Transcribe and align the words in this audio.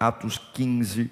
Atos 0.00 0.38
15, 0.54 1.10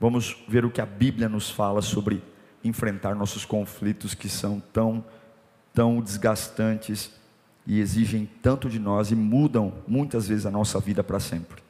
vamos 0.00 0.36
ver 0.48 0.64
o 0.64 0.70
que 0.70 0.80
a 0.80 0.86
Bíblia 0.86 1.28
nos 1.28 1.48
fala 1.48 1.80
sobre 1.80 2.20
enfrentar 2.64 3.14
nossos 3.14 3.44
conflitos 3.44 4.14
que 4.14 4.28
são 4.28 4.58
tão, 4.72 5.04
tão 5.72 6.00
desgastantes 6.00 7.12
e 7.64 7.78
exigem 7.78 8.28
tanto 8.42 8.68
de 8.68 8.80
nós 8.80 9.12
e 9.12 9.14
mudam 9.14 9.74
muitas 9.86 10.26
vezes 10.26 10.44
a 10.44 10.50
nossa 10.50 10.80
vida 10.80 11.04
para 11.04 11.20
sempre. 11.20 11.62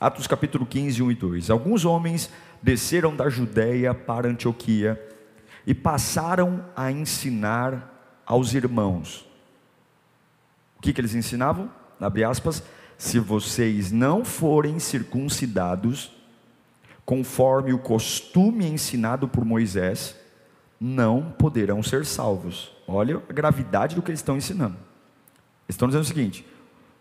Atos 0.00 0.26
capítulo 0.26 0.64
15, 0.64 1.02
1 1.02 1.10
e 1.10 1.14
2. 1.14 1.50
Alguns 1.50 1.84
homens 1.84 2.30
desceram 2.62 3.14
da 3.14 3.28
Judéia 3.28 3.92
para 3.92 4.26
Antioquia 4.26 4.98
e 5.66 5.74
passaram 5.74 6.64
a 6.74 6.90
ensinar 6.90 8.22
aos 8.24 8.54
irmãos. 8.54 9.28
O 10.78 10.80
que, 10.80 10.94
que 10.94 11.00
eles 11.02 11.14
ensinavam? 11.14 11.70
Abre 12.00 12.24
aspas 12.24 12.62
se 12.98 13.20
vocês 13.20 13.92
não 13.92 14.24
forem 14.24 14.80
circuncidados, 14.80 16.10
conforme 17.06 17.72
o 17.72 17.78
costume 17.78 18.66
ensinado 18.66 19.28
por 19.28 19.44
Moisés, 19.44 20.16
não 20.80 21.30
poderão 21.38 21.80
ser 21.80 22.04
salvos. 22.04 22.72
Olha 22.88 23.22
a 23.28 23.32
gravidade 23.32 23.94
do 23.94 24.02
que 24.02 24.10
eles 24.10 24.18
estão 24.18 24.36
ensinando. 24.36 24.74
Eles 24.74 25.70
estão 25.70 25.86
dizendo 25.86 26.02
o 26.02 26.06
seguinte: 26.06 26.44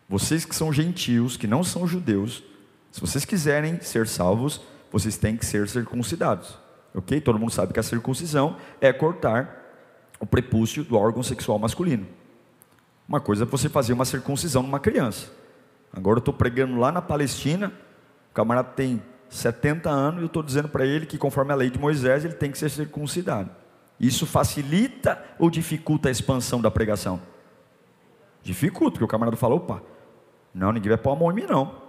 vocês 0.08 0.46
que 0.46 0.56
são 0.56 0.72
gentios, 0.72 1.36
que 1.36 1.48
não 1.48 1.64
são 1.64 1.88
judeus, 1.88 2.44
se 2.92 3.02
vocês 3.02 3.26
quiserem 3.26 3.82
ser 3.82 4.08
salvos, 4.08 4.62
vocês 4.92 5.18
têm 5.18 5.36
que 5.36 5.46
ser 5.46 5.68
circuncidados. 5.68 6.58
Ok? 6.94 7.20
Todo 7.22 7.40
mundo 7.40 7.52
sabe 7.52 7.74
que 7.74 7.80
a 7.80 7.84
circuncisão 7.84 8.58
é 8.80 8.94
cortar 8.94 9.64
o 10.20 10.26
prepúcio 10.26 10.84
do 10.84 10.96
órgão 10.96 11.24
sexual 11.24 11.58
masculino. 11.58 12.08
Uma 13.08 13.20
coisa 13.20 13.44
é 13.44 13.48
você 13.48 13.68
fazer 13.68 13.94
uma 13.94 14.06
circuncisão 14.06 14.62
numa 14.62 14.80
criança. 14.80 15.28
Agora 15.94 16.18
eu 16.18 16.20
estou 16.20 16.34
pregando 16.34 16.78
lá 16.78 16.92
na 16.92 17.02
Palestina, 17.02 17.72
o 18.32 18.34
camarada 18.34 18.70
tem 18.70 19.02
70 19.30 19.90
anos 19.90 20.20
e 20.20 20.24
eu 20.24 20.28
estou 20.28 20.44
dizendo 20.44 20.70
para 20.70 20.86
ele 20.86 21.06
que, 21.06 21.18
conforme 21.18 21.52
a 21.52 21.56
lei 21.56 21.70
de 21.70 21.80
Moisés, 21.80 22.24
ele 22.24 22.34
tem 22.34 22.52
que 22.52 22.58
ser 22.58 22.70
circuncidado. 22.70 23.50
Isso 24.00 24.26
facilita 24.26 25.24
ou 25.40 25.50
dificulta 25.50 26.08
a 26.08 26.12
expansão 26.12 26.62
da 26.62 26.70
pregação? 26.70 27.20
Dificulta, 28.44 28.92
porque 28.92 29.06
o 29.06 29.08
camarada 29.08 29.36
fala: 29.36 29.56
opa, 29.56 29.82
não, 30.54 30.72
ninguém 30.72 30.90
vai 30.90 30.98
pôr 30.98 31.12
a 31.12 31.16
mão 31.16 31.32
em 31.32 31.36
mim, 31.36 31.46
não. 31.48 31.88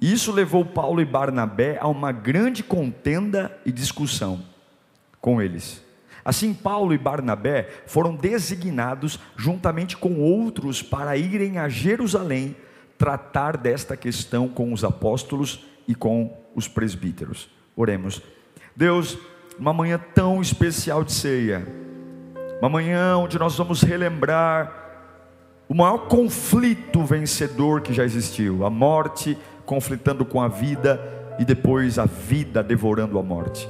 Isso 0.00 0.32
levou 0.32 0.64
Paulo 0.64 1.00
e 1.00 1.04
Barnabé 1.04 1.78
a 1.80 1.86
uma 1.86 2.10
grande 2.10 2.62
contenda 2.64 3.56
e 3.64 3.70
discussão 3.70 4.44
com 5.20 5.40
eles. 5.40 5.82
Assim, 6.24 6.54
Paulo 6.54 6.94
e 6.94 6.98
Barnabé 6.98 7.68
foram 7.86 8.14
designados 8.14 9.18
juntamente 9.36 9.96
com 9.96 10.20
outros 10.20 10.82
para 10.82 11.16
irem 11.16 11.58
a 11.58 11.68
Jerusalém 11.68 12.56
tratar 12.96 13.56
desta 13.56 13.96
questão 13.96 14.48
com 14.48 14.72
os 14.72 14.84
apóstolos 14.84 15.66
e 15.88 15.94
com 15.94 16.36
os 16.54 16.68
presbíteros. 16.68 17.48
Oremos. 17.74 18.22
Deus, 18.76 19.18
uma 19.58 19.72
manhã 19.72 20.00
tão 20.14 20.40
especial 20.40 21.02
de 21.02 21.12
ceia, 21.12 21.66
uma 22.60 22.68
manhã 22.68 23.16
onde 23.16 23.38
nós 23.38 23.56
vamos 23.56 23.82
relembrar 23.82 24.82
o 25.68 25.74
maior 25.74 26.06
conflito 26.06 27.02
vencedor 27.04 27.80
que 27.80 27.92
já 27.92 28.04
existiu, 28.04 28.64
a 28.64 28.70
morte 28.70 29.36
conflitando 29.64 30.24
com 30.24 30.40
a 30.40 30.46
vida 30.46 31.00
e 31.38 31.44
depois 31.44 31.98
a 31.98 32.04
vida 32.04 32.62
devorando 32.62 33.18
a 33.18 33.22
morte. 33.22 33.68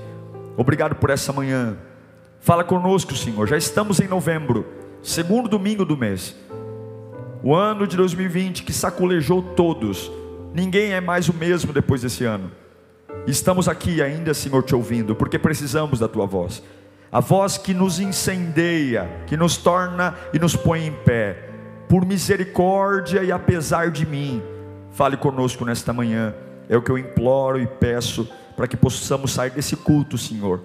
Obrigado 0.56 0.96
por 0.96 1.10
essa 1.10 1.32
manhã. 1.32 1.76
Fala 2.42 2.64
conosco, 2.64 3.14
Senhor. 3.14 3.46
Já 3.46 3.56
estamos 3.56 4.00
em 4.00 4.08
novembro, 4.08 4.66
segundo 5.00 5.48
domingo 5.48 5.84
do 5.84 5.96
mês. 5.96 6.34
O 7.40 7.54
ano 7.54 7.86
de 7.86 7.96
2020 7.96 8.64
que 8.64 8.72
sacolejou 8.72 9.40
todos. 9.40 10.10
Ninguém 10.52 10.92
é 10.92 11.00
mais 11.00 11.28
o 11.28 11.32
mesmo 11.32 11.72
depois 11.72 12.02
desse 12.02 12.24
ano. 12.24 12.50
Estamos 13.28 13.68
aqui 13.68 14.02
ainda, 14.02 14.34
Senhor, 14.34 14.60
te 14.64 14.74
ouvindo, 14.74 15.14
porque 15.14 15.38
precisamos 15.38 16.00
da 16.00 16.08
tua 16.08 16.26
voz. 16.26 16.64
A 17.12 17.20
voz 17.20 17.56
que 17.56 17.72
nos 17.72 18.00
incendeia, 18.00 19.08
que 19.28 19.36
nos 19.36 19.56
torna 19.56 20.16
e 20.34 20.38
nos 20.40 20.56
põe 20.56 20.84
em 20.84 20.92
pé. 20.92 21.48
Por 21.88 22.04
misericórdia 22.04 23.22
e 23.22 23.30
apesar 23.30 23.92
de 23.92 24.04
mim, 24.04 24.42
fale 24.90 25.16
conosco 25.16 25.64
nesta 25.64 25.92
manhã. 25.92 26.34
É 26.68 26.76
o 26.76 26.82
que 26.82 26.90
eu 26.90 26.98
imploro 26.98 27.60
e 27.60 27.68
peço 27.68 28.28
para 28.56 28.66
que 28.66 28.76
possamos 28.76 29.30
sair 29.30 29.50
desse 29.50 29.76
culto, 29.76 30.18
Senhor 30.18 30.60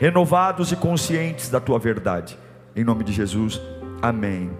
renovados 0.00 0.72
e 0.72 0.76
conscientes 0.76 1.50
da 1.50 1.60
tua 1.60 1.78
verdade. 1.78 2.38
Em 2.74 2.82
nome 2.82 3.04
de 3.04 3.12
Jesus, 3.12 3.60
amém. 4.00 4.50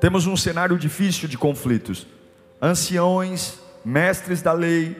Temos 0.00 0.28
um 0.28 0.36
cenário 0.36 0.78
difícil 0.78 1.28
de 1.28 1.36
conflitos. 1.36 2.06
Anciões, 2.60 3.58
mestres 3.84 4.40
da 4.40 4.52
lei, 4.52 4.96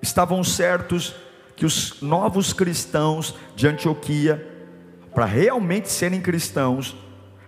estavam 0.00 0.44
certos 0.44 1.16
que 1.56 1.66
os 1.66 2.00
novos 2.00 2.52
cristãos 2.52 3.34
de 3.56 3.66
Antioquia, 3.66 4.46
para 5.12 5.24
realmente 5.24 5.88
serem 5.88 6.20
cristãos, 6.20 6.96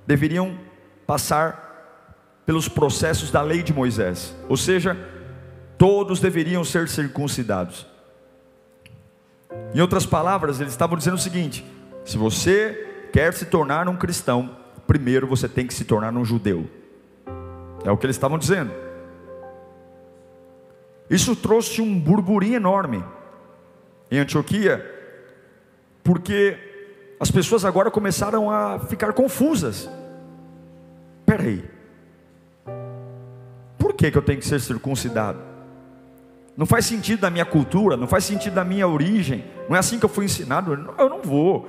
deveriam 0.05 0.59
passar 1.07 2.43
pelos 2.45 2.67
processos 2.69 3.31
da 3.31 3.43
lei 3.43 3.63
de 3.63 3.73
Moisés, 3.73 4.35
ou 4.49 4.57
seja, 4.57 4.97
todos 5.79 6.19
deveriam 6.19 6.65
ser 6.65 6.89
circuncidados. 6.89 7.92
Em 9.75 9.81
outras 9.81 10.05
palavras, 10.05 10.61
eles 10.61 10.73
estavam 10.73 10.97
dizendo 10.97 11.15
o 11.15 11.19
seguinte: 11.19 11.65
se 12.05 12.19
você 12.19 13.09
quer 13.13 13.33
se 13.33 13.47
tornar 13.47 13.89
um 13.89 13.97
cristão, 13.97 14.57
primeiro 14.87 15.27
você 15.27 15.49
tem 15.49 15.67
que 15.67 15.75
se 15.75 15.85
tornar 15.85 16.13
um 16.15 16.25
judeu. 16.25 16.69
É 17.85 17.91
o 17.91 17.97
que 17.97 18.07
eles 18.07 18.17
estavam 18.17 18.39
dizendo. 18.39 18.73
Isso 21.11 21.37
trouxe 21.37 21.83
um 21.83 21.99
burburinho 21.99 22.57
enorme 22.57 23.05
em 24.11 24.19
Antioquia, 24.19 24.85
porque 26.03 26.59
as 27.19 27.31
pessoas 27.31 27.65
agora 27.65 27.91
começaram 27.91 28.51
a 28.51 28.79
ficar 28.79 29.13
confusas. 29.13 29.89
Peraí, 31.25 31.65
por 33.79 33.95
que, 33.95 34.11
que 34.11 34.19
eu 34.19 34.23
tenho 34.23 34.39
que 34.39 34.47
ser 34.47 34.61
circuncidado? 34.61 35.52
Não 36.57 36.67
faz 36.67 36.85
sentido 36.87 37.21
da 37.21 37.31
minha 37.31 37.45
cultura, 37.45 37.97
não 37.97 38.07
faz 38.07 38.25
sentido 38.25 38.55
da 38.55 38.65
minha 38.65 38.87
origem. 38.87 39.45
Não 39.69 39.77
é 39.77 39.79
assim 39.79 39.99
que 39.99 40.05
eu 40.05 40.09
fui 40.09 40.27
ensinado. 40.27 40.73
Eu 40.99 41.09
não 41.09 41.23
vou 41.23 41.69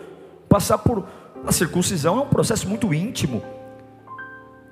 passar 0.50 0.78
por 0.78 1.06
a 1.46 1.52
circuncisão 1.52 2.20
é 2.20 2.22
um 2.22 2.30
processo 2.30 2.68
muito 2.68 2.94
íntimo. 2.94 3.44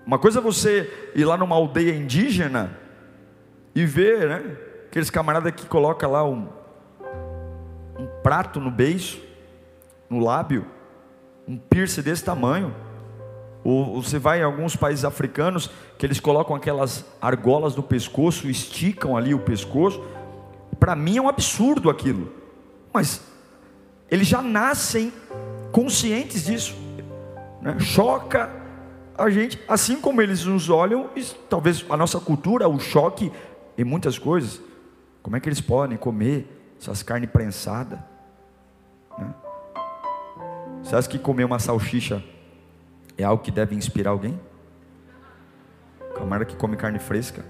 Uma 0.05 0.17
coisa 0.17 0.39
é 0.39 0.41
você 0.41 1.11
ir 1.15 1.25
lá 1.25 1.37
numa 1.37 1.55
aldeia 1.55 1.93
indígena 1.93 2.77
e 3.75 3.85
ver, 3.85 4.27
né, 4.27 4.57
aqueles 4.87 5.09
camaradas 5.09 5.53
que 5.53 5.65
coloca 5.65 6.07
lá 6.07 6.23
um, 6.23 6.47
um 7.99 8.07
prato 8.23 8.59
no 8.59 8.71
beiço, 8.71 9.21
no 10.09 10.19
lábio, 10.19 10.65
um 11.47 11.57
piercing 11.57 12.01
desse 12.01 12.23
tamanho. 12.23 12.73
Ou 13.63 14.01
você 14.01 14.17
vai 14.17 14.39
em 14.39 14.43
alguns 14.43 14.75
países 14.75 15.05
africanos 15.05 15.69
que 15.97 16.05
eles 16.05 16.19
colocam 16.19 16.55
aquelas 16.55 17.05
argolas 17.21 17.75
no 17.75 17.83
pescoço, 17.83 18.49
esticam 18.49 19.15
ali 19.15 19.33
o 19.33 19.39
pescoço. 19.39 20.03
Para 20.79 20.95
mim 20.95 21.17
é 21.17 21.21
um 21.21 21.29
absurdo 21.29 21.89
aquilo. 21.89 22.31
Mas 22.91 23.21
eles 24.09 24.27
já 24.27 24.41
nascem 24.41 25.13
conscientes 25.71 26.45
disso. 26.45 26.75
Né? 27.61 27.77
Choca 27.79 28.49
a 29.15 29.29
gente, 29.29 29.61
assim 29.67 30.01
como 30.01 30.21
eles 30.21 30.43
nos 30.45 30.69
olham, 30.69 31.09
talvez 31.47 31.85
a 31.89 31.95
nossa 31.95 32.19
cultura, 32.19 32.67
o 32.67 32.79
choque 32.79 33.31
em 33.77 33.83
muitas 33.83 34.17
coisas. 34.17 34.59
Como 35.21 35.35
é 35.35 35.39
que 35.39 35.47
eles 35.47 35.61
podem 35.61 35.97
comer 35.97 36.47
essas 36.81 37.03
carnes 37.03 37.29
prensadas? 37.29 37.99
Né? 39.19 39.33
Você 40.81 40.95
acha 40.95 41.07
que 41.07 41.19
comer 41.19 41.43
uma 41.43 41.59
salsicha 41.59 42.23
é 43.17 43.23
algo 43.23 43.43
que 43.43 43.51
deve 43.51 43.75
inspirar 43.75 44.11
alguém? 44.11 44.39
Camarada 46.15 46.45
que 46.45 46.55
come 46.55 46.75
carne 46.75 46.99
fresca, 46.99 47.45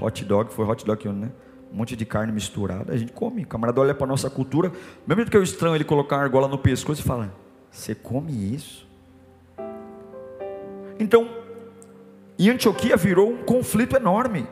hot 0.00 0.24
dog, 0.24 0.52
foi 0.52 0.64
hot 0.64 0.84
dog, 0.84 1.08
né? 1.08 1.30
Um 1.72 1.76
monte 1.76 1.96
de 1.96 2.04
carne 2.04 2.32
misturada, 2.32 2.92
a 2.92 2.96
gente 2.96 3.12
come. 3.12 3.44
Camarada 3.44 3.80
olha 3.80 3.94
para 3.94 4.06
nossa 4.06 4.28
cultura, 4.28 4.70
mesmo 5.06 5.24
que 5.30 5.36
eu 5.36 5.42
estranho 5.42 5.74
ele 5.74 5.84
colocar 5.84 6.16
uma 6.16 6.22
argola 6.22 6.46
no 6.46 6.58
pescoço 6.58 7.00
e 7.00 7.04
fala: 7.04 7.32
Você 7.70 7.94
come 7.94 8.32
isso? 8.54 8.86
Então, 10.98 11.28
em 12.38 12.50
Antioquia 12.50 12.96
virou 12.96 13.30
um 13.30 13.42
conflito 13.42 13.96
enorme. 13.96 14.46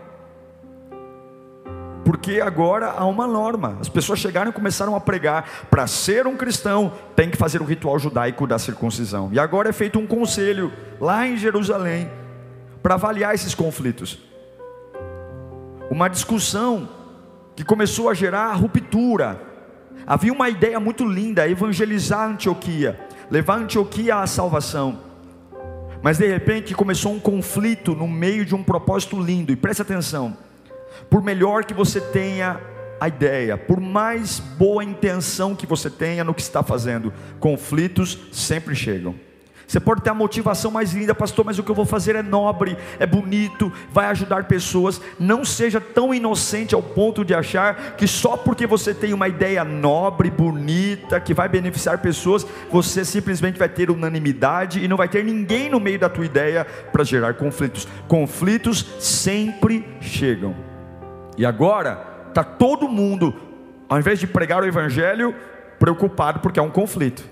Porque 2.21 2.39
agora 2.39 2.91
há 2.91 3.07
uma 3.07 3.27
norma. 3.27 3.79
As 3.81 3.89
pessoas 3.89 4.19
chegaram 4.19 4.51
e 4.51 4.53
começaram 4.53 4.95
a 4.95 5.01
pregar: 5.01 5.67
para 5.71 5.87
ser 5.87 6.27
um 6.27 6.37
cristão, 6.37 6.93
tem 7.17 7.31
que 7.31 7.37
fazer 7.37 7.63
o 7.63 7.65
ritual 7.65 7.99
judaico 7.99 8.47
da 8.47 8.59
circuncisão. 8.59 9.31
E 9.33 9.39
agora 9.39 9.71
é 9.71 9.73
feito 9.73 9.99
um 9.99 10.07
conselho 10.07 10.71
lá 11.01 11.27
em 11.27 11.39
Jerusalém 11.39 12.11
para 12.83 12.95
avaliar 12.95 13.35
esses 13.35 13.55
conflitos. 13.55 14.19
Uma 15.91 16.09
discussão 16.09 16.91
que 17.57 17.65
começou 17.65 18.11
a 18.11 18.15
gerar 18.15 18.53
ruptura. 18.53 19.41
Havia 20.07 20.35
uma 20.35 20.51
ideia 20.51 20.79
muito 20.79 21.07
linda: 21.07 21.49
evangelizar 21.49 22.29
Antioquia, 22.29 23.01
levar 23.31 23.61
Antioquia 23.61 24.17
à 24.17 24.27
salvação. 24.27 24.99
Mas 26.03 26.19
de 26.19 26.27
repente 26.27 26.75
começou 26.75 27.15
um 27.15 27.19
conflito 27.19 27.95
no 27.95 28.07
meio 28.07 28.45
de 28.45 28.55
um 28.55 28.63
propósito 28.63 29.19
lindo, 29.19 29.53
e 29.53 29.57
preste 29.57 29.81
atenção 29.81 30.37
por 31.09 31.23
melhor 31.23 31.65
que 31.65 31.75
você 31.75 32.01
tenha 32.01 32.61
a 33.01 33.09
ideia, 33.09 33.57
por 33.57 33.81
mais 33.81 34.39
boa 34.39 34.85
intenção 34.85 35.55
que 35.55 35.67
você 35.67 35.89
tenha 35.89 36.23
no 36.23 36.35
que 36.35 36.43
está 36.43 36.63
fazendo, 36.63 37.13
conflitos 37.39 38.19
sempre 38.31 38.75
chegam. 38.75 39.15
Você 39.71 39.79
pode 39.79 40.03
ter 40.03 40.11
a 40.11 40.15
motivação 40.15 40.69
mais 40.69 40.93
linda, 40.93 41.15
pastor, 41.15 41.45
mas 41.45 41.57
o 41.57 41.63
que 41.63 41.71
eu 41.71 41.75
vou 41.77 41.85
fazer 41.85 42.17
é 42.17 42.25
nobre, 42.25 42.77
é 42.99 43.07
bonito, 43.07 43.73
vai 43.93 44.07
ajudar 44.07 44.49
pessoas. 44.49 45.01
Não 45.17 45.45
seja 45.45 45.81
tão 45.81 46.13
inocente 46.13 46.75
ao 46.75 46.83
ponto 46.83 47.25
de 47.25 47.33
achar 47.33 47.95
que 47.95 48.05
só 48.09 48.37
porque 48.37 48.67
você 48.67 48.93
tem 48.93 49.13
uma 49.15 49.29
ideia 49.29 49.63
nobre, 49.63 50.29
bonita, 50.29 51.21
que 51.21 51.33
vai 51.33 51.49
beneficiar 51.49 51.99
pessoas, 51.99 52.45
você 52.69 53.05
simplesmente 53.05 53.61
vai 53.61 53.69
ter 53.69 53.93
unanimidade 53.93 54.85
e 54.85 54.89
não 54.89 54.97
vai 54.97 55.09
ter 55.09 55.25
ninguém 55.25 55.71
no 55.71 55.79
meio 55.79 56.01
da 56.01 56.09
tua 56.09 56.27
ideia 56.27 56.65
para 56.65 57.05
gerar 57.05 57.35
conflitos. 57.35 57.87
Conflitos 58.09 58.85
sempre 58.99 59.87
chegam. 60.01 60.70
E 61.41 61.47
agora 61.47 62.27
está 62.29 62.45
todo 62.45 62.87
mundo, 62.87 63.35
ao 63.89 63.99
invés 63.99 64.19
de 64.19 64.27
pregar 64.27 64.63
o 64.63 64.67
evangelho, 64.67 65.35
preocupado 65.79 66.41
porque 66.41 66.61
é 66.61 66.63
um 66.63 66.69
conflito. 66.69 67.27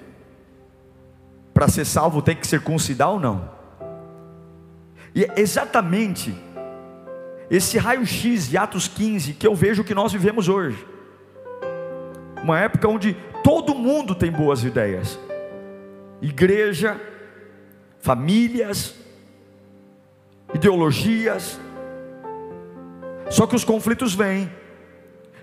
Para 1.52 1.68
ser 1.68 1.84
salvo 1.84 2.22
tem 2.22 2.34
que 2.34 2.46
circuncidar 2.46 3.10
ou 3.10 3.20
não? 3.20 3.50
E 5.14 5.24
é 5.24 5.34
exatamente 5.36 6.34
esse 7.50 7.76
raio-x 7.76 8.48
de 8.48 8.56
Atos 8.56 8.88
15 8.88 9.34
que 9.34 9.46
eu 9.46 9.54
vejo 9.54 9.84
que 9.84 9.94
nós 9.94 10.10
vivemos 10.10 10.48
hoje. 10.48 10.86
Uma 12.42 12.58
época 12.58 12.88
onde 12.88 13.14
todo 13.44 13.74
mundo 13.74 14.14
tem 14.14 14.32
boas 14.32 14.64
ideias. 14.64 15.18
Igreja, 16.22 16.98
famílias, 18.00 18.94
ideologias, 20.54 21.60
só 23.30 23.46
que 23.46 23.56
os 23.56 23.64
conflitos 23.64 24.14
vêm, 24.14 24.50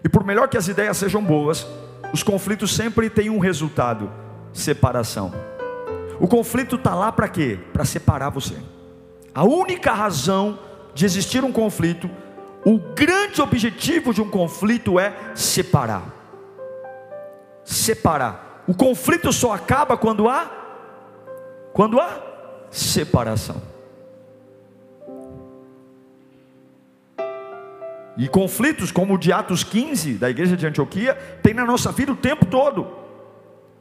e 0.04 0.10
por 0.10 0.24
melhor 0.24 0.48
que 0.48 0.58
as 0.58 0.68
ideias 0.68 0.98
sejam 0.98 1.24
boas, 1.24 1.68
os 2.14 2.24
conflitos 2.24 2.76
sempre 2.76 3.10
têm 3.10 3.30
um 3.30 3.40
resultado: 3.40 4.12
separação. 4.54 5.34
O 6.20 6.28
conflito 6.28 6.76
está 6.76 6.96
lá 6.96 7.12
para 7.12 7.28
quê? 7.28 7.60
Para 7.74 7.86
separar 7.86 8.30
você. 8.30 8.56
A 9.34 9.44
única 9.44 9.92
razão 9.92 10.60
de 10.94 11.06
existir 11.06 11.44
um 11.44 11.52
conflito, 11.52 12.10
o 12.66 12.80
grande 12.80 13.42
objetivo 13.42 14.14
de 14.14 14.22
um 14.22 14.30
conflito 14.30 15.00
é 15.00 15.14
separar. 15.36 16.04
Separar. 17.64 18.64
O 18.68 18.74
conflito 18.74 19.34
só 19.34 19.52
acaba 19.52 19.98
quando 19.98 20.30
há 20.30 20.64
quando 21.74 22.00
há 22.00 22.22
separação. 22.72 23.75
E 28.18 28.28
conflitos 28.28 28.92
como 28.92 29.16
o 29.16 29.18
de 29.18 29.34
Atos 29.34 29.64
15, 29.64 30.14
da 30.14 30.30
igreja 30.30 30.56
de 30.56 30.66
Antioquia, 30.66 31.16
tem 31.44 31.54
na 31.54 31.66
nossa 31.66 31.92
vida 31.92 32.12
o 32.12 32.16
tempo 32.16 32.46
todo. 32.46 32.88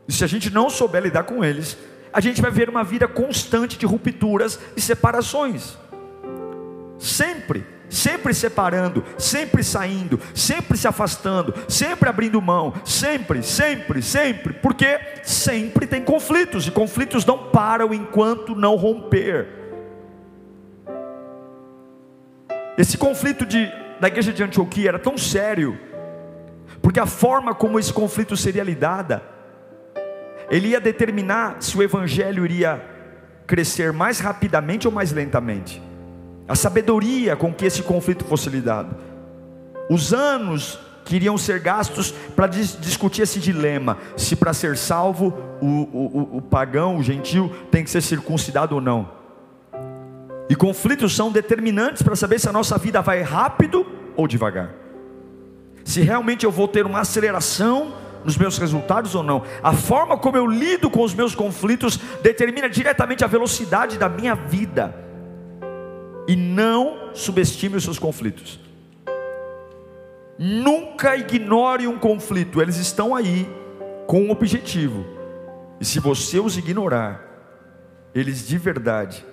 E 0.09 0.13
se 0.13 0.25
a 0.25 0.27
gente 0.27 0.51
não 0.51 0.69
souber 0.69 1.03
lidar 1.03 1.23
com 1.25 1.45
eles, 1.45 1.77
a 2.13 2.21
gente 2.21 2.43
vai 2.43 2.51
ver 2.51 2.69
uma 2.69 2.83
vida 2.83 3.07
constante 3.07 3.79
de 3.79 3.87
rupturas 3.87 4.59
e 4.77 4.81
separações. 4.81 5.79
Sempre, 6.99 7.65
sempre 7.89 8.35
separando, 8.35 9.05
sempre 9.17 9.63
saindo, 9.63 10.21
sempre 10.35 10.77
se 10.77 10.89
afastando, 10.89 11.55
sempre 11.69 12.09
abrindo 12.09 12.41
mão, 12.43 12.75
sempre, 12.85 13.43
sempre, 13.43 14.03
sempre, 14.03 14.53
porque 14.55 14.99
sempre 15.23 15.87
tem 15.87 16.03
conflitos 16.03 16.67
e 16.67 16.71
conflitos 16.71 17.25
não 17.25 17.39
param 17.51 17.95
enquanto 17.95 18.55
não 18.55 18.75
romper. 18.75 19.49
Esse 22.77 22.99
conflito 22.99 23.47
de 23.47 23.73
da 24.01 24.09
igreja 24.09 24.33
de 24.33 24.43
Antioquia 24.43 24.89
era 24.91 24.99
tão 24.99 25.17
sério, 25.17 25.79
porque 26.83 27.01
a 27.01 27.07
forma 27.07 27.55
como 27.55 27.79
esse 27.79 27.93
conflito 27.93 28.37
seria 28.37 28.63
lidada, 28.63 29.23
ele 30.51 30.69
ia 30.69 30.81
determinar 30.81 31.57
se 31.61 31.77
o 31.77 31.83
evangelho 31.83 32.45
iria 32.45 32.83
crescer 33.47 33.93
mais 33.93 34.21
rapidamente 34.21 34.87
ou 34.87 34.93
mais 34.93 35.13
lentamente. 35.13 35.83
A 36.47 36.55
sabedoria 36.55 37.37
com 37.37 37.53
que 37.53 37.65
esse 37.65 37.83
conflito 37.83 38.25
fosse 38.25 38.51
lidado, 38.51 38.97
os 39.89 40.13
anos 40.13 40.79
que 41.05 41.17
iriam 41.17 41.37
ser 41.37 41.61
gastos 41.61 42.11
para 42.11 42.47
dis 42.47 42.79
discutir 42.81 43.23
esse 43.23 43.39
dilema: 43.39 43.99
se 44.17 44.37
para 44.37 44.53
ser 44.53 44.77
salvo 44.77 45.35
o, 45.61 45.67
o, 45.67 46.37
o 46.39 46.43
pagão, 46.43 46.97
o 46.97 47.03
gentil, 47.03 47.51
tem 47.71 47.85
que 47.85 47.91
ser 47.91 48.03
circuncidado 48.03 48.75
ou 48.75 48.81
não. 48.81 49.24
E 50.49 50.55
conflitos 50.55 51.17
são 51.17 51.33
determinantes 51.33 52.03
para 52.03 52.17
saber 52.17 52.39
se 52.39 52.49
a 52.49 52.53
nossa 52.53 52.77
vida 52.77 53.01
vai 53.01 53.23
rápido 53.23 53.87
ou 54.17 54.29
devagar. 54.29 54.75
Se 55.85 56.01
realmente 56.01 56.45
eu 56.45 56.51
vou 56.51 56.69
ter 56.69 56.85
uma 56.85 57.01
aceleração 57.01 57.95
nos 58.25 58.37
meus 58.37 58.59
resultados 58.59 59.15
ou 59.15 59.23
não. 59.23 59.43
A 59.63 59.73
forma 59.73 60.17
como 60.17 60.37
eu 60.37 60.47
lido 60.47 60.91
com 60.91 61.03
os 61.03 61.15
meus 61.15 61.35
conflitos 61.35 61.99
determina 62.23 62.69
diretamente 62.69 63.25
a 63.25 63.29
velocidade 63.29 63.99
da 63.99 64.09
minha 64.09 64.35
vida. 64.35 64.95
E 66.27 66.35
não 66.35 67.11
subestime 67.13 67.77
os 67.77 67.85
seus 67.85 67.99
conflitos. 67.99 68.59
Nunca 70.39 71.17
ignore 71.17 71.87
um 71.87 71.99
conflito, 71.99 72.61
eles 72.61 72.77
estão 72.77 73.15
aí 73.15 73.49
com 74.07 74.23
um 74.23 74.31
objetivo. 74.31 75.05
E 75.81 75.85
se 75.85 76.01
você 76.01 76.41
os 76.41 76.57
ignorar, 76.57 77.23
eles 78.15 78.47
de 78.47 78.59
verdade 78.59 79.25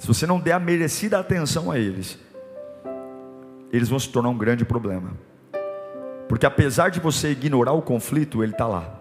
se 0.00 0.08
você 0.08 0.26
não 0.26 0.40
der 0.40 0.52
a 0.52 0.58
merecida 0.58 1.18
atenção 1.18 1.70
a 1.70 1.78
eles, 1.78 2.18
eles 3.70 3.86
vão 3.90 3.98
se 3.98 4.08
tornar 4.08 4.30
um 4.30 4.38
grande 4.38 4.64
problema. 4.64 5.10
Porque 6.26 6.46
apesar 6.46 6.88
de 6.88 6.98
você 6.98 7.32
ignorar 7.32 7.72
o 7.72 7.82
conflito, 7.82 8.42
ele 8.42 8.52
está 8.52 8.66
lá. 8.66 8.98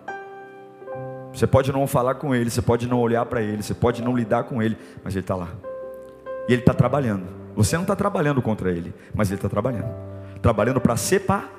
Você 1.33 1.47
pode 1.47 1.71
não 1.71 1.87
falar 1.87 2.15
com 2.15 2.35
ele, 2.35 2.49
você 2.49 2.61
pode 2.61 2.85
não 2.85 2.99
olhar 2.99 3.25
para 3.27 3.41
ele, 3.41 3.63
você 3.63 3.73
pode 3.73 4.01
não 4.01 4.13
lidar 4.13 4.43
com 4.43 4.61
ele, 4.61 4.77
mas 5.01 5.15
ele 5.15 5.23
está 5.23 5.35
lá. 5.37 5.47
E 6.49 6.51
ele 6.51 6.61
está 6.61 6.73
trabalhando. 6.73 7.27
Você 7.55 7.77
não 7.77 7.83
está 7.83 7.95
trabalhando 7.95 8.41
contra 8.41 8.69
ele, 8.69 8.93
mas 9.13 9.29
ele 9.29 9.37
está 9.37 9.47
trabalhando. 9.47 9.95
Trabalhando 10.41 10.81
para 10.81 10.97
separar. 10.97 11.49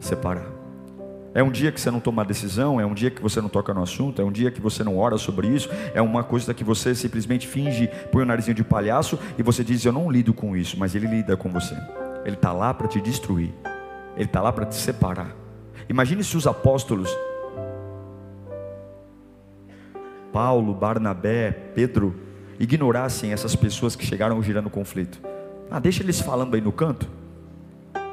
Separar. 0.00 0.57
É 1.38 1.42
um 1.44 1.52
dia 1.52 1.70
que 1.70 1.80
você 1.80 1.88
não 1.88 2.00
toma 2.00 2.24
decisão, 2.24 2.80
é 2.80 2.84
um 2.84 2.92
dia 2.92 3.12
que 3.12 3.22
você 3.22 3.40
não 3.40 3.48
toca 3.48 3.72
no 3.72 3.80
assunto, 3.80 4.20
é 4.20 4.24
um 4.24 4.32
dia 4.32 4.50
que 4.50 4.60
você 4.60 4.82
não 4.82 4.98
ora 4.98 5.16
sobre 5.16 5.46
isso, 5.46 5.70
é 5.94 6.02
uma 6.02 6.24
coisa 6.24 6.52
que 6.52 6.64
você 6.64 6.96
simplesmente 6.96 7.46
finge, 7.46 7.88
põe 8.10 8.24
o 8.24 8.26
narizinho 8.26 8.56
de 8.56 8.64
palhaço 8.64 9.16
e 9.38 9.42
você 9.44 9.62
diz: 9.62 9.84
Eu 9.84 9.92
não 9.92 10.10
lido 10.10 10.34
com 10.34 10.56
isso, 10.56 10.76
mas 10.76 10.96
ele 10.96 11.06
lida 11.06 11.36
com 11.36 11.48
você. 11.48 11.76
Ele 12.24 12.34
está 12.34 12.52
lá 12.52 12.74
para 12.74 12.88
te 12.88 13.00
destruir, 13.00 13.54
ele 14.16 14.24
está 14.24 14.42
lá 14.42 14.52
para 14.52 14.66
te 14.66 14.74
separar. 14.74 15.30
Imagine 15.88 16.24
se 16.24 16.36
os 16.36 16.44
apóstolos, 16.44 17.16
Paulo, 20.32 20.74
Barnabé, 20.74 21.52
Pedro, 21.72 22.16
ignorassem 22.58 23.32
essas 23.32 23.54
pessoas 23.54 23.94
que 23.94 24.04
chegaram 24.04 24.42
girando 24.42 24.68
conflito. 24.68 25.20
Ah, 25.70 25.78
deixa 25.78 26.02
eles 26.02 26.20
falando 26.20 26.56
aí 26.56 26.60
no 26.60 26.72
canto, 26.72 27.08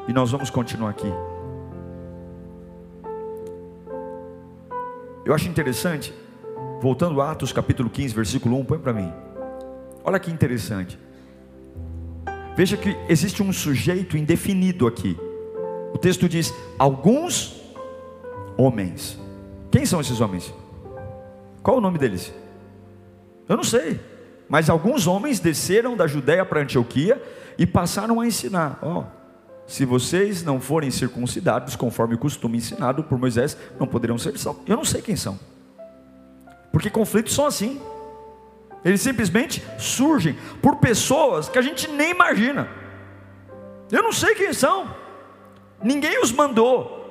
e 0.08 0.14
nós 0.14 0.30
vamos 0.30 0.52
continuar 0.52 0.92
aqui. 0.92 1.12
Eu 5.26 5.34
acho 5.34 5.50
interessante, 5.50 6.14
voltando 6.80 7.20
a 7.20 7.32
Atos 7.32 7.52
capítulo 7.52 7.90
15, 7.90 8.14
versículo 8.14 8.60
1, 8.60 8.66
põe 8.66 8.78
para 8.78 8.94
mim. 8.94 9.12
Olha 10.04 10.20
que 10.20 10.30
interessante. 10.30 11.00
Veja 12.56 12.78
que 12.78 12.96
existe 13.10 13.42
um 13.42 13.52
sujeito 13.52 14.16
indefinido 14.16 14.86
aqui. 14.86 15.18
O 15.94 15.98
texto 15.98 16.30
diz: 16.30 16.54
alguns 16.78 17.60
homens. 18.56 19.20
Quem 19.72 19.84
são 19.84 20.00
esses 20.00 20.22
homens? 20.22 20.54
Qual 21.64 21.78
o 21.78 21.82
nome 21.82 21.98
deles? 21.98 22.32
Eu 23.50 23.58
não 23.58 23.64
sei. 23.64 24.00
Mas 24.48 24.70
alguns 24.70 25.08
homens 25.08 25.40
desceram 25.40 25.98
da 25.98 26.06
Judéia 26.06 26.46
para 26.46 26.62
Antioquia 26.62 27.20
e 27.58 27.66
passaram 27.66 28.22
a 28.22 28.28
ensinar. 28.28 28.78
Ó, 28.82 29.00
oh, 29.00 29.04
se 29.68 29.86
vocês 29.86 30.44
não 30.44 30.60
forem 30.62 30.92
circuncidados, 30.92 31.76
conforme 31.76 32.16
o 32.16 32.20
costume 32.20 32.58
ensinado 32.58 33.04
por 33.04 33.18
Moisés, 33.18 33.58
não 33.80 33.88
poderão 33.88 34.18
ser 34.18 34.38
salvos. 34.38 34.64
Eu 34.68 34.78
não 34.78 34.86
sei 34.86 35.02
quem 35.02 35.16
são, 35.16 35.40
porque 36.72 36.90
conflitos 36.90 37.34
são 37.34 37.46
assim, 37.46 37.82
eles 38.84 39.02
simplesmente 39.02 39.64
surgem 39.80 40.36
por 40.62 40.78
pessoas 40.78 41.50
que 41.50 41.58
a 41.58 41.62
gente 41.62 41.90
nem 41.90 42.12
imagina. 42.12 42.68
Eu 43.92 44.04
não 44.04 44.12
sei 44.12 44.36
quem 44.36 44.54
são, 44.54 44.88
Ninguém 45.86 46.20
os 46.20 46.32
mandou. 46.32 47.04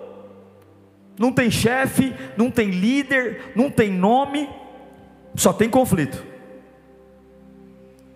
Não 1.18 1.32
tem 1.32 1.50
chefe, 1.50 2.14
não 2.36 2.50
tem 2.50 2.70
líder, 2.70 3.52
não 3.54 3.70
tem 3.70 3.88
nome, 3.88 4.50
só 5.36 5.52
tem 5.52 5.70
conflito. 5.70 6.24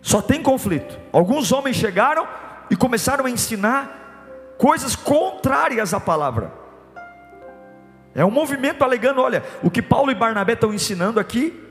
Só 0.02 0.21
tem 0.21 0.42
conflito. 0.42 0.99
Alguns 1.12 1.52
homens 1.52 1.76
chegaram 1.76 2.26
e 2.71 2.76
começaram 2.76 3.25
a 3.26 3.30
ensinar 3.30 3.98
coisas 4.59 4.95
contrárias 4.95 5.95
à 5.95 6.00
palavra. 6.00 6.53
É 8.15 8.25
um 8.25 8.31
movimento 8.31 8.83
alegando: 8.83 9.23
olha, 9.23 9.43
o 9.62 9.71
que 9.71 9.81
Paulo 9.81 10.11
e 10.11 10.15
Barnabé 10.15 10.53
estão 10.53 10.75
ensinando 10.75 11.19
aqui 11.19 11.65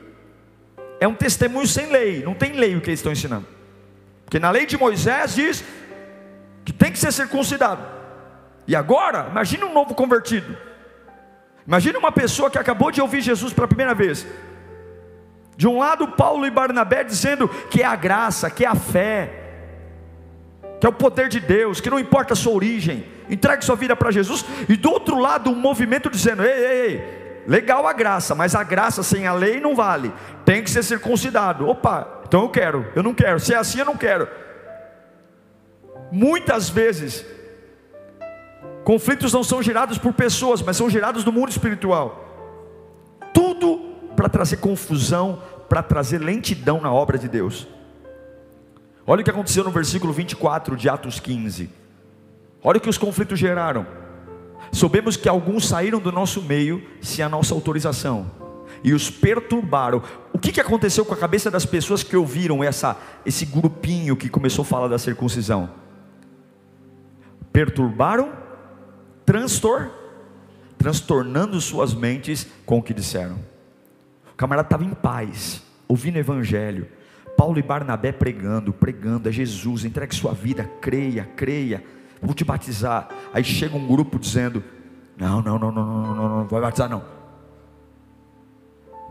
é 0.98 1.06
um 1.06 1.14
testemunho 1.14 1.66
sem 1.66 1.92
lei, 1.92 2.24
não 2.24 2.34
tem 2.34 2.52
lei 2.52 2.74
o 2.74 2.80
que 2.80 2.88
eles 2.88 2.98
estão 2.98 3.12
ensinando. 3.12 3.46
Porque 4.24 4.38
na 4.38 4.50
lei 4.50 4.66
de 4.66 4.76
Moisés 4.76 5.34
diz 5.34 5.64
que 6.64 6.72
tem 6.72 6.90
que 6.90 6.98
ser 6.98 7.12
circuncidado. 7.12 7.82
E 8.66 8.74
agora, 8.74 9.28
imagine 9.30 9.64
um 9.64 9.72
novo 9.72 9.94
convertido. 9.94 10.56
Imagine 11.66 11.98
uma 11.98 12.12
pessoa 12.12 12.50
que 12.50 12.58
acabou 12.58 12.90
de 12.90 13.00
ouvir 13.00 13.20
Jesus 13.20 13.52
pela 13.52 13.68
primeira 13.68 13.94
vez. 13.94 14.26
De 15.56 15.66
um 15.66 15.78
lado, 15.78 16.08
Paulo 16.08 16.46
e 16.46 16.50
Barnabé 16.50 17.04
dizendo 17.04 17.48
que 17.70 17.82
é 17.82 17.86
a 17.86 17.96
graça, 17.96 18.50
que 18.50 18.64
é 18.64 18.68
a 18.68 18.74
fé, 18.74 19.47
que 20.80 20.86
é 20.86 20.88
o 20.88 20.92
poder 20.92 21.28
de 21.28 21.40
Deus, 21.40 21.80
que 21.80 21.90
não 21.90 21.98
importa 21.98 22.34
a 22.34 22.36
sua 22.36 22.52
origem, 22.52 23.04
entregue 23.28 23.64
sua 23.64 23.76
vida 23.76 23.96
para 23.96 24.10
Jesus. 24.10 24.44
E 24.68 24.76
do 24.76 24.90
outro 24.90 25.18
lado, 25.18 25.50
um 25.50 25.54
movimento 25.54 26.08
dizendo: 26.08 26.44
ei, 26.44 26.52
ei, 26.52 26.80
ei, 26.86 27.42
legal 27.46 27.86
a 27.86 27.92
graça, 27.92 28.34
mas 28.34 28.54
a 28.54 28.62
graça 28.62 29.02
sem 29.02 29.26
a 29.26 29.32
lei 29.32 29.60
não 29.60 29.74
vale, 29.74 30.12
tem 30.44 30.62
que 30.62 30.70
ser 30.70 30.84
circuncidado. 30.84 31.68
Opa, 31.68 32.22
então 32.26 32.42
eu 32.42 32.48
quero, 32.48 32.86
eu 32.94 33.02
não 33.02 33.14
quero, 33.14 33.40
se 33.40 33.52
é 33.52 33.56
assim 33.56 33.80
eu 33.80 33.86
não 33.86 33.96
quero. 33.96 34.28
Muitas 36.12 36.70
vezes, 36.70 37.26
conflitos 38.84 39.32
não 39.32 39.42
são 39.42 39.62
gerados 39.62 39.98
por 39.98 40.12
pessoas, 40.12 40.62
mas 40.62 40.76
são 40.76 40.88
gerados 40.88 41.24
no 41.24 41.32
mundo 41.32 41.50
espiritual. 41.50 42.24
Tudo 43.34 43.78
para 44.16 44.28
trazer 44.28 44.56
confusão, 44.58 45.42
para 45.68 45.82
trazer 45.82 46.18
lentidão 46.18 46.80
na 46.80 46.92
obra 46.92 47.18
de 47.18 47.28
Deus. 47.28 47.66
Olha 49.10 49.22
o 49.22 49.24
que 49.24 49.30
aconteceu 49.30 49.64
no 49.64 49.70
versículo 49.70 50.12
24 50.12 50.76
de 50.76 50.86
Atos 50.86 51.18
15. 51.18 51.70
Olha 52.62 52.76
o 52.76 52.80
que 52.80 52.90
os 52.90 52.98
conflitos 52.98 53.38
geraram. 53.38 53.86
Soubemos 54.70 55.16
que 55.16 55.26
alguns 55.26 55.66
saíram 55.66 55.98
do 55.98 56.12
nosso 56.12 56.42
meio 56.42 56.86
sem 57.00 57.24
a 57.24 57.28
nossa 57.28 57.54
autorização 57.54 58.30
e 58.84 58.92
os 58.92 59.08
perturbaram. 59.08 60.02
O 60.30 60.38
que, 60.38 60.52
que 60.52 60.60
aconteceu 60.60 61.06
com 61.06 61.14
a 61.14 61.16
cabeça 61.16 61.50
das 61.50 61.64
pessoas 61.64 62.02
que 62.02 62.18
ouviram 62.18 62.62
essa, 62.62 62.98
esse 63.24 63.46
grupinho 63.46 64.14
que 64.14 64.28
começou 64.28 64.62
a 64.62 64.66
falar 64.66 64.88
da 64.88 64.98
circuncisão? 64.98 65.70
Perturbaram, 67.50 68.30
transtor, 69.24 69.88
transtornando 70.76 71.58
suas 71.62 71.94
mentes 71.94 72.46
com 72.66 72.76
o 72.76 72.82
que 72.82 72.92
disseram. 72.92 73.38
O 74.34 74.36
camarada 74.36 74.66
estava 74.66 74.84
em 74.84 74.92
paz, 74.92 75.62
ouvindo 75.88 76.16
o 76.16 76.18
evangelho. 76.18 76.97
Paulo 77.38 77.56
e 77.56 77.62
Barnabé 77.62 78.10
pregando, 78.10 78.72
pregando 78.72 79.28
a 79.28 79.32
Jesus, 79.32 79.84
entregue 79.84 80.12
sua 80.12 80.34
vida, 80.34 80.64
creia, 80.80 81.24
creia, 81.36 81.84
vou 82.20 82.34
te 82.34 82.44
batizar. 82.44 83.08
Aí 83.32 83.44
chega 83.44 83.76
um 83.76 83.86
grupo 83.86 84.18
dizendo: 84.18 84.64
Não, 85.16 85.40
não, 85.40 85.56
não, 85.56 85.70
não, 85.70 85.86
não, 85.86 86.02
não, 86.02 86.14
não, 86.16 86.38
não 86.40 86.48
vai 86.48 86.60
batizar 86.60 86.88
não. 86.88 87.04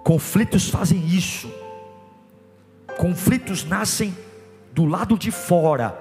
Conflitos 0.04 0.70
fazem 0.70 1.08
isso. 1.08 1.50
Conflitos 2.98 3.64
nascem 3.64 4.14
do 4.74 4.84
lado 4.84 5.18
de 5.18 5.32
fora 5.32 5.92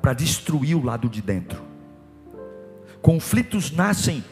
para 0.00 0.12
destruir 0.12 0.76
o 0.76 0.84
lado 0.84 1.08
de 1.08 1.20
dentro. 1.20 1.60
Conflitos 3.00 3.72
nascem 3.72 4.22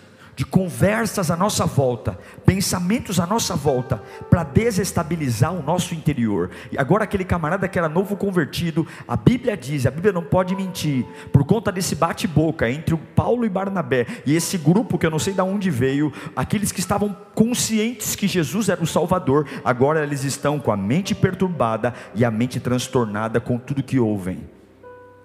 de 0.40 0.46
conversas 0.46 1.30
à 1.30 1.36
nossa 1.36 1.66
volta, 1.66 2.18
pensamentos 2.46 3.20
à 3.20 3.26
nossa 3.26 3.54
volta, 3.54 4.02
para 4.30 4.42
desestabilizar 4.42 5.52
o 5.52 5.62
nosso 5.62 5.94
interior. 5.94 6.48
E 6.72 6.78
agora, 6.78 7.04
aquele 7.04 7.26
camarada 7.26 7.68
que 7.68 7.78
era 7.78 7.90
novo 7.90 8.16
convertido, 8.16 8.86
a 9.06 9.18
Bíblia 9.18 9.54
diz, 9.54 9.84
a 9.84 9.90
Bíblia 9.90 10.14
não 10.14 10.22
pode 10.22 10.56
mentir, 10.56 11.04
por 11.30 11.44
conta 11.44 11.70
desse 11.70 11.94
bate-boca 11.94 12.70
entre 12.70 12.94
o 12.94 12.98
Paulo 12.98 13.44
e 13.44 13.50
Barnabé 13.50 14.06
e 14.24 14.34
esse 14.34 14.56
grupo 14.56 14.96
que 14.96 15.04
eu 15.04 15.10
não 15.10 15.18
sei 15.18 15.34
de 15.34 15.42
onde 15.42 15.68
veio, 15.68 16.10
aqueles 16.34 16.72
que 16.72 16.80
estavam 16.80 17.14
conscientes 17.34 18.16
que 18.16 18.26
Jesus 18.26 18.70
era 18.70 18.82
o 18.82 18.86
Salvador, 18.86 19.46
agora 19.62 20.02
eles 20.02 20.24
estão 20.24 20.58
com 20.58 20.72
a 20.72 20.76
mente 20.76 21.14
perturbada 21.14 21.92
e 22.14 22.24
a 22.24 22.30
mente 22.30 22.58
transtornada 22.58 23.42
com 23.42 23.58
tudo 23.58 23.82
que 23.82 24.00
ouvem, 24.00 24.48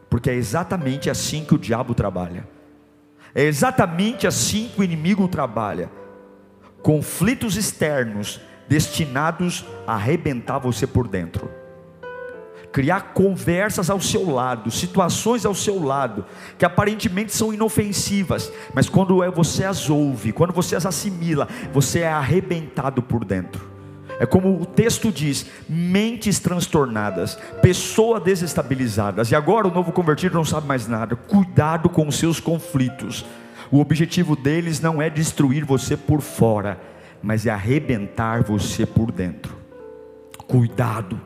porque 0.10 0.30
é 0.30 0.34
exatamente 0.34 1.10
assim 1.10 1.46
que 1.46 1.56
o 1.56 1.58
diabo 1.58 1.94
trabalha. 1.94 2.55
É 3.36 3.44
exatamente 3.44 4.26
assim 4.26 4.72
que 4.74 4.80
o 4.80 4.84
inimigo 4.84 5.28
trabalha. 5.28 5.92
Conflitos 6.82 7.58
externos 7.58 8.40
destinados 8.70 9.66
a 9.86 9.96
arrebentar 9.96 10.58
você 10.58 10.88
por 10.88 11.06
dentro. 11.06 11.52
Criar 12.72 13.14
conversas 13.14 13.90
ao 13.90 14.00
seu 14.00 14.30
lado, 14.30 14.72
situações 14.72 15.46
ao 15.46 15.54
seu 15.54 15.84
lado, 15.84 16.26
que 16.58 16.64
aparentemente 16.64 17.34
são 17.34 17.54
inofensivas, 17.54 18.52
mas 18.74 18.88
quando 18.88 19.22
é, 19.22 19.30
você 19.30 19.66
as 19.66 19.90
ouve, 19.90 20.32
quando 20.32 20.54
você 20.54 20.76
as 20.76 20.86
assimila, 20.86 21.48
você 21.74 22.00
é 22.00 22.08
arrebentado 22.08 23.02
por 23.02 23.26
dentro. 23.26 23.75
É 24.20 24.26
como 24.26 24.62
o 24.62 24.66
texto 24.66 25.12
diz: 25.12 25.46
mentes 25.68 26.40
transtornadas, 26.40 27.36
pessoas 27.62 28.24
desestabilizadas. 28.24 29.32
E 29.32 29.36
agora 29.36 29.68
o 29.68 29.74
novo 29.74 29.92
convertido 29.92 30.36
não 30.36 30.46
sabe 30.46 30.68
mais 30.68 30.88
nada. 30.88 31.16
Cuidado 31.16 31.90
com 31.90 32.08
os 32.08 32.18
seus 32.18 32.40
conflitos. 32.40 33.26
O 33.72 33.80
objetivo 33.80 34.36
deles 34.36 34.80
não 34.80 35.02
é 35.02 35.10
destruir 35.10 35.66
você 35.66 35.98
por 35.98 36.22
fora, 36.22 36.80
mas 37.22 37.46
é 37.46 37.50
arrebentar 37.50 38.44
você 38.44 38.86
por 38.86 39.12
dentro. 39.12 39.56
Cuidado, 40.48 41.20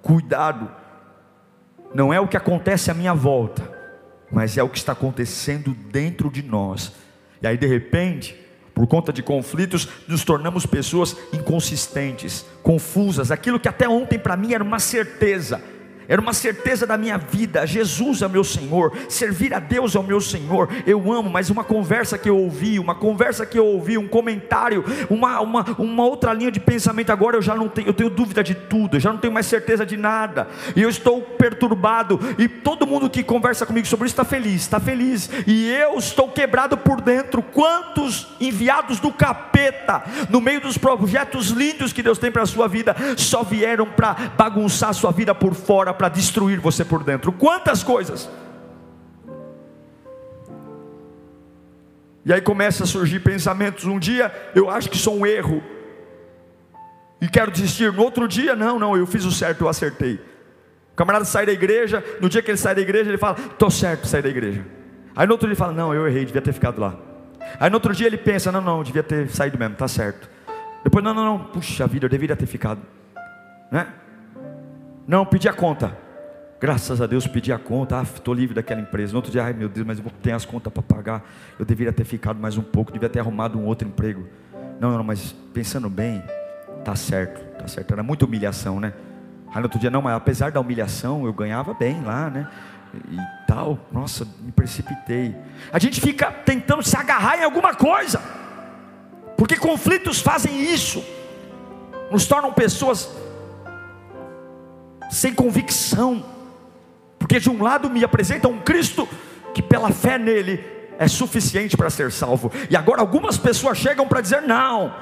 cuidado. 0.00 0.70
Não 1.92 2.14
é 2.14 2.20
o 2.20 2.28
que 2.28 2.36
acontece 2.36 2.90
à 2.90 2.94
minha 2.94 3.12
volta, 3.12 3.68
mas 4.30 4.56
é 4.56 4.62
o 4.62 4.68
que 4.68 4.78
está 4.78 4.92
acontecendo 4.92 5.74
dentro 5.90 6.30
de 6.30 6.42
nós. 6.42 6.92
E 7.42 7.46
aí 7.46 7.56
de 7.56 7.66
repente, 7.66 8.38
por 8.80 8.86
conta 8.86 9.12
de 9.12 9.22
conflitos, 9.22 9.86
nos 10.08 10.24
tornamos 10.24 10.64
pessoas 10.64 11.14
inconsistentes, 11.34 12.46
confusas. 12.62 13.30
Aquilo 13.30 13.60
que 13.60 13.68
até 13.68 13.86
ontem 13.86 14.18
para 14.18 14.38
mim 14.38 14.54
era 14.54 14.64
uma 14.64 14.78
certeza, 14.78 15.60
era 16.10 16.20
uma 16.20 16.32
certeza 16.32 16.84
da 16.84 16.98
minha 16.98 17.16
vida. 17.16 17.64
Jesus 17.64 18.20
é 18.20 18.26
meu 18.26 18.42
Senhor, 18.42 18.92
servir 19.08 19.54
a 19.54 19.60
Deus 19.60 19.94
é 19.94 19.98
o 20.00 20.02
meu 20.02 20.20
Senhor. 20.20 20.68
Eu 20.84 21.12
amo, 21.12 21.30
mas 21.30 21.50
uma 21.50 21.62
conversa 21.62 22.18
que 22.18 22.28
eu 22.28 22.36
ouvi, 22.36 22.80
uma 22.80 22.96
conversa 22.96 23.46
que 23.46 23.56
eu 23.56 23.64
ouvi, 23.64 23.96
um 23.96 24.08
comentário, 24.08 24.84
uma, 25.08 25.40
uma, 25.40 25.64
uma 25.78 26.04
outra 26.04 26.32
linha 26.32 26.50
de 26.50 26.58
pensamento. 26.58 27.10
Agora 27.10 27.36
eu 27.36 27.42
já 27.42 27.54
não 27.54 27.68
tenho, 27.68 27.86
eu 27.86 27.94
tenho 27.94 28.10
dúvida 28.10 28.42
de 28.42 28.56
tudo, 28.56 28.96
eu 28.96 29.00
já 29.00 29.12
não 29.12 29.20
tenho 29.20 29.32
mais 29.32 29.46
certeza 29.46 29.86
de 29.86 29.96
nada, 29.96 30.48
e 30.74 30.82
eu 30.82 30.88
estou 30.88 31.22
perturbado. 31.22 32.18
E 32.36 32.48
todo 32.48 32.88
mundo 32.88 33.08
que 33.08 33.22
conversa 33.22 33.64
comigo 33.64 33.86
sobre 33.86 34.06
isso 34.06 34.14
está 34.14 34.24
feliz, 34.24 34.62
está 34.62 34.80
feliz, 34.80 35.30
e 35.46 35.70
eu 35.70 35.96
estou 35.96 36.28
quebrado 36.28 36.76
por 36.76 37.00
dentro. 37.00 37.40
Quantos 37.40 38.26
enviados 38.40 38.98
do 38.98 39.12
capeta, 39.12 40.02
no 40.28 40.40
meio 40.40 40.60
dos 40.60 40.76
projetos 40.76 41.50
lindos 41.50 41.92
que 41.92 42.02
Deus 42.02 42.18
tem 42.18 42.32
para 42.32 42.42
a 42.42 42.46
sua 42.46 42.66
vida, 42.66 42.96
só 43.16 43.44
vieram 43.44 43.86
para 43.86 44.32
bagunçar 44.36 44.90
a 44.90 44.92
sua 44.92 45.12
vida 45.12 45.32
por 45.32 45.54
fora? 45.54 45.99
Para 46.00 46.08
destruir 46.08 46.58
você 46.58 46.82
por 46.82 47.04
dentro. 47.04 47.30
Quantas 47.30 47.82
coisas! 47.82 48.26
E 52.24 52.32
aí 52.32 52.40
começa 52.40 52.84
a 52.84 52.86
surgir 52.86 53.20
pensamentos. 53.20 53.84
Um 53.84 53.98
dia 53.98 54.32
eu 54.54 54.70
acho 54.70 54.88
que 54.88 54.96
sou 54.96 55.18
um 55.18 55.26
erro 55.26 55.62
e 57.20 57.28
quero 57.28 57.50
desistir. 57.50 57.92
No 57.92 58.02
outro 58.02 58.26
dia, 58.26 58.56
não, 58.56 58.78
não, 58.78 58.96
eu 58.96 59.06
fiz 59.06 59.26
o 59.26 59.30
certo, 59.30 59.60
eu 59.60 59.68
acertei. 59.68 60.14
O 60.14 60.96
camarada 60.96 61.26
sai 61.26 61.44
da 61.44 61.52
igreja, 61.52 62.02
no 62.18 62.30
dia 62.30 62.40
que 62.40 62.50
ele 62.50 62.56
sai 62.56 62.74
da 62.74 62.80
igreja, 62.80 63.10
ele 63.10 63.18
fala: 63.18 63.36
estou 63.38 63.70
certo, 63.70 64.06
sair 64.06 64.22
da 64.22 64.30
igreja. 64.30 64.64
Aí 65.14 65.26
no 65.26 65.32
outro 65.32 65.46
dia 65.46 65.52
ele 65.52 65.58
fala: 65.58 65.74
não, 65.74 65.92
eu 65.92 66.08
errei, 66.08 66.24
devia 66.24 66.40
ter 66.40 66.54
ficado 66.54 66.80
lá. 66.80 66.96
Aí 67.58 67.68
no 67.68 67.76
outro 67.76 67.94
dia 67.94 68.06
ele 68.06 68.16
pensa: 68.16 68.50
não, 68.50 68.62
não, 68.62 68.82
devia 68.82 69.02
ter 69.02 69.28
saído 69.28 69.58
mesmo, 69.58 69.76
tá 69.76 69.86
certo. 69.86 70.30
Depois, 70.82 71.04
não, 71.04 71.12
não, 71.12 71.24
não, 71.26 71.38
puxa 71.40 71.86
vida, 71.86 72.06
eu 72.06 72.10
deveria 72.10 72.34
ter 72.34 72.46
ficado. 72.46 72.80
Né? 73.70 73.86
Não, 75.10 75.26
pedi 75.26 75.48
a 75.48 75.52
conta. 75.52 75.98
Graças 76.60 77.00
a 77.00 77.06
Deus 77.08 77.26
pedi 77.26 77.52
a 77.52 77.58
conta. 77.58 77.98
Ah, 77.98 78.02
estou 78.04 78.32
livre 78.32 78.54
daquela 78.54 78.80
empresa. 78.80 79.12
No 79.12 79.16
outro 79.16 79.32
dia, 79.32 79.42
ai 79.42 79.52
meu 79.52 79.68
Deus, 79.68 79.84
mas 79.84 79.98
eu 79.98 80.04
tenho 80.22 80.36
as 80.36 80.44
contas 80.44 80.72
para 80.72 80.84
pagar. 80.84 81.28
Eu 81.58 81.64
deveria 81.64 81.92
ter 81.92 82.04
ficado 82.04 82.38
mais 82.38 82.56
um 82.56 82.62
pouco, 82.62 82.92
devia 82.92 83.08
ter 83.08 83.18
arrumado 83.18 83.58
um 83.58 83.64
outro 83.64 83.88
emprego. 83.88 84.28
Não, 84.78 84.96
não, 84.96 85.02
mas 85.02 85.34
pensando 85.52 85.90
bem, 85.90 86.22
tá 86.84 86.94
certo, 86.94 87.44
tá 87.58 87.66
certo. 87.66 87.90
Era 87.90 88.04
muita 88.04 88.24
humilhação, 88.24 88.78
né? 88.78 88.92
Aí 89.48 89.56
no 89.56 89.62
outro 89.64 89.80
dia, 89.80 89.90
não, 89.90 90.00
mas 90.00 90.14
apesar 90.14 90.52
da 90.52 90.60
humilhação, 90.60 91.26
eu 91.26 91.32
ganhava 91.32 91.74
bem 91.74 92.00
lá, 92.04 92.30
né? 92.30 92.48
E 93.10 93.18
tal, 93.48 93.80
nossa, 93.90 94.24
me 94.40 94.52
precipitei. 94.52 95.34
A 95.72 95.80
gente 95.80 96.00
fica 96.00 96.30
tentando 96.30 96.84
se 96.84 96.96
agarrar 96.96 97.36
em 97.36 97.42
alguma 97.42 97.74
coisa, 97.74 98.22
porque 99.36 99.56
conflitos 99.56 100.20
fazem 100.20 100.72
isso, 100.72 101.04
nos 102.12 102.28
tornam 102.28 102.52
pessoas 102.52 103.10
sem 105.10 105.34
convicção, 105.34 106.24
porque 107.18 107.40
de 107.40 107.50
um 107.50 107.62
lado 107.62 107.90
me 107.90 108.02
apresenta 108.04 108.48
um 108.48 108.60
Cristo 108.60 109.08
que 109.52 109.62
pela 109.62 109.90
fé 109.90 110.18
nele 110.18 110.64
é 110.98 111.08
suficiente 111.08 111.76
para 111.76 111.90
ser 111.90 112.12
salvo. 112.12 112.52
E 112.68 112.76
agora 112.76 113.00
algumas 113.00 113.36
pessoas 113.36 113.78
chegam 113.78 114.06
para 114.06 114.20
dizer 114.20 114.42
não. 114.42 114.94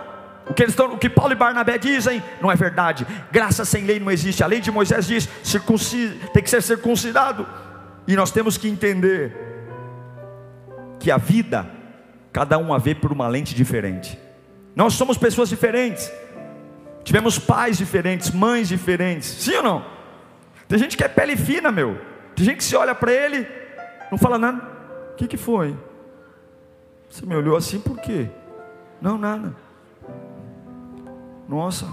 O 0.48 0.54
que, 0.54 0.64
estão, 0.64 0.94
o 0.94 0.98
que 0.98 1.10
Paulo 1.10 1.32
e 1.32 1.36
Barnabé 1.36 1.76
dizem 1.76 2.22
não 2.40 2.50
é 2.50 2.56
verdade. 2.56 3.06
Graça 3.30 3.64
sem 3.64 3.84
lei 3.84 4.00
não 4.00 4.10
existe. 4.10 4.42
A 4.42 4.46
lei 4.46 4.60
de 4.60 4.70
Moisés 4.70 5.06
diz 5.06 5.28
tem 6.32 6.42
que 6.42 6.48
ser 6.48 6.62
circuncidado. 6.62 7.46
E 8.06 8.16
nós 8.16 8.30
temos 8.30 8.56
que 8.56 8.68
entender 8.68 9.36
que 10.98 11.10
a 11.10 11.18
vida, 11.18 11.68
cada 12.32 12.56
um 12.56 12.72
a 12.72 12.78
vê 12.78 12.94
por 12.94 13.12
uma 13.12 13.28
lente 13.28 13.54
diferente. 13.54 14.18
Nós 14.74 14.94
somos 14.94 15.18
pessoas 15.18 15.48
diferentes. 15.50 16.10
Tivemos 17.04 17.38
pais 17.38 17.76
diferentes, 17.76 18.30
mães 18.30 18.68
diferentes. 18.68 19.28
Sim 19.28 19.56
ou 19.56 19.62
não? 19.62 19.97
Tem 20.68 20.78
gente 20.78 20.96
que 20.96 21.02
é 21.02 21.08
pele 21.08 21.36
fina, 21.36 21.72
meu. 21.72 21.98
Tem 22.36 22.44
gente 22.44 22.58
que 22.58 22.64
se 22.64 22.76
olha 22.76 22.94
para 22.94 23.10
ele, 23.10 23.48
não 24.10 24.18
fala 24.18 24.38
nada. 24.38 24.62
O 25.12 25.16
que, 25.16 25.26
que 25.26 25.36
foi? 25.36 25.76
Você 27.08 27.24
me 27.24 27.34
olhou 27.34 27.56
assim 27.56 27.80
por 27.80 27.98
quê? 27.98 28.28
Não, 29.00 29.16
nada. 29.16 29.56
Nossa, 31.48 31.86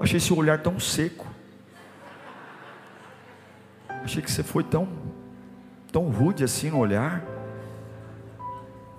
achei 0.00 0.18
seu 0.18 0.36
olhar 0.36 0.60
tão 0.60 0.80
seco. 0.80 1.26
Achei 4.02 4.20
que 4.20 4.30
você 4.30 4.42
foi 4.42 4.64
tão, 4.64 4.88
tão 5.92 6.08
rude 6.08 6.42
assim 6.42 6.70
no 6.70 6.78
olhar. 6.78 7.22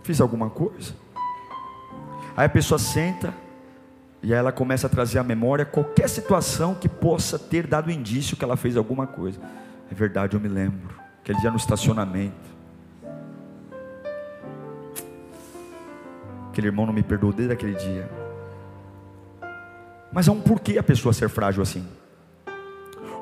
Fiz 0.04 0.22
alguma 0.22 0.50
coisa? 0.50 0.96
Aí 2.36 2.46
a 2.46 2.50
pessoa 2.50 2.80
senta 2.80 3.34
e 4.24 4.34
aí 4.34 4.40
ela 4.40 4.52
começa 4.52 4.86
a 4.86 4.90
trazer 4.90 5.18
à 5.18 5.24
memória 5.24 5.66
qualquer 5.66 6.08
situação 6.08 6.76
que 6.76 6.88
possa 6.88 7.40
ter 7.40 7.66
dado 7.66 7.90
indício 7.90 8.38
que 8.38 8.44
ela 8.44 8.56
fez 8.56 8.78
alguma 8.78 9.08
coisa. 9.08 9.40
É 9.92 9.96
verdade, 9.96 10.36
eu 10.36 10.40
me 10.40 10.48
lembro. 10.48 10.96
Aquele 11.22 11.40
dia 11.40 11.50
no 11.50 11.58
estacionamento. 11.58 12.52
Aquele 16.50 16.68
irmão 16.68 16.86
não 16.86 16.94
me 16.94 17.02
perdoou 17.02 17.34
desde 17.34 17.54
aquele 17.54 17.74
dia. 17.74 18.10
Mas 20.12 20.28
há 20.28 20.32
um 20.32 20.42
porquê 20.42 20.78
a 20.78 20.84
pessoa 20.84 21.14
ser 21.14 21.30
frágil 21.30 21.64
assim. 21.64 21.88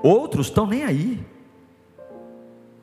Outros 0.03 0.47
estão 0.47 0.67
nem 0.67 0.83
aí. 0.83 1.25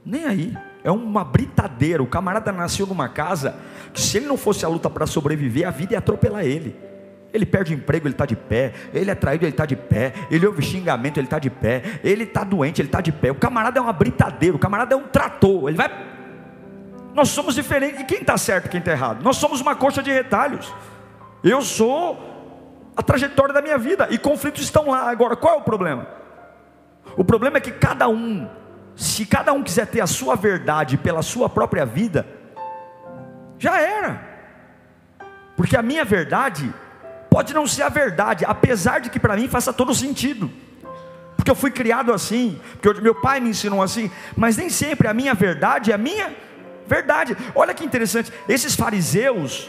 Nem 0.04 0.24
aí. 0.24 0.58
É 0.82 0.90
uma 0.90 1.24
britadeira. 1.24 2.02
O 2.02 2.06
camarada 2.06 2.50
nasceu 2.50 2.86
numa 2.86 3.08
casa 3.08 3.56
que, 3.92 4.00
se 4.00 4.16
ele 4.16 4.26
não 4.26 4.36
fosse 4.38 4.64
a 4.64 4.68
luta 4.68 4.88
para 4.88 5.06
sobreviver, 5.06 5.66
a 5.66 5.70
vida 5.70 5.94
ia 5.94 5.98
atropelar 5.98 6.44
ele. 6.44 6.76
Ele 7.32 7.44
perde 7.44 7.74
emprego, 7.74 8.06
ele 8.06 8.14
está 8.14 8.24
de 8.24 8.36
pé. 8.36 8.72
Ele 8.94 9.10
é 9.10 9.14
traído, 9.14 9.44
ele 9.44 9.52
está 9.52 9.66
de 9.66 9.76
pé. 9.76 10.12
Ele 10.30 10.46
ouve 10.46 10.62
xingamento, 10.62 11.18
ele 11.18 11.26
está 11.26 11.38
de 11.38 11.50
pé. 11.50 12.00
Ele 12.02 12.24
está 12.24 12.44
doente, 12.44 12.80
ele 12.80 12.88
está 12.88 13.00
de 13.00 13.12
pé. 13.12 13.30
O 13.30 13.34
camarada 13.34 13.78
é 13.78 13.82
uma 13.82 13.92
britadeira. 13.92 14.56
O 14.56 14.58
camarada 14.58 14.94
é 14.94 14.96
um 14.96 15.08
trator. 15.08 15.68
Ele 15.68 15.76
vai. 15.76 15.90
Nós 17.14 17.28
somos 17.28 17.54
diferentes. 17.54 18.00
E 18.00 18.04
quem 18.04 18.20
está 18.20 18.38
certo 18.38 18.68
quem 18.70 18.80
está 18.80 18.92
errado? 18.92 19.22
Nós 19.22 19.36
somos 19.36 19.60
uma 19.60 19.74
coxa 19.74 20.02
de 20.02 20.10
retalhos. 20.10 20.72
Eu 21.42 21.60
sou 21.62 22.92
a 22.96 23.02
trajetória 23.02 23.52
da 23.52 23.60
minha 23.60 23.76
vida. 23.76 24.08
E 24.10 24.18
conflitos 24.18 24.62
estão 24.62 24.90
lá. 24.90 25.10
Agora, 25.10 25.36
qual 25.36 25.56
é 25.56 25.58
o 25.58 25.62
problema? 25.62 26.06
O 27.16 27.24
problema 27.24 27.58
é 27.58 27.60
que 27.60 27.70
cada 27.70 28.08
um, 28.08 28.48
se 28.94 29.26
cada 29.26 29.52
um 29.52 29.62
quiser 29.62 29.86
ter 29.86 30.00
a 30.00 30.06
sua 30.06 30.36
verdade 30.36 30.96
pela 30.96 31.22
sua 31.22 31.48
própria 31.48 31.84
vida, 31.84 32.26
já 33.58 33.80
era. 33.80 34.20
Porque 35.56 35.76
a 35.76 35.82
minha 35.82 36.04
verdade 36.04 36.72
pode 37.36 37.52
não 37.52 37.66
ser 37.66 37.82
a 37.82 37.90
verdade, 37.90 38.46
apesar 38.46 38.98
de 38.98 39.10
que 39.10 39.20
para 39.20 39.36
mim 39.36 39.46
faça 39.46 39.70
todo 39.70 39.94
sentido. 39.94 40.50
Porque 41.36 41.50
eu 41.50 41.54
fui 41.54 41.70
criado 41.70 42.10
assim, 42.10 42.58
porque 42.80 42.98
meu 43.02 43.14
pai 43.14 43.40
me 43.40 43.50
ensinou 43.50 43.82
assim, 43.82 44.10
mas 44.34 44.56
nem 44.56 44.70
sempre 44.70 45.06
a 45.06 45.12
minha 45.12 45.34
verdade 45.34 45.90
é 45.92 45.94
a 45.94 45.98
minha 45.98 46.34
verdade. 46.86 47.36
Olha 47.54 47.74
que 47.74 47.84
interessante, 47.84 48.32
esses 48.48 48.74
fariseus, 48.74 49.68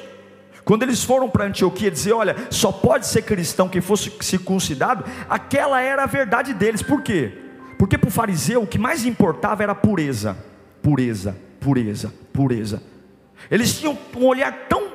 quando 0.63 0.84
eles 0.84 1.03
foram 1.03 1.30
para 1.30 1.43
Antioquia 1.43 1.91
dizer, 1.91 2.13
olha, 2.13 2.38
só 2.49 2.71
pode 2.71 3.06
ser 3.06 3.23
cristão 3.23 3.67
quem 3.67 3.82
fosse 3.82 4.13
circuncidado, 4.21 5.03
aquela 5.30 5.82
era 5.82 6.03
a 6.03 6.08
verdade 6.08 6.53
deles. 6.53 6.82
Por 6.82 7.01
quê? 7.01 7.34
Porque 7.77 7.97
para 7.97 8.08
o 8.08 8.12
fariseu 8.12 8.63
o 8.63 8.67
que 8.67 8.80
mais 8.80 9.03
importava 9.03 9.62
era 9.63 9.73
a 9.73 9.75
pureza, 9.75 10.38
pureza, 10.82 11.38
pureza, 11.60 12.13
pureza. 12.32 12.82
Eles 13.51 13.77
tinham 13.77 13.97
um 14.15 14.25
olhar 14.25 14.53
tão, 14.69 14.88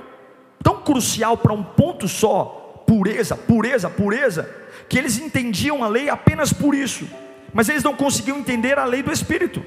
tão 0.62 0.80
crucial 0.80 1.37
para 1.37 1.52
um 1.52 1.62
ponto 1.62 2.08
só, 2.08 2.61
pureza, 2.92 3.35
pureza, 3.35 3.88
pureza, 3.88 4.50
que 4.87 4.98
eles 4.98 5.18
entendiam 5.18 5.83
a 5.83 5.88
lei 5.88 6.11
apenas 6.11 6.52
por 6.52 6.74
isso, 6.74 7.09
mas 7.50 7.70
eles 7.70 7.83
não 7.83 7.96
conseguiam 7.96 8.37
entender 8.37 8.78
a 8.78 8.85
lei 8.85 9.02
do 9.02 9.11
Espírito. 9.11 9.64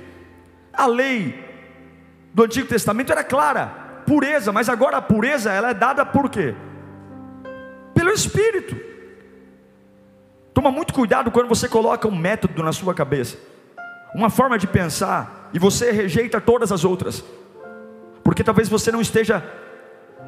A 0.72 0.86
lei 0.86 1.44
do 2.32 2.44
Antigo 2.44 2.68
Testamento 2.68 3.12
era 3.12 3.24
clara, 3.24 3.66
pureza, 4.06 4.52
mas 4.52 4.70
agora 4.70 4.98
a 4.98 5.02
pureza 5.02 5.52
ela 5.52 5.72
é 5.72 5.74
dada 5.74 6.06
por 6.06 6.30
quê? 6.30 6.54
Pelo 7.96 8.12
Espírito. 8.12 8.80
Toma 10.54 10.70
muito 10.70 10.94
cuidado 10.94 11.32
quando 11.32 11.50
você 11.50 11.68
coloca 11.68 12.08
um 12.08 12.16
método 12.16 12.62
na 12.62 12.72
sua 12.72 12.94
cabeça, 12.94 13.38
uma 14.14 14.30
forma 14.30 14.56
de 14.56 14.68
pensar, 14.68 15.50
e 15.52 15.58
você 15.58 15.92
rejeita 15.92 16.40
todas 16.40 16.72
as 16.72 16.86
outras, 16.86 17.26
porque 18.24 18.44
talvez 18.44 18.70
você 18.70 18.92
não 18.92 19.02
esteja 19.02 19.44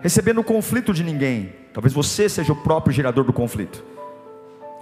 recebendo 0.01 0.39
o 0.39 0.43
conflito 0.43 0.93
de 0.93 1.03
ninguém, 1.03 1.53
talvez 1.73 1.93
você 1.93 2.27
seja 2.27 2.53
o 2.53 2.55
próprio 2.55 2.93
gerador 2.93 3.23
do 3.23 3.33
conflito, 3.33 3.83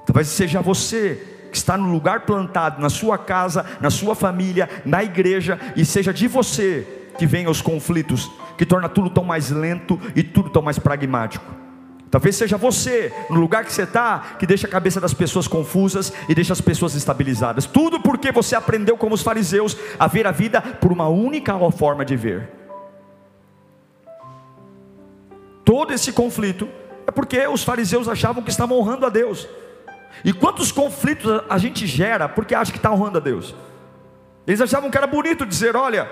talvez 0.05 0.27
seja 0.27 0.61
você 0.61 1.21
que 1.51 1.57
está 1.57 1.77
no 1.77 1.89
lugar 1.89 2.21
plantado, 2.21 2.81
na 2.81 2.89
sua 2.89 3.17
casa, 3.17 3.65
na 3.79 3.89
sua 3.89 4.13
família, 4.13 4.69
na 4.85 5.03
igreja, 5.03 5.57
e 5.75 5.85
seja 5.85 6.13
de 6.13 6.27
você 6.27 6.85
que 7.17 7.25
venham 7.25 7.49
os 7.49 7.61
conflitos, 7.61 8.29
que 8.57 8.65
torna 8.65 8.89
tudo 8.89 9.09
tão 9.09 9.23
mais 9.23 9.51
lento 9.51 9.99
e 10.15 10.21
tudo 10.21 10.49
tão 10.49 10.61
mais 10.61 10.77
pragmático. 10.77 11.45
Talvez 12.11 12.35
seja 12.35 12.57
você, 12.57 13.11
no 13.29 13.39
lugar 13.39 13.65
que 13.65 13.73
você 13.73 13.83
está, 13.83 14.35
que 14.39 14.45
deixa 14.45 14.67
a 14.67 14.69
cabeça 14.69 15.01
das 15.01 15.13
pessoas 15.13 15.47
confusas 15.47 16.13
e 16.29 16.35
deixa 16.35 16.53
as 16.53 16.61
pessoas 16.61 16.95
estabilizadas. 16.95 17.65
Tudo 17.65 17.99
porque 17.99 18.31
você 18.31 18.55
aprendeu, 18.55 18.95
como 18.95 19.15
os 19.15 19.21
fariseus, 19.21 19.75
a 19.99 20.07
ver 20.07 20.27
a 20.27 20.31
vida 20.31 20.61
por 20.61 20.91
uma 20.91 21.07
única 21.07 21.57
forma 21.71 22.05
de 22.05 22.15
ver. 22.15 22.49
Todo 25.65 25.91
esse 25.91 26.13
conflito 26.13 26.69
é 27.07 27.11
porque 27.11 27.45
os 27.47 27.63
fariseus 27.63 28.07
achavam 28.07 28.43
que 28.43 28.51
estavam 28.51 28.77
honrando 28.77 29.05
a 29.05 29.09
Deus. 29.09 29.47
E 30.23 30.31
quantos 30.31 30.71
conflitos 30.71 31.41
a 31.49 31.57
gente 31.57 31.87
gera 31.87 32.29
porque 32.29 32.53
acha 32.53 32.71
que 32.71 32.77
está 32.77 32.91
honrando 32.91 33.17
a 33.17 33.21
Deus? 33.21 33.55
Eles 34.45 34.61
achavam 34.61 34.91
que 34.91 34.97
era 34.97 35.07
bonito 35.07 35.43
dizer: 35.43 35.75
olha, 35.75 36.07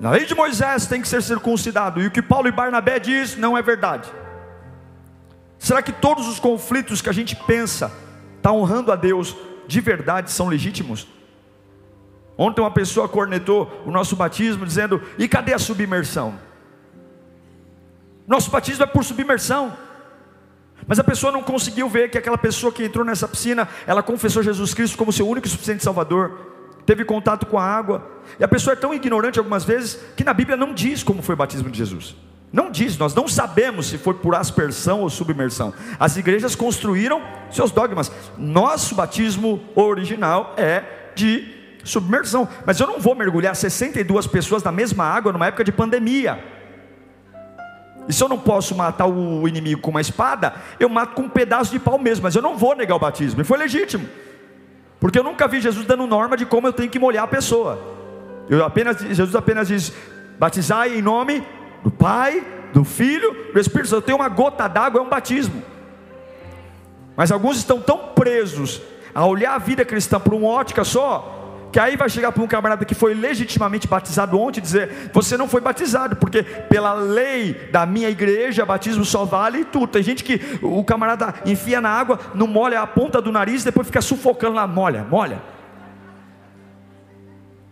na 0.00 0.10
lei 0.10 0.26
de 0.26 0.34
Moisés 0.34 0.86
tem 0.86 1.00
que 1.00 1.08
ser 1.08 1.22
circuncidado, 1.22 2.02
e 2.02 2.06
o 2.08 2.10
que 2.10 2.20
Paulo 2.20 2.48
e 2.48 2.52
Barnabé 2.52 2.98
diz 2.98 3.36
não 3.36 3.56
é 3.56 3.62
verdade. 3.62 4.10
Será 5.56 5.80
que 5.80 5.92
todos 5.92 6.26
os 6.26 6.40
conflitos 6.40 7.00
que 7.00 7.08
a 7.08 7.12
gente 7.12 7.36
pensa 7.36 7.92
está 8.36 8.52
honrando 8.52 8.90
a 8.90 8.96
Deus 8.96 9.36
de 9.66 9.80
verdade 9.80 10.30
são 10.32 10.48
legítimos? 10.48 11.06
Ontem 12.36 12.60
uma 12.60 12.72
pessoa 12.72 13.08
cornetou 13.08 13.82
o 13.86 13.90
nosso 13.92 14.16
batismo 14.16 14.66
dizendo: 14.66 15.00
"E 15.16 15.28
cadê 15.28 15.54
a 15.54 15.58
submersão?" 15.58 16.34
Nosso 18.26 18.50
batismo 18.50 18.84
é 18.84 18.86
por 18.86 19.04
submersão. 19.04 19.76
Mas 20.86 20.98
a 20.98 21.04
pessoa 21.04 21.32
não 21.32 21.42
conseguiu 21.42 21.88
ver 21.88 22.10
que 22.10 22.18
aquela 22.18 22.36
pessoa 22.36 22.72
que 22.72 22.84
entrou 22.84 23.04
nessa 23.04 23.26
piscina, 23.26 23.68
ela 23.86 24.02
confessou 24.02 24.42
Jesus 24.42 24.74
Cristo 24.74 24.98
como 24.98 25.12
seu 25.12 25.28
único 25.28 25.46
e 25.46 25.50
suficiente 25.50 25.82
Salvador 25.82 26.52
teve 26.84 27.04
contato 27.04 27.46
com 27.46 27.58
a 27.58 27.64
água. 27.64 28.06
E 28.38 28.44
a 28.44 28.48
pessoa 28.48 28.74
é 28.74 28.76
tão 28.76 28.92
ignorante 28.92 29.38
algumas 29.38 29.64
vezes 29.64 29.98
que 30.16 30.24
na 30.24 30.34
Bíblia 30.34 30.56
não 30.56 30.74
diz 30.74 31.02
como 31.02 31.22
foi 31.22 31.34
o 31.34 31.38
batismo 31.38 31.70
de 31.70 31.78
Jesus. 31.78 32.14
Não 32.52 32.70
diz, 32.70 32.96
nós 32.96 33.14
não 33.14 33.26
sabemos 33.26 33.86
se 33.86 33.98
foi 33.98 34.14
por 34.14 34.34
aspersão 34.34 35.00
ou 35.00 35.10
submersão. 35.10 35.74
As 35.98 36.16
igrejas 36.16 36.54
construíram 36.54 37.20
seus 37.50 37.72
dogmas. 37.72 38.12
Nosso 38.38 38.94
batismo 38.94 39.60
original 39.74 40.54
é 40.56 40.84
de 41.16 41.52
submersão. 41.82 42.48
Mas 42.64 42.78
eu 42.78 42.86
não 42.86 43.00
vou 43.00 43.14
mergulhar 43.14 43.56
62 43.56 44.26
pessoas 44.28 44.62
na 44.62 44.70
mesma 44.70 45.04
água 45.04 45.32
numa 45.32 45.46
época 45.46 45.64
de 45.64 45.72
pandemia. 45.72 46.53
E 48.08 48.12
se 48.12 48.22
eu 48.22 48.28
não 48.28 48.38
posso 48.38 48.74
matar 48.74 49.06
o 49.06 49.48
inimigo 49.48 49.80
com 49.80 49.90
uma 49.90 50.00
espada, 50.00 50.54
eu 50.78 50.88
mato 50.88 51.14
com 51.14 51.22
um 51.22 51.28
pedaço 51.28 51.70
de 51.70 51.78
pau 51.78 51.98
mesmo. 51.98 52.22
Mas 52.22 52.34
eu 52.34 52.42
não 52.42 52.56
vou 52.56 52.76
negar 52.76 52.96
o 52.96 52.98
batismo. 52.98 53.40
E 53.40 53.44
foi 53.44 53.58
legítimo. 53.58 54.06
Porque 55.00 55.18
eu 55.18 55.24
nunca 55.24 55.48
vi 55.48 55.60
Jesus 55.60 55.86
dando 55.86 56.06
norma 56.06 56.36
de 56.36 56.46
como 56.46 56.66
eu 56.66 56.72
tenho 56.72 56.90
que 56.90 56.98
molhar 56.98 57.24
a 57.24 57.28
pessoa. 57.28 57.78
Eu 58.48 58.64
apenas, 58.64 58.98
Jesus 58.98 59.34
apenas 59.34 59.68
diz: 59.68 59.92
batizai 60.38 60.98
em 60.98 61.02
nome 61.02 61.46
do 61.82 61.90
Pai, 61.90 62.44
do 62.72 62.84
Filho, 62.84 63.52
do 63.52 63.60
Espírito 63.60 63.88
Santo. 63.88 64.02
Eu 64.02 64.06
tenho 64.06 64.18
uma 64.18 64.28
gota 64.28 64.68
d'água, 64.68 65.00
é 65.00 65.02
um 65.02 65.08
batismo. 65.08 65.62
Mas 67.16 67.30
alguns 67.30 67.56
estão 67.56 67.80
tão 67.80 67.98
presos 68.14 68.82
a 69.14 69.24
olhar 69.24 69.54
a 69.54 69.58
vida 69.58 69.84
cristã 69.84 70.18
por 70.18 70.34
uma 70.34 70.48
ótica 70.48 70.82
só, 70.84 71.43
que 71.74 71.80
aí 71.80 71.96
vai 71.96 72.08
chegar 72.08 72.30
para 72.30 72.40
um 72.40 72.46
camarada 72.46 72.84
que 72.84 72.94
foi 72.94 73.14
legitimamente 73.14 73.88
batizado 73.88 74.38
ontem 74.38 74.60
e 74.60 74.62
dizer: 74.62 75.10
Você 75.12 75.36
não 75.36 75.48
foi 75.48 75.60
batizado, 75.60 76.14
porque 76.14 76.44
pela 76.44 76.92
lei 76.94 77.52
da 77.72 77.84
minha 77.84 78.08
igreja, 78.08 78.64
batismo 78.64 79.04
só 79.04 79.24
vale 79.24 79.64
tudo. 79.64 79.88
Tem 79.88 80.00
gente 80.00 80.22
que 80.22 80.40
o 80.62 80.84
camarada 80.84 81.34
enfia 81.44 81.80
na 81.80 81.88
água, 81.88 82.20
não 82.32 82.46
molha 82.46 82.80
a 82.80 82.86
ponta 82.86 83.20
do 83.20 83.32
nariz, 83.32 83.64
depois 83.64 83.88
fica 83.88 84.00
sufocando 84.00 84.54
lá, 84.54 84.68
molha, 84.68 85.02
molha. 85.02 85.42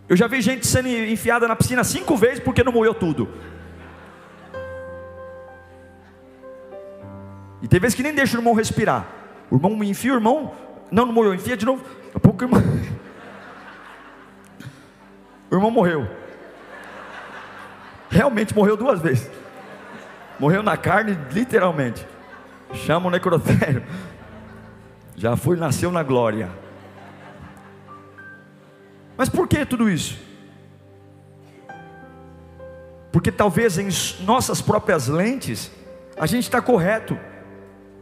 Eu 0.09 0.17
já 0.17 0.27
vi 0.27 0.41
gente 0.41 0.67
sendo 0.67 0.89
enfiada 0.89 1.47
na 1.47 1.55
piscina 1.55 1.81
cinco 1.85 2.17
vezes 2.17 2.41
porque 2.41 2.61
não 2.61 2.73
moeu 2.73 2.93
tudo. 2.93 3.29
E 7.61 7.69
tem 7.69 7.79
vezes 7.79 7.95
que 7.95 8.03
nem 8.03 8.13
deixa 8.13 8.35
o 8.35 8.41
irmão 8.41 8.53
respirar. 8.53 9.07
O 9.49 9.55
irmão 9.55 9.77
me 9.77 9.89
enfia, 9.89 10.11
o 10.11 10.17
irmão, 10.17 10.51
não, 10.91 11.05
não 11.05 11.13
morreu, 11.13 11.33
enfia 11.33 11.55
de 11.55 11.65
novo. 11.65 11.81
Daqui 11.83 12.17
a 12.17 12.19
pouco 12.19 12.43
o 12.43 12.47
irmão. 12.49 12.61
O 15.53 15.55
irmão 15.55 15.69
morreu. 15.69 16.09
Realmente 18.09 18.55
morreu 18.55 18.75
duas 18.75 18.99
vezes. 18.99 19.29
Morreu 20.39 20.63
na 20.63 20.75
carne, 20.75 21.15
literalmente. 21.31 22.03
Chama 22.73 23.07
o 23.07 23.11
necrotério. 23.11 23.83
Já 25.15 25.37
foi, 25.37 25.55
nasceu 25.55 25.91
na 25.91 26.01
glória. 26.01 26.49
Mas 29.15 29.29
por 29.29 29.47
que 29.47 29.63
tudo 29.63 29.87
isso? 29.87 30.17
Porque 33.11 33.31
talvez 33.31 33.77
em 33.77 33.89
nossas 34.25 34.59
próprias 34.59 35.07
lentes 35.07 35.71
a 36.17 36.25
gente 36.25 36.45
está 36.45 36.63
correto, 36.63 37.15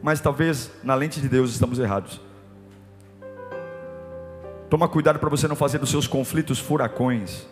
mas 0.02 0.22
talvez 0.22 0.72
na 0.86 0.96
lente 0.96 1.20
de 1.20 1.28
Deus 1.28 1.52
estamos 1.52 1.80
errados. 1.80 2.22
Toma 4.72 4.88
cuidado 4.88 5.20
para 5.20 5.30
você 5.30 5.50
não 5.50 5.56
fazer 5.58 5.80
dos 5.80 5.90
seus 5.90 6.08
conflitos 6.08 6.58
furacões, 6.58 7.46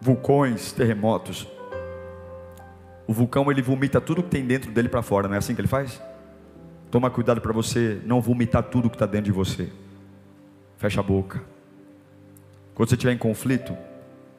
vulcões, 0.00 0.70
terremotos. 0.70 1.48
O 3.08 3.12
vulcão 3.12 3.50
ele 3.50 3.60
vomita 3.60 4.00
tudo 4.00 4.22
que 4.22 4.28
tem 4.28 4.46
dentro 4.46 4.70
dele 4.70 4.88
para 4.88 5.02
fora, 5.02 5.26
não 5.26 5.34
é 5.34 5.38
assim 5.38 5.52
que 5.52 5.60
ele 5.60 5.66
faz? 5.66 6.00
Toma 6.92 7.10
cuidado 7.10 7.40
para 7.40 7.52
você 7.52 8.00
não 8.06 8.20
vomitar 8.20 8.62
tudo 8.62 8.88
que 8.88 8.94
está 8.94 9.04
dentro 9.04 9.24
de 9.24 9.32
você. 9.32 9.68
Fecha 10.76 11.00
a 11.00 11.02
boca. 11.02 11.42
Quando 12.72 12.88
você 12.88 12.94
estiver 12.94 13.12
em 13.12 13.18
conflito, 13.18 13.76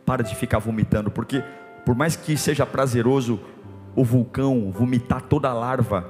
para 0.05 0.23
de 0.23 0.34
ficar 0.38 0.60
vomitando, 0.60 1.12
porque 1.12 1.43
por 1.86 1.95
mais 1.95 2.15
que 2.15 2.38
seja 2.38 2.65
prazeroso 2.65 3.41
o 3.93 4.05
vulcão 4.05 4.71
vomitar 4.71 5.21
toda 5.23 5.49
a 5.49 5.53
larva, 5.53 6.10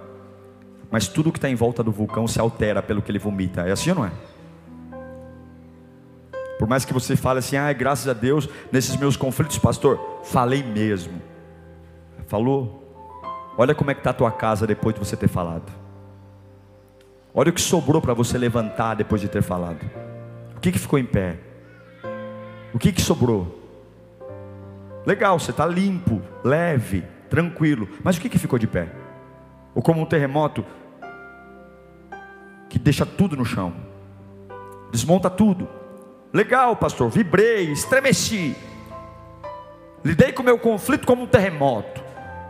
mas 0.91 1.07
tudo 1.07 1.31
que 1.31 1.39
está 1.39 1.49
em 1.49 1.55
volta 1.55 1.81
do 1.81 1.91
vulcão 1.91 2.27
se 2.27 2.39
altera 2.39 2.83
pelo 2.83 3.01
que 3.01 3.09
ele 3.09 3.17
vomita. 3.17 3.61
É 3.61 3.71
assim 3.71 3.89
ou 3.89 3.95
não 3.95 4.05
é? 4.05 4.11
Por 6.61 6.67
mais 6.67 6.85
que 6.85 6.93
você 6.93 7.15
fale 7.15 7.39
assim, 7.39 7.57
ah, 7.57 7.73
graças 7.73 8.07
a 8.07 8.13
Deus, 8.13 8.47
nesses 8.71 8.95
meus 8.95 9.17
conflitos, 9.17 9.57
pastor, 9.57 9.99
falei 10.21 10.61
mesmo. 10.61 11.19
Falou? 12.27 13.23
Olha 13.57 13.73
como 13.73 13.89
é 13.89 13.95
que 13.95 13.99
está 14.01 14.11
a 14.11 14.13
tua 14.13 14.31
casa 14.31 14.67
depois 14.67 14.93
de 14.93 14.99
você 14.99 15.17
ter 15.17 15.27
falado. 15.27 15.71
Olha 17.33 17.49
o 17.49 17.53
que 17.53 17.59
sobrou 17.59 17.99
para 17.99 18.13
você 18.13 18.37
levantar 18.37 18.93
depois 18.93 19.19
de 19.19 19.27
ter 19.27 19.41
falado. 19.41 19.83
O 20.55 20.59
que, 20.59 20.71
que 20.71 20.77
ficou 20.77 20.99
em 20.99 21.03
pé? 21.03 21.39
O 22.75 22.77
que, 22.77 22.91
que 22.91 23.01
sobrou? 23.01 23.59
Legal, 25.03 25.39
você 25.39 25.49
está 25.49 25.65
limpo, 25.65 26.21
leve, 26.43 27.03
tranquilo. 27.27 27.89
Mas 28.03 28.17
o 28.17 28.21
que, 28.21 28.29
que 28.29 28.37
ficou 28.37 28.59
de 28.59 28.67
pé? 28.67 28.87
Ou 29.73 29.81
como 29.81 29.99
um 29.99 30.05
terremoto 30.05 30.63
que 32.69 32.77
deixa 32.77 33.03
tudo 33.03 33.35
no 33.35 33.45
chão, 33.45 33.73
desmonta 34.91 35.27
tudo. 35.27 35.80
Legal, 36.33 36.75
pastor, 36.75 37.09
vibrei, 37.09 37.71
estremeci. 37.71 38.55
Lidei 40.03 40.31
com 40.31 40.41
o 40.41 40.45
meu 40.45 40.57
conflito 40.57 41.05
como 41.05 41.23
um 41.23 41.27
terremoto. 41.27 42.01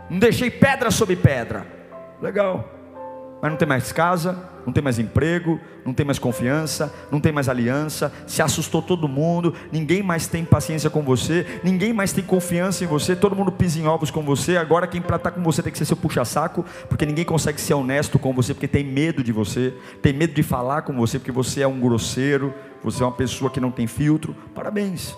Não 0.08 0.18
deixei 0.18 0.50
pedra 0.50 0.90
sobre 0.90 1.16
pedra. 1.16 1.66
Legal 2.20 2.82
mas 3.42 3.50
não 3.50 3.58
tem 3.58 3.66
mais 3.66 3.90
casa, 3.90 4.38
não 4.64 4.72
tem 4.72 4.80
mais 4.80 5.00
emprego, 5.00 5.58
não 5.84 5.92
tem 5.92 6.06
mais 6.06 6.16
confiança, 6.16 6.94
não 7.10 7.18
tem 7.18 7.32
mais 7.32 7.48
aliança, 7.48 8.12
se 8.24 8.40
assustou 8.40 8.80
todo 8.80 9.08
mundo, 9.08 9.52
ninguém 9.72 10.00
mais 10.00 10.28
tem 10.28 10.44
paciência 10.44 10.88
com 10.88 11.02
você, 11.02 11.44
ninguém 11.64 11.92
mais 11.92 12.12
tem 12.12 12.22
confiança 12.22 12.84
em 12.84 12.86
você, 12.86 13.16
todo 13.16 13.34
mundo 13.34 13.50
pisa 13.50 13.80
em 13.80 13.86
ovos 13.88 14.12
com 14.12 14.22
você. 14.22 14.56
Agora 14.56 14.86
quem 14.86 15.02
para 15.02 15.16
estar 15.16 15.32
com 15.32 15.42
você 15.42 15.60
tem 15.60 15.72
que 15.72 15.78
ser 15.78 15.86
seu 15.86 15.96
puxa-saco, 15.96 16.64
porque 16.88 17.04
ninguém 17.04 17.24
consegue 17.24 17.60
ser 17.60 17.74
honesto 17.74 18.16
com 18.16 18.32
você, 18.32 18.54
porque 18.54 18.68
tem 18.68 18.84
medo 18.84 19.24
de 19.24 19.32
você, 19.32 19.74
tem 20.00 20.12
medo 20.12 20.32
de 20.32 20.44
falar 20.44 20.82
com 20.82 20.92
você, 20.92 21.18
porque 21.18 21.32
você 21.32 21.62
é 21.62 21.66
um 21.66 21.80
grosseiro, 21.80 22.54
você 22.82 23.02
é 23.02 23.06
uma 23.06 23.12
pessoa 23.12 23.50
que 23.50 23.60
não 23.60 23.70
tem 23.70 23.86
filtro. 23.86 24.34
Parabéns, 24.54 25.16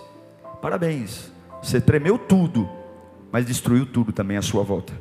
parabéns, 0.60 1.32
você 1.62 1.80
tremeu 1.80 2.18
tudo, 2.18 2.68
mas 3.32 3.46
destruiu 3.46 3.86
tudo 3.86 4.12
também 4.12 4.36
à 4.36 4.42
sua 4.42 4.62
volta. 4.62 4.92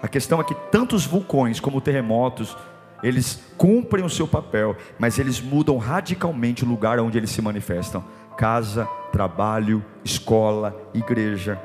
A 0.00 0.08
questão 0.08 0.40
é 0.40 0.44
que 0.44 0.54
tantos 0.70 1.06
vulcões 1.06 1.60
como 1.60 1.80
terremotos, 1.80 2.56
eles 3.02 3.42
cumprem 3.56 4.04
o 4.04 4.10
seu 4.10 4.26
papel, 4.26 4.76
mas 4.98 5.18
eles 5.18 5.40
mudam 5.40 5.78
radicalmente 5.78 6.64
o 6.64 6.68
lugar 6.68 6.98
onde 7.00 7.18
eles 7.18 7.30
se 7.30 7.42
manifestam: 7.42 8.04
casa, 8.36 8.86
trabalho, 9.12 9.84
escola, 10.04 10.76
igreja. 10.94 11.60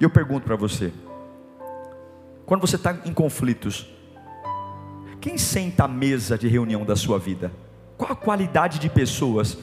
E 0.00 0.04
eu 0.04 0.10
pergunto 0.10 0.44
para 0.44 0.56
você: 0.56 0.92
quando 2.46 2.60
você 2.60 2.76
está 2.76 2.96
em 3.04 3.12
conflitos, 3.12 3.90
quem 5.20 5.38
senta 5.38 5.84
à 5.84 5.88
mesa 5.88 6.36
de 6.36 6.48
reunião 6.48 6.84
da 6.84 6.96
sua 6.96 7.18
vida? 7.18 7.52
Qual 7.96 8.12
a 8.12 8.16
qualidade 8.16 8.78
de 8.78 8.88
pessoas 8.88 9.58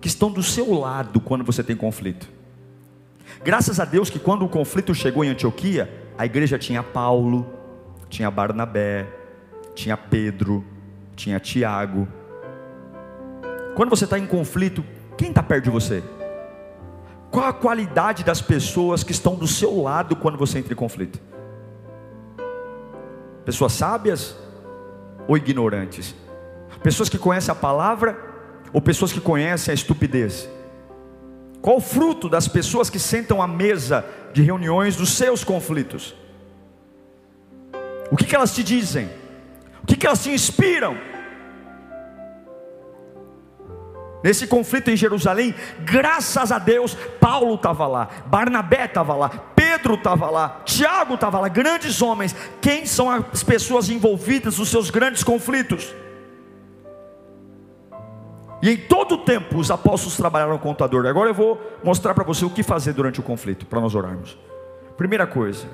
que 0.00 0.08
estão 0.08 0.30
do 0.30 0.42
seu 0.42 0.72
lado 0.72 1.20
quando 1.20 1.44
você 1.44 1.62
tem 1.62 1.76
conflito? 1.76 2.28
Graças 3.42 3.80
a 3.80 3.84
Deus 3.84 4.10
que 4.10 4.18
quando 4.18 4.44
o 4.44 4.48
conflito 4.48 4.94
chegou 4.94 5.24
em 5.24 5.28
Antioquia, 5.28 5.90
a 6.18 6.26
igreja 6.26 6.58
tinha 6.58 6.82
Paulo, 6.82 7.46
tinha 8.08 8.30
Barnabé, 8.30 9.06
tinha 9.74 9.96
Pedro, 9.96 10.64
tinha 11.16 11.40
Tiago. 11.40 12.06
Quando 13.74 13.90
você 13.90 14.04
está 14.04 14.18
em 14.18 14.26
conflito, 14.26 14.84
quem 15.16 15.30
está 15.30 15.42
perto 15.42 15.64
de 15.64 15.70
você? 15.70 16.02
Qual 17.30 17.46
a 17.46 17.52
qualidade 17.52 18.24
das 18.24 18.42
pessoas 18.42 19.04
que 19.04 19.12
estão 19.12 19.36
do 19.36 19.46
seu 19.46 19.80
lado 19.80 20.16
quando 20.16 20.36
você 20.36 20.58
entra 20.58 20.72
em 20.72 20.76
conflito? 20.76 21.20
Pessoas 23.44 23.72
sábias 23.72 24.36
ou 25.28 25.36
ignorantes? 25.36 26.14
Pessoas 26.82 27.08
que 27.08 27.18
conhecem 27.18 27.52
a 27.52 27.54
palavra 27.54 28.18
ou 28.72 28.80
pessoas 28.80 29.12
que 29.12 29.20
conhecem 29.20 29.72
a 29.72 29.74
estupidez? 29.74 30.48
Qual 31.60 31.76
o 31.76 31.80
fruto 31.80 32.28
das 32.28 32.48
pessoas 32.48 32.88
que 32.88 32.98
sentam 32.98 33.42
à 33.42 33.46
mesa 33.46 34.04
de 34.32 34.42
reuniões 34.42 34.96
dos 34.96 35.10
seus 35.10 35.44
conflitos? 35.44 36.14
O 38.10 38.16
que, 38.16 38.24
que 38.24 38.34
elas 38.34 38.54
te 38.54 38.62
dizem? 38.62 39.10
O 39.82 39.86
que, 39.86 39.96
que 39.96 40.06
elas 40.06 40.22
te 40.22 40.30
inspiram? 40.30 40.96
Nesse 44.22 44.46
conflito 44.46 44.90
em 44.90 44.96
Jerusalém, 44.96 45.54
graças 45.80 46.52
a 46.52 46.58
Deus, 46.58 46.94
Paulo 47.18 47.54
estava 47.54 47.86
lá, 47.86 48.08
Barnabé 48.26 48.84
estava 48.84 49.14
lá, 49.14 49.28
Pedro 49.54 49.94
estava 49.94 50.28
lá, 50.28 50.60
Tiago 50.64 51.14
estava 51.14 51.40
lá, 51.40 51.48
grandes 51.48 52.02
homens. 52.02 52.34
Quem 52.60 52.84
são 52.84 53.10
as 53.10 53.42
pessoas 53.42 53.88
envolvidas 53.88 54.58
nos 54.58 54.68
seus 54.68 54.90
grandes 54.90 55.24
conflitos? 55.24 55.94
E 58.62 58.70
em 58.70 58.76
todo 58.76 59.14
o 59.14 59.18
tempo 59.18 59.58
os 59.58 59.70
apóstolos 59.70 60.16
trabalharam 60.16 60.58
com 60.58 60.68
contador. 60.68 61.06
Agora 61.06 61.30
eu 61.30 61.34
vou 61.34 61.60
mostrar 61.82 62.14
para 62.14 62.24
você 62.24 62.44
o 62.44 62.50
que 62.50 62.62
fazer 62.62 62.92
durante 62.92 63.20
o 63.20 63.22
conflito, 63.22 63.66
para 63.66 63.80
nós 63.80 63.94
orarmos. 63.94 64.38
Primeira 64.96 65.26
coisa, 65.26 65.66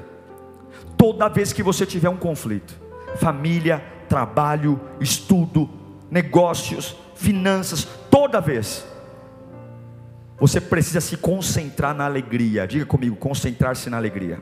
Toda 0.97 1.29
vez 1.29 1.53
que 1.53 1.63
você 1.63 1.85
tiver 1.85 2.09
um 2.09 2.17
conflito, 2.17 2.75
família, 3.17 3.83
trabalho, 4.09 4.81
estudo, 5.01 5.69
negócios, 6.11 6.97
finanças, 7.15 7.87
toda 8.11 8.41
vez, 8.41 8.87
você 10.39 10.61
precisa 10.61 11.01
se 11.01 11.17
concentrar 11.17 11.95
na 11.95 12.05
alegria. 12.05 12.67
Diga 12.67 12.87
comigo, 12.87 13.17
concentrar-se 13.17 13.91
na 13.91 13.97
alegria. 13.97 14.41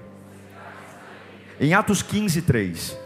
Em 1.60 1.72
Atos 1.72 2.02
15, 2.02 2.42
3, 2.42 2.98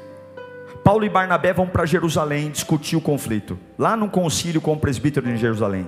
Paulo 0.89 1.05
e 1.05 1.09
Barnabé 1.11 1.53
vão 1.53 1.67
para 1.67 1.85
Jerusalém 1.85 2.51
discutir 2.51 2.97
o 2.97 3.01
conflito, 3.03 3.59
lá 3.77 3.95
no 3.95 4.09
concílio 4.09 4.59
com 4.59 4.73
o 4.73 4.79
presbítero 4.79 5.27
de 5.27 5.37
Jerusalém. 5.37 5.87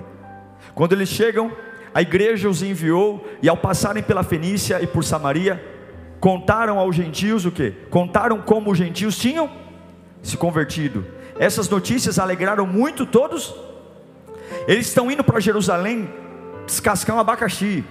Quando 0.75 0.93
eles 0.93 1.09
chegam, 1.09 1.51
a 1.91 2.03
igreja 2.03 2.47
os 2.47 2.61
enviou, 2.61 3.27
e 3.41 3.49
ao 3.49 3.57
passarem 3.57 4.03
pela 4.03 4.21
Fenícia 4.21 4.79
e 4.79 4.85
por 4.85 5.03
Samaria, 5.03 5.59
Contaram 6.19 6.77
aos 6.77 6.95
gentios 6.95 7.47
o 7.47 7.51
que? 7.51 7.71
Contaram 7.89 8.41
como 8.41 8.69
os 8.69 8.77
gentios 8.77 9.17
tinham 9.17 9.49
se 10.21 10.37
convertido. 10.37 11.03
Essas 11.39 11.67
notícias 11.67 12.19
alegraram 12.19 12.67
muito 12.67 13.07
todos. 13.07 13.55
Eles 14.67 14.85
estão 14.85 15.09
indo 15.09 15.23
para 15.23 15.39
Jerusalém 15.39 16.07
descascar 16.67 17.15
um 17.15 17.19
abacaxi. 17.19 17.83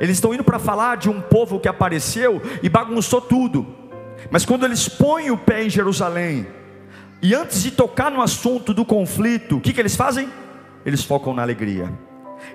Eles 0.00 0.16
estão 0.16 0.32
indo 0.32 0.42
para 0.42 0.58
falar 0.58 0.96
de 0.96 1.10
um 1.10 1.20
povo 1.20 1.60
que 1.60 1.68
apareceu 1.68 2.40
e 2.62 2.70
bagunçou 2.70 3.20
tudo. 3.20 3.84
Mas 4.30 4.44
quando 4.44 4.64
eles 4.64 4.88
põem 4.88 5.30
o 5.30 5.38
pé 5.38 5.64
em 5.64 5.70
Jerusalém, 5.70 6.46
e 7.22 7.34
antes 7.34 7.62
de 7.62 7.70
tocar 7.70 8.10
no 8.10 8.20
assunto 8.20 8.74
do 8.74 8.84
conflito, 8.84 9.56
o 9.56 9.60
que, 9.60 9.72
que 9.72 9.80
eles 9.80 9.96
fazem? 9.96 10.28
Eles 10.84 11.02
focam 11.02 11.34
na 11.34 11.42
alegria. 11.42 11.92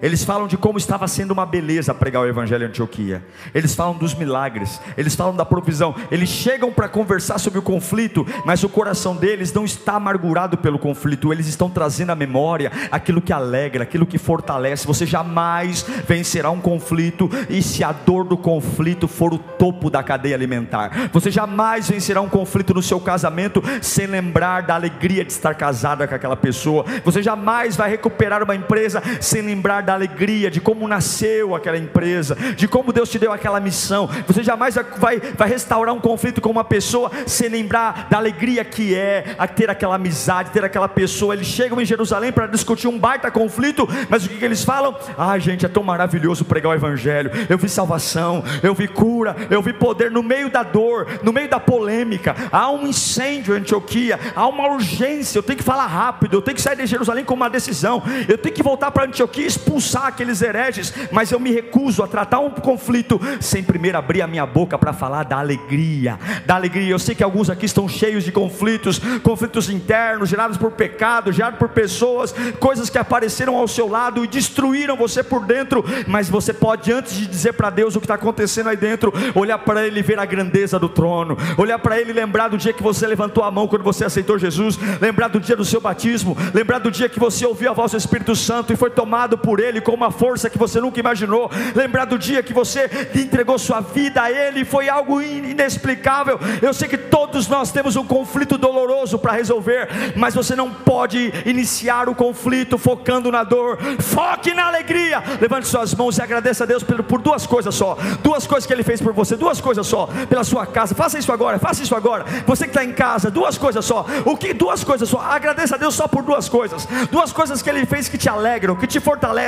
Eles 0.02 0.24
falam 0.24 0.48
de 0.48 0.58
como 0.58 0.78
estava 0.78 1.08
sendo 1.08 1.32
uma 1.32 1.46
beleza 1.46 1.94
pregar 1.94 2.24
o 2.24 2.28
evangelho 2.28 2.64
em 2.64 2.68
Antioquia. 2.68 3.24
Eles 3.54 3.76
falam 3.76 3.96
dos 3.96 4.14
milagres, 4.14 4.80
eles 4.98 5.16
falam 5.16 5.36
da 5.36 5.46
provisão. 5.46 5.96
Eles 6.10 6.30
chegam 6.30 6.72
para 6.72 6.88
conversar 6.88 7.38
sobre 7.40 7.60
o 7.60 7.62
conflito, 7.62 8.26
mas 8.46 8.64
o 8.64 8.70
coração 8.70 9.16
deles 9.16 9.54
não 9.54 9.66
está 9.66 9.94
amargurado 9.94 10.58
pelo 10.58 10.80
conflito. 10.80 11.32
Eles 11.32 11.48
estão 11.48 11.70
trazendo 11.70 12.12
à 12.12 12.16
memória 12.16 12.72
aquilo 12.92 13.22
que 13.22 13.34
alegra, 13.34 13.84
aquilo 13.84 14.06
que 14.06 14.18
fortalece. 14.18 14.88
Você 14.88 15.06
jamais 15.06 15.86
vencerá 16.08 16.50
um 16.50 16.62
conflito 16.62 17.30
e 17.50 17.62
se 17.62 17.84
a 17.84 17.92
dor 17.92 18.24
do 18.24 18.38
conflito 18.38 19.08
for 19.08 19.34
o 19.34 19.38
topo 19.38 19.90
da 19.90 20.04
cadeia 20.04 20.36
alimentar. 20.36 21.10
Você 21.12 21.32
jamais 21.32 21.90
vencerá 21.90 22.22
um 22.22 22.30
conflito 22.30 22.74
no 22.74 22.82
seu 22.82 23.00
casamento 23.00 23.64
sem 23.82 24.08
lembrar 24.08 24.62
da 24.62 24.76
alegria 24.76 25.24
de 25.24 25.32
estar 25.32 25.56
casada 25.56 26.08
com 26.08 26.16
aquela 26.16 26.36
pessoa. 26.36 26.86
Você 27.04 27.22
jamais 27.22 27.76
vai 27.76 27.90
recuperar 27.90 28.44
uma 28.44 28.56
empresa 28.56 29.02
sem 29.20 29.42
lembrar 29.42 29.71
da 29.80 29.92
da 29.92 29.94
alegria, 29.94 30.50
de 30.50 30.62
como 30.62 30.88
nasceu 30.88 31.54
aquela 31.54 31.78
empresa, 31.78 32.36
de 32.56 32.68
como 32.68 32.94
Deus 32.94 33.10
te 33.10 33.20
deu 33.20 33.32
aquela 33.32 33.60
missão. 33.60 34.10
Você 34.26 34.42
jamais 34.42 34.76
vai, 34.98 35.20
vai 35.20 35.50
restaurar 35.50 35.94
um 35.94 36.00
conflito 36.00 36.40
com 36.40 36.50
uma 36.50 36.64
pessoa 36.64 37.12
sem 37.28 37.50
lembrar 37.50 38.08
da 38.10 38.18
alegria 38.18 38.64
que 38.64 38.96
é 38.96 39.36
ter 39.56 39.70
aquela 39.70 39.96
amizade, 39.96 40.52
ter 40.52 40.64
aquela 40.64 40.88
pessoa. 40.88 41.34
Eles 41.34 41.48
chegam 41.48 41.80
em 41.82 41.86
Jerusalém 41.86 42.32
para 42.32 42.48
discutir 42.48 42.88
um 42.88 42.98
baita 42.98 43.30
conflito, 43.30 43.88
mas 44.10 44.26
o 44.26 44.30
que, 44.30 44.38
que 44.38 44.46
eles 44.46 44.64
falam? 44.64 44.96
Ah, 45.18 45.38
gente, 45.38 45.66
é 45.66 45.70
tão 45.70 45.84
maravilhoso 45.84 46.46
pregar 46.46 46.72
o 46.72 46.76
Evangelho. 46.76 47.32
Eu 47.50 47.58
vi 47.58 47.68
salvação, 47.68 48.44
eu 48.64 48.74
vi 48.74 48.88
cura, 48.88 49.36
eu 49.50 49.62
vi 49.62 49.74
poder 49.74 50.10
no 50.10 50.24
meio 50.24 50.50
da 50.50 50.64
dor, 50.64 51.08
no 51.22 51.34
meio 51.34 51.50
da 51.50 51.60
polêmica. 51.60 52.36
Há 52.52 52.72
um 52.72 52.88
incêndio 52.88 53.56
em 53.56 53.60
Antioquia, 53.60 54.20
há 54.36 54.48
uma 54.48 54.70
urgência. 54.70 55.38
Eu 55.38 55.44
tenho 55.44 55.58
que 55.58 55.64
falar 55.64 55.88
rápido, 55.88 56.38
eu 56.38 56.42
tenho 56.42 56.56
que 56.56 56.62
sair 56.62 56.78
de 56.78 56.86
Jerusalém 56.86 57.26
com 57.26 57.34
uma 57.34 57.50
decisão, 57.50 58.02
eu 58.28 58.38
tenho 58.38 58.56
que 58.56 58.64
voltar 58.64 58.92
para 58.92 59.06
Antioquia 59.06 59.46
expulsar 59.62 60.08
aqueles 60.08 60.42
hereges, 60.42 60.94
mas 61.12 61.32
eu 61.32 61.40
me 61.40 61.52
recuso 61.52 62.04
a 62.04 62.08
tratar 62.08 62.40
um 62.40 62.50
conflito 62.50 63.20
sem 63.40 63.64
primeiro 63.64 63.98
abrir 63.98 64.22
a 64.22 64.28
minha 64.28 64.46
boca 64.46 64.78
para 64.78 64.92
falar 64.92 65.24
da 65.24 65.38
alegria, 65.38 66.20
da 66.46 66.56
alegria. 66.56 66.90
Eu 66.90 67.00
sei 67.00 67.14
que 67.14 67.24
alguns 67.24 67.50
aqui 67.50 67.66
estão 67.66 67.88
cheios 67.88 68.24
de 68.24 68.32
conflitos, 68.32 69.00
conflitos 69.24 69.70
internos, 69.70 70.30
gerados 70.30 70.58
por 70.58 70.72
pecado, 70.72 71.32
gerados 71.32 71.60
por 71.60 71.70
pessoas, 71.70 72.34
coisas 72.60 72.90
que 72.90 72.98
apareceram 72.98 73.56
ao 73.56 73.68
seu 73.68 73.88
lado 73.88 74.24
e 74.24 74.28
destruíram 74.28 74.98
você 74.98 75.24
por 75.24 75.46
dentro, 75.46 75.84
mas 76.08 76.30
você 76.30 76.54
pode, 76.54 76.92
antes 76.92 77.16
de 77.16 77.28
dizer 77.28 77.54
para 77.54 77.70
Deus 77.70 77.96
o 77.96 78.00
que 78.00 78.06
está 78.06 78.16
acontecendo 78.16 78.70
aí 78.70 78.78
dentro, 78.78 79.14
olhar 79.36 79.60
para 79.60 79.86
Ele 79.86 80.00
e 80.00 80.04
ver 80.04 80.20
a 80.20 80.26
grandeza 80.26 80.80
do 80.80 80.90
trono, 80.90 81.38
olhar 81.58 81.80
para 81.80 82.00
Ele 82.00 82.12
e 82.12 82.14
lembrar 82.14 82.48
do 82.48 82.58
dia 82.58 82.74
que 82.74 82.84
você 82.84 83.06
levantou 83.06 83.44
a 83.44 83.52
mão 83.52 83.68
quando 83.68 83.84
você 83.84 84.06
aceitou 84.06 84.40
Jesus, 84.40 84.78
lembrar 85.00 85.28
do 85.28 85.40
dia 85.40 85.56
do 85.56 85.66
seu 85.66 85.80
batismo, 85.80 86.36
lembrar 86.54 86.80
do 86.80 86.90
dia 86.90 87.08
que 87.08 87.20
você 87.20 87.46
ouviu 87.46 87.70
a 87.70 87.74
voz 87.74 87.92
do 87.92 87.98
Espírito 87.98 88.36
Santo 88.36 88.74
e 88.74 88.76
foi 88.76 88.90
tomado 88.90 89.38
por 89.38 89.51
Ele 89.60 89.82
com 89.82 89.92
uma 89.94 90.12
força 90.12 90.50
que 90.50 90.58
você 90.58 90.80
nunca 90.80 91.00
imaginou. 91.00 91.50
Lembrar 91.76 92.06
do 92.06 92.18
dia 92.18 92.44
que 92.44 92.54
você 92.54 92.90
entregou 93.16 93.58
sua 93.58 93.82
vida 93.82 94.22
a 94.22 94.32
Ele 94.32 94.64
foi 94.64 94.90
algo 94.90 95.22
inexplicável. 95.22 96.40
Eu 96.62 96.74
sei 96.74 96.88
que 96.88 96.98
todos 96.98 97.48
nós 97.48 97.72
temos 97.72 97.96
um 97.96 98.06
conflito 98.06 98.58
doloroso 98.58 99.20
para 99.20 99.34
resolver, 99.34 99.90
mas 100.16 100.34
você 100.34 100.56
não 100.56 100.72
pode 100.72 101.34
iniciar 101.46 102.08
o 102.08 102.16
conflito 102.16 102.78
focando 102.78 103.32
na 103.32 103.44
dor. 103.44 103.78
Foque 104.00 104.54
na 104.54 104.68
alegria. 104.68 105.22
Levante 105.40 105.68
suas 105.68 105.94
mãos 105.94 106.18
e 106.18 106.22
agradeça 106.22 106.64
a 106.64 106.68
Deus 106.68 106.84
por, 106.84 107.04
por 107.04 107.22
duas 107.22 107.46
coisas 107.46 107.74
só. 107.74 107.98
Duas 108.22 108.48
coisas 108.48 108.66
que 108.66 108.74
Ele 108.74 108.84
fez 108.84 109.02
por 109.02 109.14
você. 109.14 109.36
Duas 109.36 109.60
coisas 109.60 109.86
só. 109.88 110.08
Pela 110.30 110.44
sua 110.44 110.66
casa. 110.66 110.96
Faça 110.96 111.18
isso 111.18 111.32
agora. 111.32 111.60
Faça 111.60 111.84
isso 111.84 111.96
agora. 111.96 112.26
Você 112.46 112.66
que 112.66 112.70
está 112.70 112.84
em 112.84 112.94
casa. 112.94 113.30
Duas 113.30 113.58
coisas 113.58 113.84
só. 113.84 114.06
O 114.26 114.38
que? 114.38 114.54
Duas 114.54 114.84
coisas 114.84 115.10
só. 115.10 115.20
Agradeça 115.20 115.76
a 115.76 115.78
Deus 115.78 115.96
só 115.96 116.08
por 116.08 116.24
duas 116.24 116.48
coisas. 116.48 116.88
Duas 117.12 117.34
coisas 117.34 117.62
que 117.62 117.70
Ele 117.70 117.86
fez 117.86 118.08
que 118.08 118.18
te 118.18 118.30
alegram, 118.30 118.76
que 118.76 118.88
te 118.88 119.00
fortalecem 119.00 119.41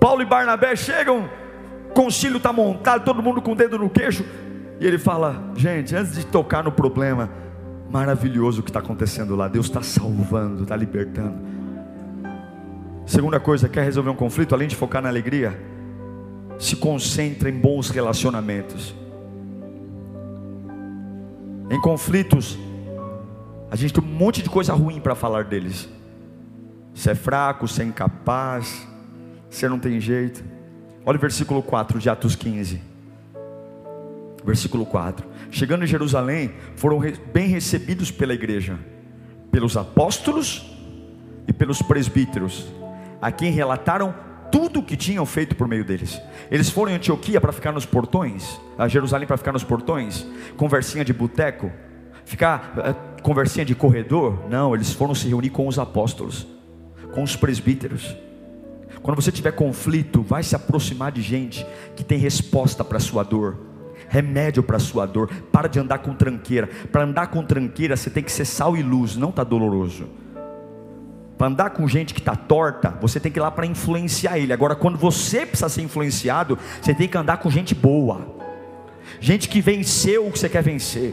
Paulo 0.00 0.22
e 0.22 0.24
Barnabé 0.24 0.76
chegam, 0.76 1.28
concílio 1.92 2.36
está 2.36 2.52
montado, 2.52 3.04
todo 3.04 3.22
mundo 3.22 3.42
com 3.42 3.52
o 3.52 3.54
dedo 3.54 3.78
no 3.78 3.90
queixo, 3.90 4.24
e 4.80 4.86
ele 4.86 4.98
fala: 4.98 5.52
gente, 5.56 5.94
antes 5.94 6.14
de 6.14 6.24
tocar 6.24 6.62
no 6.62 6.72
problema, 6.72 7.28
maravilhoso 7.90 8.60
o 8.60 8.62
que 8.62 8.70
está 8.70 8.80
acontecendo 8.80 9.34
lá, 9.34 9.48
Deus 9.48 9.66
está 9.66 9.82
salvando, 9.82 10.62
está 10.62 10.76
libertando. 10.76 11.34
Segunda 13.04 13.38
coisa, 13.38 13.68
quer 13.68 13.84
resolver 13.84 14.10
um 14.10 14.16
conflito, 14.16 14.54
além 14.54 14.68
de 14.68 14.76
focar 14.76 15.02
na 15.02 15.08
alegria, 15.08 15.58
se 16.58 16.76
concentre 16.76 17.50
em 17.50 17.58
bons 17.58 17.90
relacionamentos. 17.90 18.94
Em 21.70 21.80
conflitos, 21.80 22.58
a 23.76 23.78
gente 23.78 23.92
tem 23.92 24.02
um 24.02 24.06
monte 24.06 24.42
de 24.42 24.48
coisa 24.48 24.72
ruim 24.72 24.98
para 24.98 25.14
falar 25.14 25.44
deles. 25.44 25.86
Você 26.94 27.10
é 27.10 27.14
fraco, 27.14 27.68
você 27.68 27.82
é 27.82 27.84
incapaz, 27.84 28.88
você 29.50 29.68
não 29.68 29.78
tem 29.78 30.00
jeito. 30.00 30.42
Olha 31.04 31.18
o 31.18 31.20
versículo 31.20 31.62
4 31.62 31.98
de 31.98 32.08
Atos 32.08 32.34
15. 32.34 32.80
Versículo 34.42 34.86
4. 34.86 35.26
Chegando 35.50 35.84
em 35.84 35.86
Jerusalém, 35.86 36.54
foram 36.74 36.98
bem 37.34 37.48
recebidos 37.48 38.10
pela 38.10 38.32
igreja, 38.32 38.78
pelos 39.50 39.76
apóstolos 39.76 40.74
e 41.46 41.52
pelos 41.52 41.82
presbíteros, 41.82 42.72
a 43.20 43.30
quem 43.30 43.52
relataram 43.52 44.14
tudo 44.50 44.80
o 44.80 44.82
que 44.82 44.96
tinham 44.96 45.26
feito 45.26 45.54
por 45.54 45.68
meio 45.68 45.84
deles. 45.84 46.18
Eles 46.50 46.70
foram 46.70 46.92
em 46.92 46.94
Antioquia 46.94 47.42
para 47.42 47.52
ficar 47.52 47.72
nos 47.72 47.84
portões, 47.84 48.58
a 48.78 48.88
Jerusalém 48.88 49.26
para 49.26 49.36
ficar 49.36 49.52
nos 49.52 49.64
portões, 49.64 50.26
conversinha 50.56 51.04
de 51.04 51.12
boteco, 51.12 51.70
ficar 52.24 52.72
uh, 52.78 53.15
conversinha 53.26 53.64
de 53.64 53.74
corredor. 53.74 54.38
Não, 54.48 54.72
eles 54.72 54.92
foram 54.92 55.12
se 55.12 55.26
reunir 55.26 55.50
com 55.50 55.66
os 55.66 55.80
apóstolos, 55.80 56.46
com 57.12 57.24
os 57.24 57.34
presbíteros. 57.34 58.16
Quando 59.02 59.20
você 59.20 59.32
tiver 59.32 59.50
conflito, 59.50 60.22
vai 60.22 60.44
se 60.44 60.54
aproximar 60.54 61.10
de 61.10 61.22
gente 61.22 61.66
que 61.96 62.04
tem 62.04 62.18
resposta 62.18 62.84
para 62.84 62.98
a 62.98 63.00
sua 63.00 63.24
dor, 63.24 63.58
remédio 64.08 64.62
para 64.62 64.76
a 64.76 64.80
sua 64.80 65.06
dor. 65.06 65.28
Para 65.50 65.66
de 65.66 65.80
andar 65.80 65.98
com 65.98 66.14
tranqueira. 66.14 66.68
Para 66.92 67.02
andar 67.02 67.26
com 67.26 67.42
tranqueira, 67.42 67.96
você 67.96 68.08
tem 68.08 68.22
que 68.22 68.30
ser 68.30 68.44
sal 68.44 68.76
e 68.76 68.82
luz, 68.82 69.16
não 69.16 69.30
está 69.30 69.42
doloroso. 69.42 70.06
Para 71.36 71.48
andar 71.48 71.70
com 71.70 71.88
gente 71.88 72.14
que 72.14 72.20
está 72.20 72.36
torta, 72.36 72.96
você 73.00 73.18
tem 73.18 73.32
que 73.32 73.40
ir 73.40 73.42
lá 73.42 73.50
para 73.50 73.66
influenciar 73.66 74.38
ele. 74.38 74.52
Agora, 74.52 74.76
quando 74.76 74.96
você 74.96 75.44
precisa 75.44 75.68
ser 75.68 75.82
influenciado, 75.82 76.56
você 76.80 76.94
tem 76.94 77.08
que 77.08 77.18
andar 77.18 77.38
com 77.38 77.50
gente 77.50 77.74
boa, 77.74 78.20
gente 79.18 79.48
que 79.48 79.60
venceu 79.60 80.28
o 80.28 80.30
que 80.30 80.38
você 80.38 80.48
quer 80.48 80.62
vencer, 80.62 81.12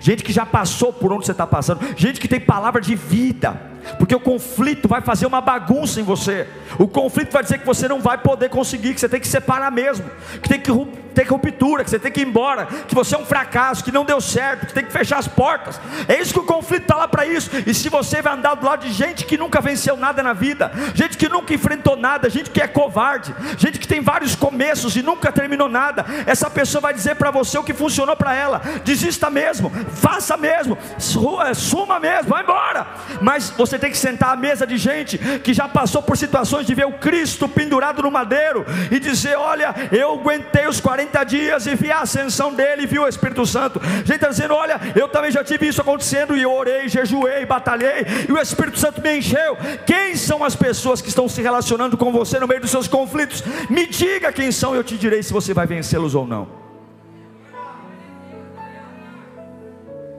gente 0.00 0.22
que 0.22 0.32
já 0.32 0.46
passou 0.46 0.92
por 0.92 1.12
onde 1.12 1.26
você 1.26 1.32
está 1.32 1.46
passando, 1.46 1.80
gente 1.96 2.20
que 2.20 2.28
tem 2.28 2.40
palavra 2.40 2.80
de 2.80 2.94
vida 2.94 3.77
porque 3.98 4.14
o 4.14 4.20
conflito 4.20 4.88
vai 4.88 5.00
fazer 5.00 5.26
uma 5.26 5.40
bagunça 5.40 6.00
em 6.00 6.04
você. 6.04 6.46
O 6.78 6.86
conflito 6.86 7.32
vai 7.32 7.42
dizer 7.42 7.58
que 7.58 7.66
você 7.66 7.88
não 7.88 8.00
vai 8.00 8.18
poder 8.18 8.48
conseguir, 8.48 8.94
que 8.94 9.00
você 9.00 9.08
tem 9.08 9.20
que 9.20 9.28
separar 9.28 9.70
mesmo, 9.70 10.04
que 10.42 10.48
tem 10.48 10.60
que 10.60 10.70
ter 11.14 11.24
ruptura, 11.24 11.82
que 11.82 11.90
você 11.90 11.98
tem 11.98 12.12
que 12.12 12.20
ir 12.20 12.26
embora, 12.26 12.66
que 12.66 12.94
você 12.94 13.14
é 13.14 13.18
um 13.18 13.24
fracasso, 13.24 13.82
que 13.82 13.90
não 13.90 14.04
deu 14.04 14.20
certo, 14.20 14.66
que 14.66 14.72
tem 14.72 14.84
que 14.84 14.92
fechar 14.92 15.18
as 15.18 15.26
portas. 15.26 15.80
É 16.06 16.20
isso 16.20 16.32
que 16.32 16.38
o 16.38 16.44
conflito 16.44 16.82
está 16.82 16.96
lá 16.96 17.08
para 17.08 17.26
isso. 17.26 17.50
E 17.66 17.74
se 17.74 17.88
você 17.88 18.22
vai 18.22 18.34
andar 18.34 18.54
do 18.54 18.64
lado 18.64 18.86
de 18.86 18.92
gente 18.92 19.24
que 19.24 19.36
nunca 19.36 19.60
venceu 19.60 19.96
nada 19.96 20.22
na 20.22 20.32
vida, 20.32 20.70
gente 20.94 21.16
que 21.16 21.28
nunca 21.28 21.52
enfrentou 21.52 21.96
nada, 21.96 22.30
gente 22.30 22.50
que 22.50 22.60
é 22.60 22.68
covarde, 22.68 23.34
gente 23.56 23.78
que 23.78 23.88
tem 23.88 24.00
vários 24.00 24.36
começos 24.36 24.96
e 24.96 25.02
nunca 25.02 25.32
terminou 25.32 25.68
nada, 25.68 26.04
essa 26.26 26.48
pessoa 26.48 26.80
vai 26.80 26.94
dizer 26.94 27.16
para 27.16 27.30
você 27.30 27.58
o 27.58 27.64
que 27.64 27.74
funcionou 27.74 28.14
para 28.14 28.34
ela. 28.34 28.62
Desista 28.84 29.30
mesmo, 29.30 29.70
faça 29.94 30.36
mesmo, 30.36 30.78
suma 30.98 31.98
mesmo, 31.98 32.28
vai 32.28 32.42
embora. 32.42 32.86
Mas 33.20 33.50
você 33.50 33.77
você 33.78 33.80
tem 33.80 33.90
que 33.90 33.96
sentar 33.96 34.32
à 34.32 34.36
mesa 34.36 34.66
de 34.66 34.76
gente 34.76 35.16
que 35.42 35.54
já 35.54 35.68
passou 35.68 36.02
por 36.02 36.16
situações 36.16 36.66
de 36.66 36.74
ver 36.74 36.86
o 36.86 36.92
Cristo 36.92 37.48
pendurado 37.48 38.02
no 38.02 38.10
madeiro 38.10 38.66
e 38.90 38.98
dizer: 38.98 39.36
Olha, 39.36 39.74
eu 39.92 40.12
aguentei 40.12 40.66
os 40.66 40.80
40 40.80 41.24
dias 41.24 41.66
e 41.66 41.74
vi 41.76 41.90
a 41.90 42.00
ascensão 42.00 42.52
dele 42.52 42.82
e 42.82 42.86
vi 42.86 42.98
o 42.98 43.06
Espírito 43.06 43.46
Santo. 43.46 43.80
Gente 43.98 44.16
está 44.16 44.28
dizendo: 44.28 44.54
Olha, 44.54 44.80
eu 44.96 45.08
também 45.08 45.30
já 45.30 45.44
tive 45.44 45.68
isso 45.68 45.80
acontecendo 45.80 46.36
e 46.36 46.44
orei, 46.44 46.88
jejuei, 46.88 47.46
batalhei 47.46 48.04
e 48.28 48.32
o 48.32 48.38
Espírito 48.38 48.78
Santo 48.78 49.00
me 49.00 49.18
encheu. 49.18 49.56
Quem 49.86 50.16
são 50.16 50.42
as 50.42 50.56
pessoas 50.56 51.00
que 51.00 51.08
estão 51.08 51.28
se 51.28 51.40
relacionando 51.40 51.96
com 51.96 52.10
você 52.10 52.38
no 52.40 52.48
meio 52.48 52.60
dos 52.60 52.70
seus 52.70 52.88
conflitos? 52.88 53.44
Me 53.70 53.86
diga 53.86 54.32
quem 54.32 54.50
são 54.50 54.74
eu 54.74 54.82
te 54.82 54.98
direi 54.98 55.22
se 55.22 55.32
você 55.32 55.54
vai 55.54 55.66
vencê-los 55.66 56.14
ou 56.14 56.26
não. 56.26 56.68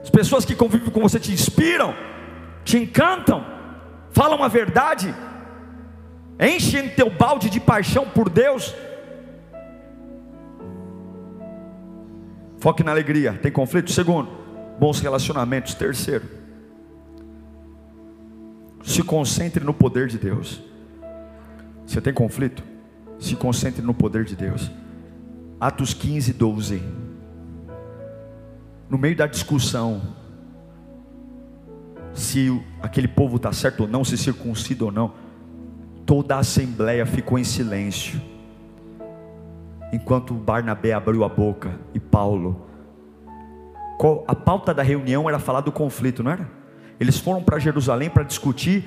As 0.02 0.10
pessoas 0.10 0.44
que 0.44 0.56
convivem 0.56 0.90
com 0.90 1.00
você 1.00 1.20
te 1.20 1.30
inspiram 1.30 1.94
te 2.70 2.78
encantam, 2.78 3.44
falam 4.12 4.44
a 4.44 4.48
verdade, 4.48 5.12
enchem 6.38 6.88
teu 6.88 7.10
balde 7.10 7.50
de 7.50 7.58
paixão 7.58 8.08
por 8.08 8.30
Deus. 8.30 8.72
Foque 12.60 12.84
na 12.84 12.92
alegria, 12.92 13.32
tem 13.32 13.50
conflito? 13.50 13.90
Segundo, 13.90 14.30
bons 14.78 15.00
relacionamentos. 15.00 15.74
Terceiro, 15.74 16.24
se 18.84 19.02
concentre 19.02 19.64
no 19.64 19.74
poder 19.74 20.06
de 20.06 20.18
Deus. 20.18 20.62
Você 21.84 22.00
tem 22.00 22.14
conflito? 22.14 22.62
Se 23.18 23.34
concentre 23.34 23.82
no 23.82 23.92
poder 23.92 24.24
de 24.24 24.36
Deus. 24.36 24.70
Atos 25.58 25.92
15, 25.92 26.32
12. 26.34 26.80
No 28.88 28.96
meio 28.96 29.16
da 29.16 29.26
discussão, 29.26 30.19
se 32.14 32.60
aquele 32.82 33.08
povo 33.08 33.36
está 33.36 33.52
certo 33.52 33.80
ou 33.80 33.88
não, 33.88 34.04
se 34.04 34.16
circuncida 34.16 34.84
ou 34.84 34.92
não. 34.92 35.12
Toda 36.04 36.36
a 36.36 36.38
assembleia 36.40 37.06
ficou 37.06 37.38
em 37.38 37.44
silêncio. 37.44 38.20
Enquanto 39.92 40.34
Barnabé 40.34 40.92
abriu 40.92 41.24
a 41.24 41.28
boca 41.28 41.78
e 41.94 42.00
Paulo. 42.00 42.66
A 44.26 44.34
pauta 44.34 44.72
da 44.72 44.82
reunião 44.82 45.28
era 45.28 45.38
falar 45.38 45.60
do 45.60 45.70
conflito, 45.70 46.22
não 46.22 46.30
era? 46.30 46.48
Eles 46.98 47.18
foram 47.18 47.42
para 47.42 47.58
Jerusalém 47.58 48.08
para 48.08 48.22
discutir 48.22 48.84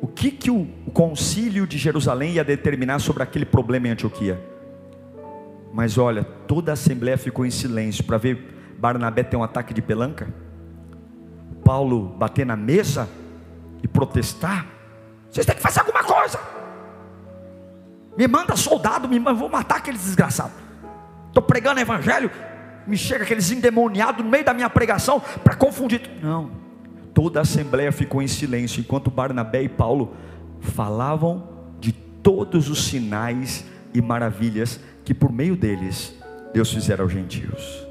o 0.00 0.06
que, 0.06 0.30
que 0.30 0.50
o, 0.50 0.66
o 0.86 0.90
concílio 0.90 1.66
de 1.66 1.76
Jerusalém 1.76 2.32
ia 2.32 2.44
determinar 2.44 2.98
sobre 3.00 3.22
aquele 3.22 3.44
problema 3.44 3.88
em 3.88 3.90
Antioquia. 3.90 4.40
Mas 5.72 5.98
olha, 5.98 6.24
toda 6.24 6.72
a 6.72 6.74
assembleia 6.74 7.18
ficou 7.18 7.44
em 7.44 7.50
silêncio 7.50 8.02
para 8.04 8.18
ver 8.18 8.74
Barnabé 8.78 9.22
ter 9.22 9.36
um 9.36 9.42
ataque 9.42 9.74
de 9.74 9.82
pelanca. 9.82 10.32
Paulo 11.70 12.16
bater 12.18 12.44
na 12.44 12.56
mesa 12.56 13.08
e 13.80 13.86
protestar. 13.86 14.66
Vocês 15.30 15.46
têm 15.46 15.54
que 15.54 15.62
fazer 15.62 15.78
alguma 15.78 16.02
coisa. 16.02 16.36
Me 18.18 18.26
manda 18.26 18.56
soldado, 18.56 19.08
me 19.08 19.20
manda, 19.20 19.38
vou 19.38 19.48
matar 19.48 19.76
aqueles 19.76 20.02
desgraçados. 20.02 20.56
Estou 21.28 21.40
pregando 21.40 21.78
evangelho, 21.78 22.28
me 22.88 22.96
chega 22.96 23.22
aqueles 23.22 23.52
endemoniados 23.52 24.24
no 24.24 24.28
meio 24.28 24.44
da 24.44 24.52
minha 24.52 24.68
pregação 24.68 25.22
para 25.44 25.54
confundir. 25.54 26.10
Não, 26.20 26.50
toda 27.14 27.38
a 27.38 27.42
assembleia 27.42 27.92
ficou 27.92 28.20
em 28.20 28.26
silêncio 28.26 28.80
enquanto 28.80 29.08
Barnabé 29.08 29.62
e 29.62 29.68
Paulo 29.68 30.16
falavam 30.58 31.48
de 31.78 31.92
todos 31.92 32.68
os 32.68 32.84
sinais 32.86 33.64
e 33.94 34.02
maravilhas 34.02 34.80
que 35.04 35.14
por 35.14 35.30
meio 35.30 35.54
deles 35.54 36.16
Deus 36.52 36.72
fizera 36.72 37.04
aos 37.04 37.12
gentios. 37.12 37.89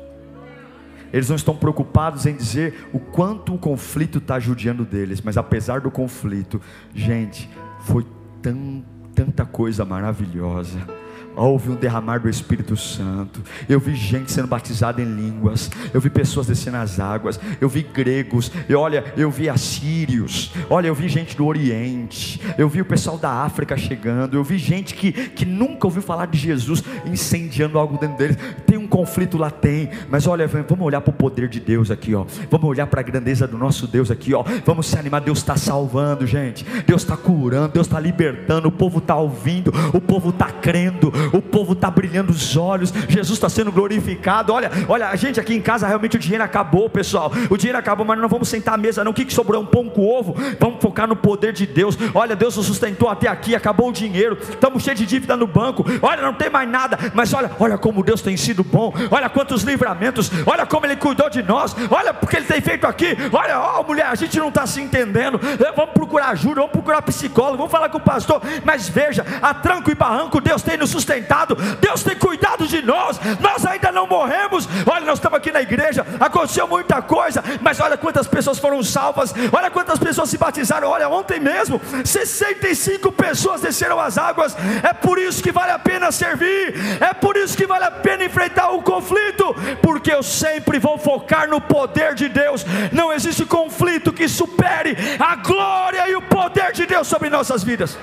Eles 1.12 1.30
não 1.30 1.36
estão 1.36 1.56
preocupados 1.56 2.26
em 2.26 2.36
dizer 2.36 2.88
o 2.94 3.00
quanto 3.00 3.54
o 3.54 3.58
conflito 3.58 4.20
está 4.20 4.40
judiando 4.40 4.86
deles, 4.86 5.22
mas 5.22 5.38
apesar 5.38 5.82
do 5.82 5.90
conflito, 5.90 6.62
gente, 6.94 7.50
foi 7.82 8.06
tão, 8.42 8.84
tanta 9.14 9.46
coisa 9.46 9.84
maravilhosa 9.84 10.80
houve 11.46 11.70
um 11.70 11.76
derramar 11.76 12.20
do 12.20 12.30
Espírito 12.30 12.76
Santo. 12.76 13.42
Eu 13.68 13.80
vi 13.80 13.96
gente 13.96 14.32
sendo 14.32 14.48
batizada 14.48 15.02
em 15.02 15.06
línguas. 15.06 15.70
Eu 15.94 16.02
vi 16.02 16.10
pessoas 16.10 16.48
descendo 16.48 16.78
as 16.78 17.00
águas. 17.00 17.40
Eu 17.62 17.70
vi 17.70 17.84
gregos. 17.84 18.52
E 18.68 18.76
olha, 18.76 19.04
eu 19.16 19.32
vi 19.32 19.50
assírios. 19.50 20.52
Olha, 20.70 20.88
eu 20.88 20.96
vi 20.96 21.08
gente 21.08 21.36
do 21.38 21.46
Oriente. 21.46 22.42
Eu 22.58 22.68
vi 22.68 22.82
o 22.82 22.86
pessoal 22.86 23.18
da 23.18 23.32
África 23.32 23.78
chegando. 23.78 24.36
Eu 24.36 24.44
vi 24.44 24.58
gente 24.58 24.94
que, 24.94 25.12
que 25.12 25.46
nunca 25.46 25.88
ouviu 25.88 26.02
falar 26.02 26.26
de 26.28 26.38
Jesus 26.38 26.84
incendiando 27.06 27.80
algo 27.80 27.98
dentro 27.98 28.18
deles. 28.18 28.38
Tem 28.66 28.78
um 28.78 28.88
conflito 28.88 29.38
lá, 29.38 29.50
tem. 29.50 29.90
Mas 30.10 30.28
olha, 30.28 30.48
vamos 30.48 30.86
olhar 30.86 31.02
para 31.02 31.12
o 31.12 31.14
poder 31.14 31.48
de 31.48 31.60
Deus 31.60 31.90
aqui, 31.92 32.14
ó. 32.14 32.26
Vamos 32.50 32.70
olhar 32.70 32.88
para 32.88 33.02
a 33.02 33.04
grandeza 33.04 33.48
do 33.48 33.58
nosso 33.58 33.88
Deus 33.88 34.12
aqui, 34.12 34.34
ó. 34.34 34.44
Vamos 34.66 34.88
se 34.88 34.98
animar. 34.98 35.22
Deus 35.22 35.40
está 35.40 35.56
salvando, 35.56 36.28
gente. 36.28 36.66
Deus 36.86 37.02
está 37.02 37.16
curando. 37.16 37.74
Deus 37.74 37.88
está 37.88 38.00
libertando. 38.00 38.68
O 38.68 38.72
povo 38.72 39.00
está 39.00 39.16
ouvindo. 39.16 39.72
O 39.94 40.02
povo 40.02 40.30
está 40.30 40.48
crendo 40.52 41.12
o 41.32 41.42
povo 41.42 41.74
está 41.74 41.90
brilhando 41.90 42.32
os 42.32 42.56
olhos, 42.56 42.94
Jesus 43.08 43.38
está 43.38 43.50
sendo 43.50 43.72
glorificado. 43.72 44.54
Olha, 44.54 44.72
olha, 44.88 45.10
a 45.10 45.16
gente 45.16 45.40
aqui 45.40 45.54
em 45.54 45.62
casa 45.62 45.88
realmente 45.88 46.16
o 46.16 46.20
dinheiro 46.20 46.44
acabou, 46.44 46.90
pessoal. 46.90 47.32
O 47.50 47.58
dinheiro 47.58 47.78
acabou, 47.78 48.06
mas 48.06 48.20
não 48.20 48.28
vamos 48.28 48.50
sentar 48.50 48.76
à 48.76 48.78
mesa, 48.78 49.04
não. 49.04 49.12
O 49.12 49.14
que, 49.14 49.26
que 49.26 49.34
sobrou? 49.34 49.62
Um 49.62 49.66
pão 49.66 49.90
com 49.90 50.08
ovo. 50.08 50.36
Vamos 50.60 50.82
focar 50.82 51.08
no 51.08 51.16
poder 51.16 51.54
de 51.54 51.66
Deus. 51.66 51.98
Olha, 52.14 52.36
Deus 52.36 52.56
nos 52.56 52.66
sustentou 52.66 53.10
até 53.10 53.28
aqui, 53.28 53.56
acabou 53.56 53.90
o 53.90 53.92
dinheiro, 53.92 54.38
estamos 54.42 54.84
cheios 54.84 55.00
de 55.00 55.06
dívida 55.06 55.36
no 55.36 55.48
banco. 55.48 55.86
Olha, 56.02 56.22
não 56.22 56.34
tem 56.34 56.50
mais 56.50 56.70
nada, 56.70 56.98
mas 57.14 57.34
olha, 57.34 57.52
olha 57.60 57.78
como 57.78 58.04
Deus 58.04 58.22
tem 58.22 58.38
sido 58.38 58.64
bom. 58.64 58.94
Olha 59.12 59.30
quantos 59.30 59.64
livramentos, 59.64 60.32
olha 60.46 60.66
como 60.66 60.86
Ele 60.86 60.96
cuidou 60.96 61.30
de 61.30 61.44
nós, 61.44 61.76
olha 61.90 62.14
porque 62.14 62.38
Ele 62.38 62.46
tem 62.46 62.62
feito 62.62 62.86
aqui. 62.86 63.18
Olha, 63.32 63.60
ó, 63.60 63.84
mulher, 63.84 64.06
a 64.06 64.16
gente 64.16 64.38
não 64.40 64.50
está 64.50 64.66
se 64.66 64.82
entendendo. 64.82 65.40
É, 65.60 65.72
vamos 65.72 65.92
procurar 65.94 66.30
ajuda, 66.30 66.56
vamos 66.56 66.72
procurar 66.72 67.02
psicólogo, 67.02 67.58
vamos 67.58 67.72
falar 67.72 67.90
com 67.90 67.98
o 67.98 68.02
pastor. 68.02 68.42
Mas 68.64 68.88
veja, 68.88 69.26
a 69.42 69.54
tranco 69.54 69.92
e 69.92 69.96
barranco, 69.96 70.40
Deus 70.40 70.62
tem 70.62 70.78
nos 70.78 70.90
sustentado 70.90 71.09
sustentado, 71.10 71.56
Deus 71.82 72.04
tem 72.04 72.16
cuidado 72.16 72.68
de 72.68 72.82
nós, 72.84 73.20
nós 73.40 73.66
ainda 73.66 73.92
não 73.92 74.06
morremos. 74.06 74.68
Olha, 74.86 75.06
nós 75.06 75.18
estamos 75.18 75.38
aqui 75.38 75.52
na 75.52 75.62
igreja, 75.62 76.06
aconteceu 76.20 76.68
muita 76.68 77.02
coisa, 77.02 77.44
mas 77.62 77.80
olha 77.80 77.98
quantas 77.98 78.28
pessoas 78.28 78.60
foram 78.60 78.84
salvas, 78.84 79.34
olha 79.52 79.72
quantas 79.72 79.98
pessoas 79.98 80.30
se 80.30 80.38
batizaram. 80.38 80.90
Olha, 80.90 81.10
ontem 81.10 81.40
mesmo, 81.40 81.82
65 82.06 83.12
pessoas 83.12 83.62
desceram 83.62 84.00
as 84.00 84.18
águas. 84.18 84.56
É 84.84 84.94
por 84.94 85.18
isso 85.18 85.42
que 85.42 85.52
vale 85.52 85.72
a 85.72 85.80
pena 85.80 86.12
servir, 86.12 86.76
é 87.02 87.14
por 87.14 87.36
isso 87.36 87.58
que 87.58 87.66
vale 87.66 87.86
a 87.86 87.92
pena 87.92 88.24
enfrentar 88.24 88.70
o 88.70 88.84
conflito, 88.84 89.56
porque 89.82 90.14
eu 90.14 90.22
sempre 90.22 90.78
vou 90.78 90.98
focar 90.98 91.50
no 91.50 91.60
poder 91.60 92.14
de 92.14 92.30
Deus. 92.30 92.64
Não 92.92 93.12
existe 93.12 93.46
conflito 93.46 94.14
que 94.14 94.28
supere 94.28 94.96
a 95.20 95.36
glória 95.38 96.08
e 96.10 96.16
o 96.16 96.22
poder 96.22 96.72
de 96.72 96.86
Deus 96.86 97.08
sobre 97.08 97.30
nossas 97.30 97.64
vidas. 97.64 97.98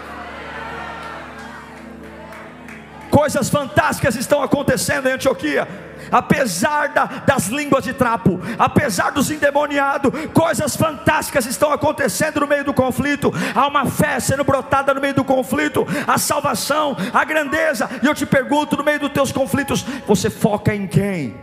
Coisas 3.16 3.48
fantásticas 3.48 4.14
estão 4.14 4.42
acontecendo 4.42 5.08
em 5.08 5.12
Antioquia. 5.12 5.66
Apesar 6.12 6.88
da, 6.88 7.06
das 7.06 7.46
línguas 7.46 7.82
de 7.82 7.94
trapo, 7.94 8.38
apesar 8.58 9.08
dos 9.08 9.30
endemoniados, 9.30 10.12
coisas 10.34 10.76
fantásticas 10.76 11.46
estão 11.46 11.72
acontecendo 11.72 12.40
no 12.40 12.46
meio 12.46 12.62
do 12.62 12.74
conflito. 12.74 13.32
Há 13.54 13.66
uma 13.68 13.86
fé 13.86 14.20
sendo 14.20 14.44
brotada 14.44 14.92
no 14.92 15.00
meio 15.00 15.14
do 15.14 15.24
conflito, 15.24 15.86
a 16.06 16.18
salvação, 16.18 16.94
a 17.10 17.24
grandeza. 17.24 17.88
E 18.02 18.06
eu 18.06 18.14
te 18.14 18.26
pergunto: 18.26 18.76
no 18.76 18.84
meio 18.84 19.00
dos 19.00 19.12
teus 19.12 19.32
conflitos, 19.32 19.80
você 20.06 20.28
foca 20.28 20.74
em 20.74 20.86
quem? 20.86 21.34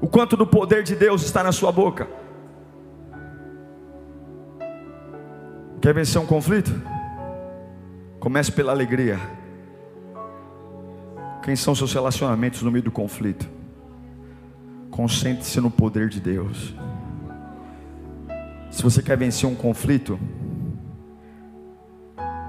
O 0.00 0.08
quanto 0.08 0.38
do 0.38 0.46
poder 0.46 0.82
de 0.82 0.96
Deus 0.96 1.22
está 1.22 1.42
na 1.42 1.52
sua 1.52 1.70
boca? 1.70 2.08
Quer 5.82 5.92
vencer 5.92 6.18
um 6.18 6.24
conflito? 6.24 6.72
Comece 8.18 8.50
pela 8.50 8.72
alegria. 8.72 9.38
Quem 11.50 11.56
são 11.56 11.74
seus 11.74 11.92
relacionamentos 11.92 12.62
no 12.62 12.70
meio 12.70 12.84
do 12.84 12.92
conflito? 12.92 13.50
Concentre-se 14.88 15.60
no 15.60 15.68
poder 15.68 16.08
de 16.08 16.20
Deus. 16.20 16.76
Se 18.70 18.80
você 18.84 19.02
quer 19.02 19.18
vencer 19.18 19.50
um 19.50 19.56
conflito, 19.56 20.16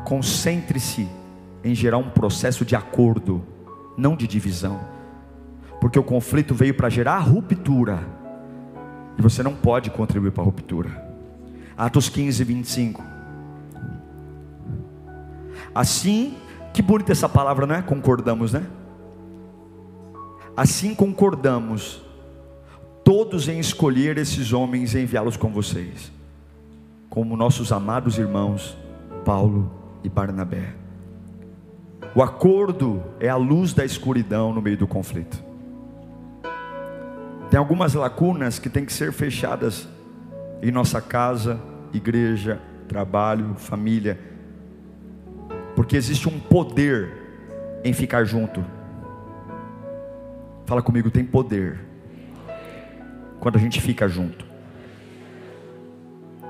concentre-se 0.05 1.09
em 1.63 1.73
gerar 1.73 1.97
um 1.97 2.11
processo 2.11 2.63
de 2.63 2.75
acordo, 2.75 3.43
não 3.97 4.15
de 4.15 4.27
divisão. 4.27 4.79
Porque 5.79 5.97
o 5.97 6.03
conflito 6.03 6.53
veio 6.53 6.75
para 6.75 6.87
gerar 6.87 7.17
ruptura. 7.21 8.07
E 9.17 9.21
você 9.23 9.41
não 9.41 9.55
pode 9.55 9.89
contribuir 9.89 10.29
para 10.29 10.43
a 10.43 10.45
ruptura. 10.45 11.11
Atos 11.75 12.07
15, 12.07 12.43
25. 12.43 13.03
Assim, 15.73 16.37
que 16.71 16.83
bonita 16.83 17.11
essa 17.11 17.27
palavra, 17.27 17.65
não 17.65 17.73
é? 17.73 17.81
Concordamos, 17.81 18.53
né? 18.53 18.63
Assim 20.55 20.93
concordamos, 20.93 22.01
todos 23.03 23.47
em 23.47 23.59
escolher 23.59 24.17
esses 24.17 24.51
homens 24.51 24.93
e 24.93 24.99
enviá-los 24.99 25.37
com 25.37 25.51
vocês, 25.51 26.11
como 27.09 27.37
nossos 27.37 27.71
amados 27.71 28.17
irmãos 28.17 28.77
Paulo 29.23 29.71
e 30.03 30.09
Barnabé. 30.09 30.75
O 32.13 32.21
acordo 32.21 33.01
é 33.19 33.29
a 33.29 33.37
luz 33.37 33.73
da 33.73 33.85
escuridão 33.85 34.53
no 34.53 34.61
meio 34.61 34.77
do 34.77 34.87
conflito. 34.87 35.41
Tem 37.49 37.57
algumas 37.57 37.93
lacunas 37.93 38.59
que 38.59 38.69
têm 38.69 38.85
que 38.85 38.93
ser 38.93 39.13
fechadas 39.13 39.87
em 40.61 40.71
nossa 40.71 41.01
casa, 41.01 41.59
igreja, 41.93 42.61
trabalho, 42.87 43.55
família, 43.55 44.19
porque 45.75 45.95
existe 45.95 46.27
um 46.27 46.39
poder 46.39 47.11
em 47.83 47.93
ficar 47.93 48.25
junto. 48.25 48.63
Fala 50.71 50.81
comigo, 50.81 51.11
tem 51.11 51.25
poder. 51.25 51.81
Quando 53.41 53.57
a 53.57 53.59
gente 53.59 53.81
fica 53.81 54.07
junto. 54.07 54.45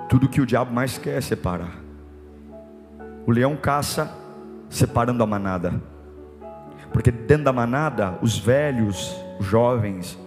Tudo 0.07 0.29
que 0.29 0.39
o 0.39 0.45
diabo 0.45 0.71
mais 0.71 0.95
quer 0.95 1.17
é 1.17 1.21
separar. 1.21 1.81
O 3.25 3.31
leão 3.31 3.55
caça 3.55 4.15
separando 4.69 5.23
a 5.23 5.25
manada. 5.25 5.81
Porque 6.93 7.09
dentro 7.09 7.45
da 7.45 7.51
manada, 7.51 8.19
os 8.21 8.37
velhos, 8.37 9.11
os 9.39 9.45
jovens, 9.47 10.19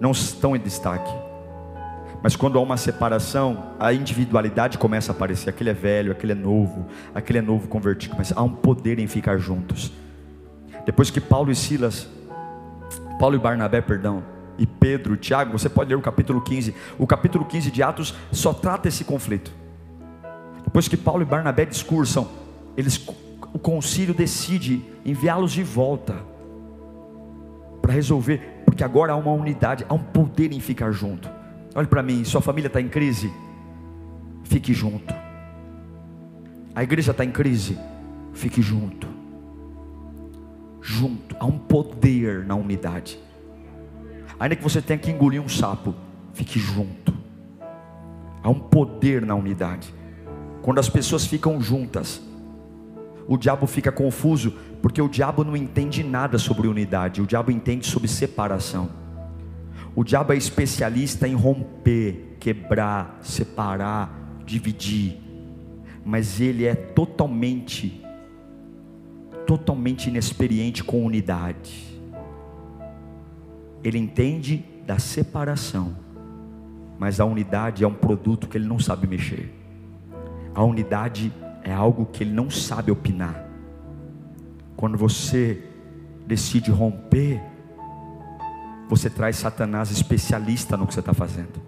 não 0.00 0.10
estão 0.10 0.56
em 0.56 0.58
destaque. 0.58 1.14
Mas 2.20 2.34
quando 2.34 2.58
há 2.58 2.60
uma 2.60 2.76
separação, 2.76 3.74
a 3.78 3.92
individualidade 3.92 4.76
começa 4.76 5.12
a 5.12 5.14
aparecer. 5.14 5.50
Aquele 5.50 5.70
é 5.70 5.74
velho, 5.74 6.10
aquele 6.10 6.32
é 6.32 6.34
novo, 6.34 6.88
aquele 7.14 7.38
é 7.38 7.42
novo 7.42 7.68
convertido. 7.68 8.16
Mas 8.18 8.32
há 8.32 8.42
um 8.42 8.50
poder 8.50 8.98
em 8.98 9.06
ficar 9.06 9.38
juntos. 9.38 9.92
Depois 10.88 11.10
que 11.10 11.20
Paulo 11.20 11.50
e 11.50 11.54
Silas, 11.54 12.08
Paulo 13.20 13.36
e 13.36 13.38
Barnabé, 13.38 13.82
perdão, 13.82 14.24
e 14.56 14.66
Pedro, 14.66 15.18
Tiago, 15.18 15.52
você 15.52 15.68
pode 15.68 15.90
ler 15.90 15.96
o 15.96 16.00
capítulo 16.00 16.40
15. 16.40 16.74
O 16.98 17.06
capítulo 17.06 17.44
15 17.44 17.70
de 17.70 17.82
Atos 17.82 18.14
só 18.32 18.54
trata 18.54 18.88
esse 18.88 19.04
conflito. 19.04 19.52
Depois 20.64 20.88
que 20.88 20.96
Paulo 20.96 21.20
e 21.20 21.26
Barnabé 21.26 21.66
discursam, 21.66 22.26
eles, 22.74 23.06
o 23.52 23.58
concílio 23.58 24.14
decide 24.14 24.82
enviá-los 25.04 25.52
de 25.52 25.62
volta 25.62 26.16
para 27.82 27.92
resolver, 27.92 28.62
porque 28.64 28.82
agora 28.82 29.12
há 29.12 29.16
uma 29.16 29.32
unidade, 29.32 29.84
há 29.90 29.92
um 29.92 30.02
poder 30.02 30.54
em 30.54 30.58
ficar 30.58 30.90
junto. 30.90 31.28
Olhe 31.74 31.86
para 31.86 32.02
mim, 32.02 32.24
sua 32.24 32.40
família 32.40 32.68
está 32.68 32.80
em 32.80 32.88
crise? 32.88 33.30
Fique 34.42 34.72
junto. 34.72 35.14
A 36.74 36.82
igreja 36.82 37.10
está 37.10 37.26
em 37.26 37.30
crise? 37.30 37.78
Fique 38.32 38.62
junto. 38.62 39.17
Junto. 40.90 41.36
Há 41.38 41.44
um 41.44 41.58
poder 41.58 42.46
na 42.46 42.54
unidade. 42.54 43.18
Ainda 44.40 44.56
que 44.56 44.62
você 44.62 44.80
tenha 44.80 44.98
que 44.98 45.10
engolir 45.10 45.42
um 45.42 45.48
sapo, 45.48 45.94
fique 46.32 46.58
junto. 46.58 47.12
Há 48.42 48.48
um 48.48 48.58
poder 48.58 49.20
na 49.20 49.34
unidade. 49.34 49.92
Quando 50.62 50.78
as 50.78 50.88
pessoas 50.88 51.26
ficam 51.26 51.60
juntas, 51.60 52.22
o 53.26 53.36
diabo 53.36 53.66
fica 53.66 53.92
confuso, 53.92 54.56
porque 54.80 55.02
o 55.02 55.10
diabo 55.10 55.44
não 55.44 55.54
entende 55.54 56.02
nada 56.02 56.38
sobre 56.38 56.66
unidade, 56.66 57.20
o 57.20 57.26
diabo 57.26 57.50
entende 57.50 57.86
sobre 57.86 58.08
separação. 58.08 58.88
O 59.94 60.02
diabo 60.02 60.32
é 60.32 60.36
especialista 60.38 61.28
em 61.28 61.34
romper, 61.34 62.38
quebrar, 62.40 63.18
separar, 63.20 64.40
dividir, 64.46 65.20
mas 66.02 66.40
ele 66.40 66.64
é 66.64 66.74
totalmente, 66.74 68.02
totalmente 69.48 70.10
inexperiente 70.10 70.84
com 70.84 71.06
unidade. 71.06 71.98
Ele 73.82 73.96
entende 73.96 74.62
da 74.86 74.98
separação, 74.98 75.96
mas 76.98 77.18
a 77.18 77.24
unidade 77.24 77.82
é 77.82 77.88
um 77.88 77.94
produto 77.94 78.46
que 78.46 78.58
ele 78.58 78.66
não 78.66 78.78
sabe 78.78 79.06
mexer. 79.06 79.50
A 80.54 80.62
unidade 80.62 81.32
é 81.64 81.72
algo 81.72 82.04
que 82.04 82.24
ele 82.24 82.32
não 82.32 82.50
sabe 82.50 82.92
opinar. 82.92 83.48
Quando 84.76 84.98
você 84.98 85.64
decide 86.26 86.70
romper, 86.70 87.40
você 88.86 89.08
traz 89.08 89.36
Satanás 89.36 89.90
especialista 89.90 90.76
no 90.76 90.86
que 90.86 90.92
você 90.92 91.00
está 91.00 91.14
fazendo. 91.14 91.58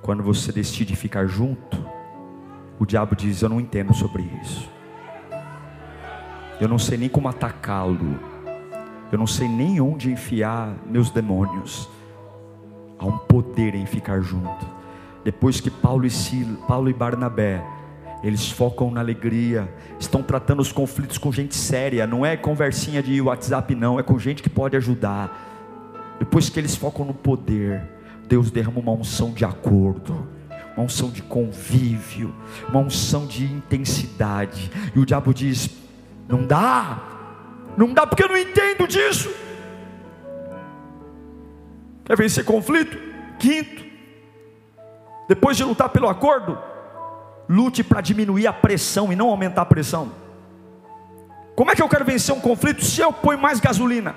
Quando 0.00 0.22
você 0.22 0.50
decide 0.50 0.96
ficar 0.96 1.26
junto, 1.26 1.84
o 2.78 2.86
diabo 2.86 3.14
diz: 3.14 3.42
Eu 3.42 3.50
não 3.50 3.60
entendo 3.60 3.92
sobre 3.92 4.22
isso. 4.42 4.71
Eu 6.62 6.68
não 6.68 6.78
sei 6.78 6.96
nem 6.96 7.08
como 7.08 7.26
atacá-lo. 7.26 8.20
Eu 9.10 9.18
não 9.18 9.26
sei 9.26 9.48
nem 9.48 9.80
onde 9.80 10.12
enfiar 10.12 10.72
meus 10.86 11.10
demônios. 11.10 11.88
Há 13.00 13.04
um 13.04 13.18
poder 13.18 13.74
em 13.74 13.84
ficar 13.84 14.20
junto. 14.20 14.64
Depois 15.24 15.60
que 15.60 15.68
Paulo 15.68 16.06
e, 16.06 16.10
Paulo 16.68 16.88
e 16.88 16.92
Barnabé 16.92 17.64
eles 18.22 18.48
focam 18.48 18.92
na 18.92 19.00
alegria, 19.00 19.74
estão 19.98 20.22
tratando 20.22 20.60
os 20.60 20.70
conflitos 20.70 21.18
com 21.18 21.32
gente 21.32 21.56
séria, 21.56 22.06
não 22.06 22.24
é 22.24 22.36
conversinha 22.36 23.02
de 23.02 23.20
WhatsApp, 23.20 23.74
não, 23.74 23.98
é 23.98 24.04
com 24.04 24.16
gente 24.16 24.40
que 24.40 24.48
pode 24.48 24.76
ajudar. 24.76 26.14
Depois 26.20 26.48
que 26.48 26.60
eles 26.60 26.76
focam 26.76 27.04
no 27.04 27.12
poder, 27.12 27.82
Deus 28.28 28.52
derrama 28.52 28.78
uma 28.78 28.92
unção 28.92 29.32
de 29.32 29.44
acordo, 29.44 30.28
uma 30.76 30.86
unção 30.86 31.10
de 31.10 31.22
convívio, 31.22 32.32
uma 32.68 32.78
unção 32.78 33.26
de 33.26 33.46
intensidade. 33.46 34.70
E 34.94 35.00
o 35.00 35.04
diabo 35.04 35.34
diz: 35.34 35.81
Não 36.32 36.46
dá, 36.46 36.98
não 37.76 37.92
dá 37.92 38.06
porque 38.06 38.24
eu 38.24 38.28
não 38.28 38.38
entendo 38.38 38.88
disso. 38.88 39.30
Quer 42.06 42.16
vencer 42.16 42.42
conflito? 42.42 42.96
Quinto, 43.38 43.84
depois 45.28 45.58
de 45.58 45.62
lutar 45.62 45.90
pelo 45.90 46.08
acordo, 46.08 46.58
lute 47.46 47.84
para 47.84 48.00
diminuir 48.00 48.46
a 48.46 48.52
pressão 48.52 49.12
e 49.12 49.16
não 49.16 49.28
aumentar 49.28 49.60
a 49.60 49.66
pressão. 49.66 50.10
Como 51.54 51.70
é 51.70 51.74
que 51.74 51.82
eu 51.82 51.88
quero 51.88 52.06
vencer 52.06 52.34
um 52.34 52.40
conflito 52.40 52.82
se 52.82 53.02
eu 53.02 53.12
ponho 53.12 53.38
mais 53.38 53.60
gasolina? 53.60 54.14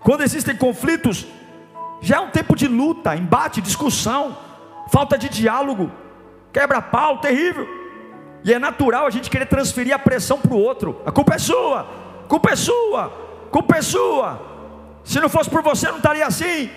Quando 0.00 0.22
existem 0.22 0.56
conflitos, 0.56 1.26
já 2.00 2.16
é 2.16 2.20
um 2.20 2.30
tempo 2.30 2.56
de 2.56 2.66
luta, 2.66 3.14
embate, 3.14 3.60
discussão, 3.60 4.34
falta 4.90 5.18
de 5.18 5.28
diálogo, 5.28 5.92
quebra-pau, 6.50 7.18
terrível. 7.18 7.77
E 8.44 8.52
é 8.52 8.58
natural 8.58 9.06
a 9.06 9.10
gente 9.10 9.30
querer 9.30 9.46
transferir 9.46 9.94
a 9.94 9.98
pressão 9.98 10.38
para 10.38 10.54
o 10.54 10.58
outro. 10.58 11.02
A 11.04 11.12
culpa 11.12 11.34
é 11.34 11.38
sua, 11.38 11.80
a 11.80 12.28
culpa 12.28 12.50
é 12.50 12.56
sua, 12.56 13.06
a 13.46 13.50
culpa 13.50 13.76
é 13.76 13.82
sua. 13.82 14.40
Se 15.04 15.20
não 15.20 15.28
fosse 15.28 15.50
por 15.50 15.62
você, 15.62 15.88
não 15.88 15.96
estaria 15.96 16.26
assim. 16.26 16.70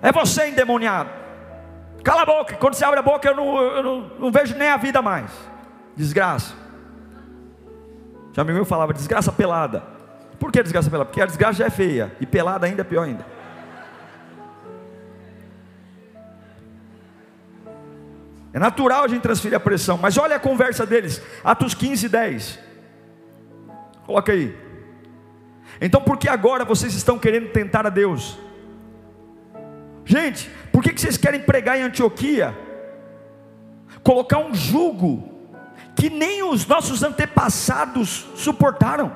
É 0.00 0.12
você 0.12 0.48
endemoniado. 0.48 1.10
Cala 2.02 2.22
a 2.22 2.26
boca, 2.26 2.56
quando 2.56 2.74
você 2.74 2.84
abre 2.84 3.00
a 3.00 3.02
boca, 3.02 3.26
eu 3.26 3.34
não, 3.34 3.58
eu 3.58 3.82
não, 3.82 4.00
não 4.18 4.32
vejo 4.32 4.54
nem 4.56 4.68
a 4.68 4.76
vida 4.76 5.00
mais. 5.00 5.30
Desgraça. 5.96 6.54
Já 8.32 8.42
amigo 8.42 8.64
falava, 8.64 8.92
desgraça 8.92 9.32
pelada. 9.32 9.82
Por 10.38 10.52
que 10.52 10.62
desgraça 10.62 10.90
pelada? 10.90 11.08
Porque 11.08 11.22
a 11.22 11.26
desgraça 11.26 11.58
já 11.58 11.66
é 11.66 11.70
feia, 11.70 12.14
e 12.20 12.26
pelada 12.26 12.66
ainda 12.66 12.82
é 12.82 12.84
pior 12.84 13.04
ainda. 13.04 13.24
É 18.54 18.58
natural 18.60 19.02
a 19.02 19.08
gente 19.08 19.20
transferir 19.20 19.56
a 19.56 19.60
pressão, 19.60 19.98
mas 19.98 20.16
olha 20.16 20.36
a 20.36 20.40
conversa 20.40 20.86
deles, 20.86 21.20
Atos 21.42 21.74
15, 21.74 22.08
10. 22.08 22.60
Coloca 24.06 24.30
aí. 24.30 24.56
Então, 25.80 26.00
por 26.00 26.16
que 26.16 26.28
agora 26.28 26.64
vocês 26.64 26.94
estão 26.94 27.18
querendo 27.18 27.50
tentar 27.50 27.84
a 27.84 27.90
Deus? 27.90 28.38
Gente, 30.04 30.48
por 30.70 30.84
que 30.84 30.96
vocês 30.96 31.16
querem 31.16 31.40
pregar 31.40 31.76
em 31.76 31.82
Antioquia? 31.82 32.56
Colocar 34.04 34.38
um 34.38 34.54
jugo 34.54 35.28
que 35.96 36.08
nem 36.08 36.44
os 36.44 36.64
nossos 36.64 37.02
antepassados 37.02 38.24
suportaram. 38.36 39.10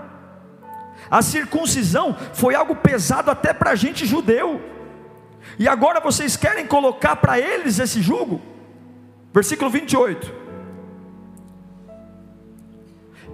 A 1.09 1.23
circuncisão 1.23 2.17
foi 2.35 2.57
algo 2.57 2.75
pesado 2.75 3.31
até 3.31 3.53
para 3.53 3.71
a 3.71 3.77
gente 3.77 4.05
judeu. 4.05 4.61
E 5.61 5.69
agora 5.69 6.01
vocês 6.01 6.37
querem 6.37 6.67
colocar 6.67 7.15
para 7.15 7.39
eles 7.39 7.79
esse 7.79 8.03
jugo? 8.03 8.58
Versículo 9.33 9.71
28. 9.71 10.33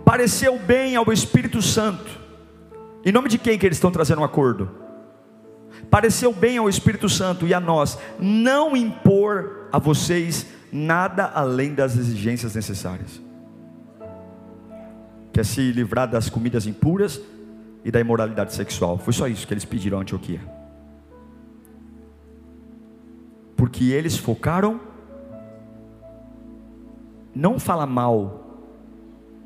Pareceu 0.04 0.58
bem 0.58 0.96
ao 0.96 1.10
Espírito 1.12 1.62
Santo. 1.62 2.20
Em 3.04 3.12
nome 3.12 3.28
de 3.28 3.38
quem 3.38 3.58
que 3.58 3.66
eles 3.66 3.76
estão 3.76 3.90
trazendo 3.90 4.20
um 4.20 4.24
acordo? 4.24 4.70
Pareceu 5.90 6.32
bem 6.32 6.58
ao 6.58 6.68
Espírito 6.68 7.08
Santo 7.08 7.46
e 7.46 7.54
a 7.54 7.60
nós 7.60 7.98
não 8.18 8.76
impor 8.76 9.68
a 9.72 9.78
vocês 9.78 10.46
nada 10.72 11.24
além 11.26 11.74
das 11.74 11.96
exigências 11.96 12.54
necessárias. 12.54 13.20
Quer 15.32 15.44
se 15.44 15.72
livrar 15.72 16.08
das 16.08 16.28
comidas 16.28 16.66
impuras 16.66 17.20
e 17.84 17.90
da 17.90 18.00
imoralidade 18.00 18.54
sexual. 18.54 18.98
Foi 18.98 19.12
só 19.12 19.26
isso 19.28 19.46
que 19.46 19.54
eles 19.54 19.64
pediram 19.64 19.98
a 19.98 20.02
Antioquia. 20.02 20.40
Porque 23.56 23.84
eles 23.84 24.16
focaram 24.16 24.80
não 27.34 27.58
fala 27.58 27.86
mal 27.86 28.44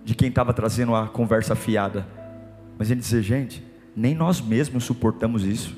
de 0.05 0.15
quem 0.15 0.29
estava 0.29 0.53
trazendo 0.53 0.95
a 0.95 1.09
conversa 1.09 1.55
fiada, 1.55 2.07
mas 2.79 2.91
ele 2.91 3.01
dizer, 3.01 3.23
gente, 3.23 3.65
nem 3.97 4.15
nós 4.15 4.41
mesmos 4.41 4.85
suportamos 4.85 5.45
isso. 5.45 5.77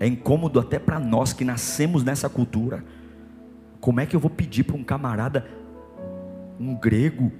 É 0.00 0.06
incômodo 0.06 0.58
até 0.58 0.78
para 0.78 0.98
nós 0.98 1.32
que 1.32 1.44
nascemos 1.44 2.02
nessa 2.02 2.28
cultura. 2.28 2.84
Como 3.80 4.00
é 4.00 4.06
que 4.06 4.16
eu 4.16 4.20
vou 4.20 4.30
pedir 4.30 4.64
para 4.64 4.76
um 4.76 4.82
camarada, 4.82 5.46
um 6.58 6.74
grego, 6.74 7.30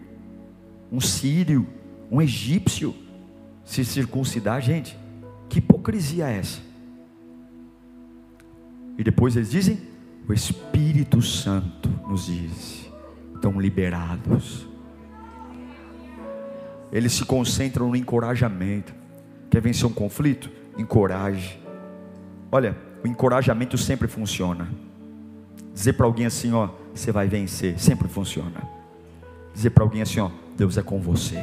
um 0.90 1.00
sírio, 1.00 1.66
um 2.10 2.20
egípcio, 2.20 2.94
se 3.64 3.84
circuncidar? 3.84 4.60
Gente, 4.60 4.96
que 5.48 5.58
hipocrisia 5.58 6.28
é 6.28 6.38
essa? 6.38 6.60
E 8.98 9.02
depois 9.02 9.34
eles 9.34 9.50
dizem: 9.50 9.78
o 10.28 10.32
Espírito 10.32 11.20
Santo 11.22 11.88
nos 12.06 12.26
diz 12.26 12.81
estão 13.43 13.61
liberados. 13.61 14.68
Eles 16.93 17.12
se 17.12 17.24
concentram 17.24 17.88
no 17.88 17.97
encorajamento. 17.97 18.95
Quer 19.51 19.61
vencer 19.61 19.86
um 19.86 19.93
conflito? 19.93 20.49
Encoraje. 20.78 21.61
Olha, 22.53 22.76
o 23.03 23.09
encorajamento 23.09 23.76
sempre 23.76 24.07
funciona. 24.07 24.68
Dizer 25.74 25.95
para 25.95 26.07
alguém 26.07 26.26
assim, 26.26 26.53
ó, 26.53 26.68
você 26.95 27.11
vai 27.11 27.26
vencer, 27.26 27.78
sempre 27.80 28.07
funciona. 28.07 28.62
Dizer 29.53 29.70
para 29.70 29.82
alguém 29.82 30.03
assim, 30.03 30.20
ó, 30.20 30.30
Deus 30.57 30.78
é 30.78 30.82
com 30.82 31.01
você. 31.01 31.43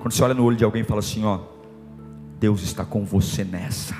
Quando 0.00 0.12
você 0.12 0.22
olha 0.22 0.34
no 0.34 0.44
olho 0.44 0.56
de 0.56 0.64
alguém 0.64 0.82
e 0.82 0.84
fala 0.84 1.00
assim, 1.00 1.24
ó, 1.24 1.40
Deus 2.38 2.62
está 2.62 2.84
com 2.84 3.04
você 3.04 3.44
nessa. 3.44 3.94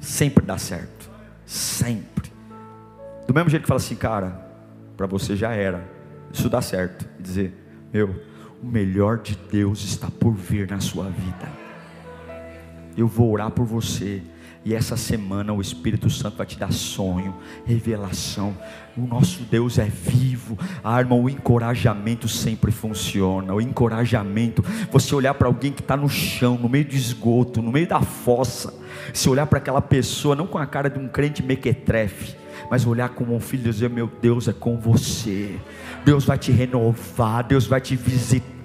Sempre 0.00 0.46
dá 0.46 0.56
certo. 0.56 1.10
Sempre. 1.44 2.32
Do 3.26 3.34
mesmo 3.34 3.50
jeito 3.50 3.62
que 3.62 3.68
fala 3.68 3.80
assim, 3.80 3.96
cara, 3.96 4.45
para 4.96 5.06
você 5.06 5.36
já 5.36 5.52
era. 5.52 5.86
Isso 6.32 6.48
dá 6.48 6.60
certo. 6.60 7.08
Dizer, 7.20 7.54
meu, 7.92 8.14
o 8.62 8.66
melhor 8.66 9.18
de 9.18 9.36
Deus 9.50 9.84
está 9.84 10.10
por 10.10 10.32
vir 10.32 10.68
na 10.68 10.80
sua 10.80 11.04
vida. 11.04 11.48
Eu 12.96 13.06
vou 13.06 13.30
orar 13.30 13.50
por 13.50 13.66
você. 13.66 14.22
E 14.64 14.74
essa 14.74 14.96
semana 14.96 15.52
o 15.52 15.60
Espírito 15.60 16.10
Santo 16.10 16.38
vai 16.38 16.46
te 16.46 16.58
dar 16.58 16.72
sonho, 16.72 17.36
revelação. 17.64 18.56
O 18.96 19.02
nosso 19.02 19.44
Deus 19.44 19.78
é 19.78 19.84
vivo. 19.84 20.58
Ah, 20.82 20.98
irmão, 20.98 21.22
o 21.22 21.30
encorajamento 21.30 22.26
sempre 22.26 22.72
funciona. 22.72 23.54
O 23.54 23.60
encorajamento, 23.60 24.64
você 24.90 25.14
olhar 25.14 25.34
para 25.34 25.46
alguém 25.46 25.70
que 25.70 25.82
está 25.82 25.96
no 25.96 26.08
chão, 26.08 26.58
no 26.58 26.68
meio 26.68 26.84
do 26.84 26.96
esgoto, 26.96 27.62
no 27.62 27.70
meio 27.70 27.86
da 27.86 28.02
fossa. 28.02 28.74
Se 29.14 29.28
olhar 29.28 29.46
para 29.46 29.58
aquela 29.58 29.80
pessoa, 29.80 30.34
não 30.34 30.48
com 30.48 30.58
a 30.58 30.66
cara 30.66 30.90
de 30.90 30.98
um 30.98 31.06
crente 31.06 31.44
mequetrefe, 31.44 32.34
mas 32.70 32.86
olhar 32.86 33.10
como 33.10 33.34
um 33.34 33.40
filho 33.40 33.68
e 33.68 33.70
dizer: 33.70 33.90
Meu 33.90 34.10
Deus 34.20 34.48
é 34.48 34.52
com 34.52 34.78
você. 34.78 35.56
Deus 36.04 36.24
vai 36.24 36.38
te 36.38 36.52
renovar, 36.52 37.44
Deus 37.44 37.66
vai 37.66 37.80
te 37.80 37.96
visitar 37.96 38.56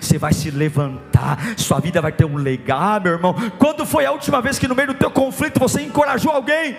você 0.00 0.18
vai 0.18 0.32
se 0.32 0.50
levantar, 0.50 1.38
sua 1.56 1.78
vida 1.78 2.00
vai 2.00 2.10
ter 2.10 2.24
um 2.24 2.36
legado, 2.36 3.04
meu 3.04 3.12
irmão. 3.12 3.34
Quando 3.58 3.86
foi 3.86 4.04
a 4.04 4.12
última 4.12 4.40
vez 4.40 4.58
que 4.58 4.66
no 4.66 4.74
meio 4.74 4.88
do 4.88 4.94
teu 4.94 5.10
conflito 5.10 5.60
você 5.60 5.82
encorajou 5.82 6.32
alguém? 6.32 6.76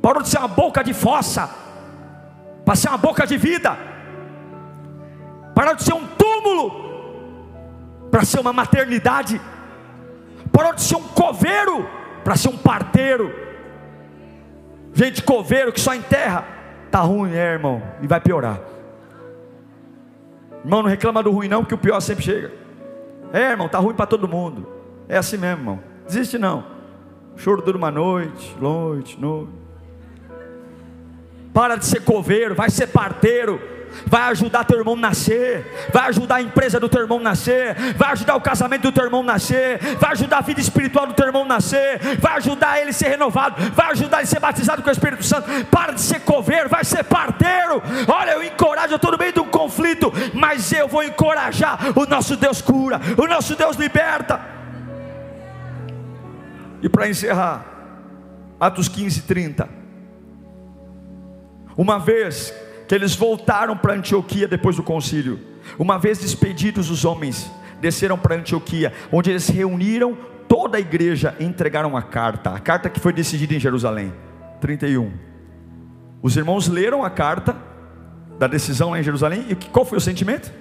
Parou 0.00 0.22
de 0.22 0.28
ser 0.28 0.38
uma 0.38 0.48
boca 0.48 0.82
de 0.82 0.92
fossa, 0.92 1.48
para 2.64 2.74
ser 2.74 2.88
uma 2.88 2.98
boca 2.98 3.24
de 3.24 3.36
vida. 3.36 3.76
Parou 5.54 5.76
de 5.76 5.84
ser 5.84 5.94
um 5.94 6.06
túmulo, 6.06 8.08
para 8.10 8.24
ser 8.24 8.40
uma 8.40 8.52
maternidade. 8.52 9.40
Parou 10.50 10.74
de 10.74 10.82
ser 10.82 10.96
um 10.96 11.02
coveiro, 11.02 11.88
para 12.24 12.36
ser 12.36 12.48
um 12.48 12.56
parteiro. 12.56 13.32
Gente, 14.94 15.22
coveiro 15.22 15.72
que 15.72 15.80
só 15.80 15.94
enterra, 15.94 16.44
tá 16.90 17.00
ruim, 17.00 17.32
é, 17.32 17.52
irmão, 17.52 17.82
e 18.02 18.06
vai 18.06 18.20
piorar. 18.20 18.60
Irmão, 20.64 20.82
não 20.82 20.90
reclama 20.90 21.22
do 21.22 21.30
ruim 21.30 21.48
não, 21.48 21.62
porque 21.62 21.74
o 21.74 21.78
pior 21.78 22.00
sempre 22.00 22.24
chega. 22.24 22.52
É, 23.32 23.50
irmão, 23.50 23.68
tá 23.68 23.78
ruim 23.78 23.94
para 23.94 24.06
todo 24.06 24.28
mundo. 24.28 24.68
É 25.08 25.16
assim 25.16 25.36
mesmo, 25.36 25.60
irmão. 25.60 25.80
Desiste 26.06 26.38
não. 26.38 26.64
choro 27.36 27.62
dura 27.62 27.76
uma 27.76 27.90
noite, 27.90 28.56
noite, 28.60 29.18
noite. 29.18 29.50
Para 31.52 31.76
de 31.76 31.86
ser 31.86 32.02
coveiro, 32.02 32.54
vai 32.54 32.70
ser 32.70 32.86
parteiro 32.88 33.60
vai 34.06 34.22
ajudar 34.30 34.64
teu 34.64 34.78
irmão 34.78 34.96
nascer, 34.96 35.90
vai 35.92 36.08
ajudar 36.08 36.36
a 36.36 36.42
empresa 36.42 36.78
do 36.78 36.88
teu 36.88 37.02
irmão 37.02 37.18
nascer, 37.18 37.74
vai 37.96 38.12
ajudar 38.12 38.36
o 38.36 38.40
casamento 38.40 38.82
do 38.82 38.92
teu 38.92 39.04
irmão 39.04 39.22
nascer, 39.22 39.78
vai 39.98 40.12
ajudar 40.12 40.38
a 40.38 40.42
vida 40.42 40.60
espiritual 40.60 41.06
do 41.06 41.14
teu 41.14 41.26
irmão 41.26 41.44
nascer, 41.44 41.98
vai 42.18 42.36
ajudar 42.36 42.80
ele 42.80 42.90
a 42.90 42.92
ser 42.92 43.08
renovado, 43.08 43.56
vai 43.72 43.90
ajudar 43.92 44.18
ele 44.18 44.24
a 44.24 44.26
ser 44.26 44.40
batizado 44.40 44.82
com 44.82 44.88
o 44.88 44.92
Espírito 44.92 45.24
Santo. 45.24 45.48
Para 45.66 45.92
de 45.92 46.00
ser 46.00 46.20
coveiro, 46.20 46.68
vai 46.68 46.84
ser 46.84 47.04
parteiro. 47.04 47.82
Olha, 48.08 48.32
eu 48.32 48.42
encorajo, 48.42 48.92
eu 48.92 48.96
estou 48.96 49.12
no 49.12 49.18
meio 49.18 49.32
de 49.32 49.40
um 49.40 49.48
conflito, 49.48 50.12
mas 50.34 50.72
eu 50.72 50.88
vou 50.88 51.02
encorajar. 51.02 51.78
O 51.96 52.06
nosso 52.06 52.36
Deus 52.36 52.60
cura, 52.60 53.00
o 53.16 53.26
nosso 53.26 53.54
Deus 53.54 53.76
liberta. 53.76 54.40
E 56.82 56.88
para 56.88 57.08
encerrar, 57.08 57.64
Atos 58.58 58.88
15, 58.88 59.22
30. 59.22 59.68
Uma 61.76 61.98
vez 61.98 62.52
eles 62.94 63.14
voltaram 63.14 63.76
para 63.76 63.94
Antioquia 63.94 64.46
depois 64.46 64.76
do 64.76 64.82
concílio. 64.82 65.40
Uma 65.78 65.98
vez 65.98 66.18
despedidos 66.18 66.90
os 66.90 67.04
homens, 67.04 67.50
desceram 67.80 68.18
para 68.18 68.36
Antioquia, 68.36 68.92
onde 69.10 69.30
eles 69.30 69.48
reuniram 69.48 70.16
toda 70.48 70.76
a 70.76 70.80
igreja 70.80 71.34
e 71.38 71.44
entregaram 71.44 71.96
a 71.96 72.02
carta, 72.02 72.50
a 72.50 72.58
carta 72.58 72.90
que 72.90 73.00
foi 73.00 73.12
decidida 73.12 73.54
em 73.54 73.60
Jerusalém. 73.60 74.12
31. 74.60 75.12
Os 76.20 76.36
irmãos 76.36 76.68
leram 76.68 77.04
a 77.04 77.10
carta 77.10 77.56
da 78.38 78.46
decisão 78.46 78.90
lá 78.90 79.00
em 79.00 79.02
Jerusalém 79.02 79.46
e 79.48 79.54
qual 79.54 79.84
foi 79.84 79.98
o 79.98 80.00
sentimento? 80.00 80.52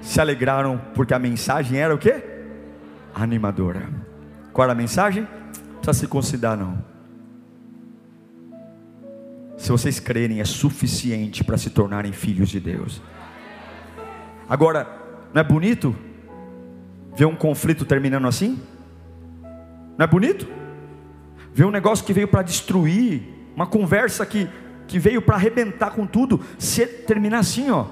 Se 0.00 0.20
alegraram 0.20 0.80
porque 0.94 1.14
a 1.14 1.18
mensagem 1.18 1.78
era 1.78 1.94
o 1.94 1.98
que? 1.98 2.22
Animadora. 3.14 3.88
Qual 4.52 4.64
era 4.64 4.72
a 4.72 4.76
mensagem? 4.76 5.22
Não 5.22 5.80
precisa 5.80 5.92
se 5.94 6.06
considerar 6.06 6.56
não 6.56 6.90
se 9.60 9.70
vocês 9.70 10.00
crerem, 10.00 10.40
é 10.40 10.44
suficiente 10.44 11.44
para 11.44 11.58
se 11.58 11.68
tornarem 11.68 12.12
filhos 12.12 12.48
de 12.48 12.58
Deus. 12.58 13.02
Agora, 14.48 14.88
não 15.34 15.40
é 15.42 15.44
bonito 15.44 15.94
ver 17.14 17.26
um 17.26 17.36
conflito 17.36 17.84
terminando 17.84 18.26
assim? 18.26 18.58
Não 19.98 20.04
é 20.04 20.06
bonito? 20.06 20.48
Ver 21.52 21.66
um 21.66 21.70
negócio 21.70 22.06
que 22.06 22.12
veio 22.14 22.26
para 22.26 22.40
destruir, 22.40 23.22
uma 23.54 23.66
conversa 23.66 24.24
que, 24.24 24.48
que 24.88 24.98
veio 24.98 25.20
para 25.20 25.36
arrebentar 25.36 25.90
com 25.90 26.06
tudo, 26.06 26.40
se 26.58 26.86
terminar 26.86 27.40
assim, 27.40 27.70
ó, 27.70 27.84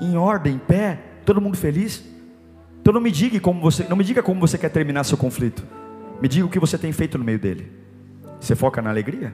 em 0.00 0.16
ordem, 0.16 0.56
em 0.56 0.58
pé, 0.58 0.98
todo 1.24 1.40
mundo 1.40 1.56
feliz. 1.56 2.02
Então 2.80 2.92
não 2.92 3.00
me 3.00 3.12
diga 3.12 3.38
como 3.38 3.60
você, 3.60 3.86
não 3.88 3.96
me 3.96 4.02
diga 4.02 4.20
como 4.20 4.40
você 4.40 4.58
quer 4.58 4.68
terminar 4.68 5.04
seu 5.04 5.16
conflito. 5.16 5.64
Me 6.20 6.26
diga 6.26 6.44
o 6.44 6.50
que 6.50 6.58
você 6.58 6.76
tem 6.76 6.90
feito 6.90 7.16
no 7.16 7.24
meio 7.24 7.38
dele. 7.38 7.70
Você 8.40 8.56
foca 8.56 8.82
na 8.82 8.90
alegria? 8.90 9.32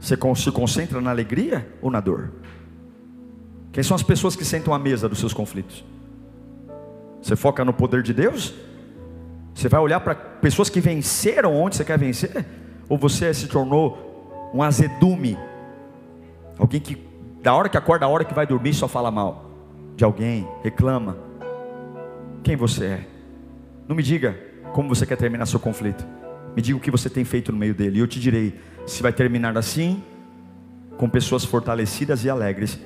Você 0.00 0.16
se 0.36 0.50
concentra 0.50 1.00
na 1.00 1.10
alegria 1.10 1.68
ou 1.82 1.90
na 1.90 2.00
dor? 2.00 2.32
Quem 3.70 3.84
são 3.84 3.94
as 3.94 4.02
pessoas 4.02 4.34
que 4.34 4.44
sentam 4.44 4.72
à 4.72 4.78
mesa 4.78 5.08
dos 5.08 5.18
seus 5.18 5.34
conflitos? 5.34 5.84
Você 7.22 7.36
foca 7.36 7.64
no 7.64 7.72
poder 7.72 8.02
de 8.02 8.14
Deus? 8.14 8.54
Você 9.54 9.68
vai 9.68 9.80
olhar 9.80 10.00
para 10.00 10.14
pessoas 10.14 10.70
que 10.70 10.80
venceram 10.80 11.54
onde 11.54 11.76
você 11.76 11.84
quer 11.84 11.98
vencer? 11.98 12.46
Ou 12.88 12.96
você 12.96 13.32
se 13.34 13.46
tornou 13.46 14.50
um 14.54 14.62
azedume? 14.62 15.36
Alguém 16.58 16.80
que, 16.80 16.96
da 17.42 17.54
hora 17.54 17.68
que 17.68 17.76
acorda, 17.76 18.06
da 18.06 18.08
hora 18.08 18.24
que 18.24 18.34
vai 18.34 18.46
dormir, 18.46 18.74
só 18.74 18.88
fala 18.88 19.10
mal 19.10 19.50
de 20.00 20.04
alguém, 20.04 20.48
reclama. 20.62 21.18
Quem 22.42 22.56
você 22.56 22.84
é? 22.86 23.06
Não 23.86 23.94
me 23.94 24.02
diga 24.02 24.34
como 24.72 24.88
você 24.88 25.04
quer 25.04 25.16
terminar 25.16 25.44
seu 25.44 25.60
conflito. 25.60 26.06
Me 26.56 26.62
diga 26.62 26.78
o 26.78 26.80
que 26.80 26.90
você 26.90 27.10
tem 27.10 27.22
feito 27.22 27.52
no 27.52 27.58
meio 27.58 27.74
dele. 27.74 27.98
E 27.98 28.00
eu 28.00 28.06
te 28.06 28.18
direi 28.18 28.58
se 28.90 29.02
vai 29.04 29.12
terminar 29.12 29.56
assim, 29.56 30.02
com 30.96 31.08
pessoas 31.08 31.44
fortalecidas 31.44 32.24
e 32.24 32.30
alegres, 32.30 32.78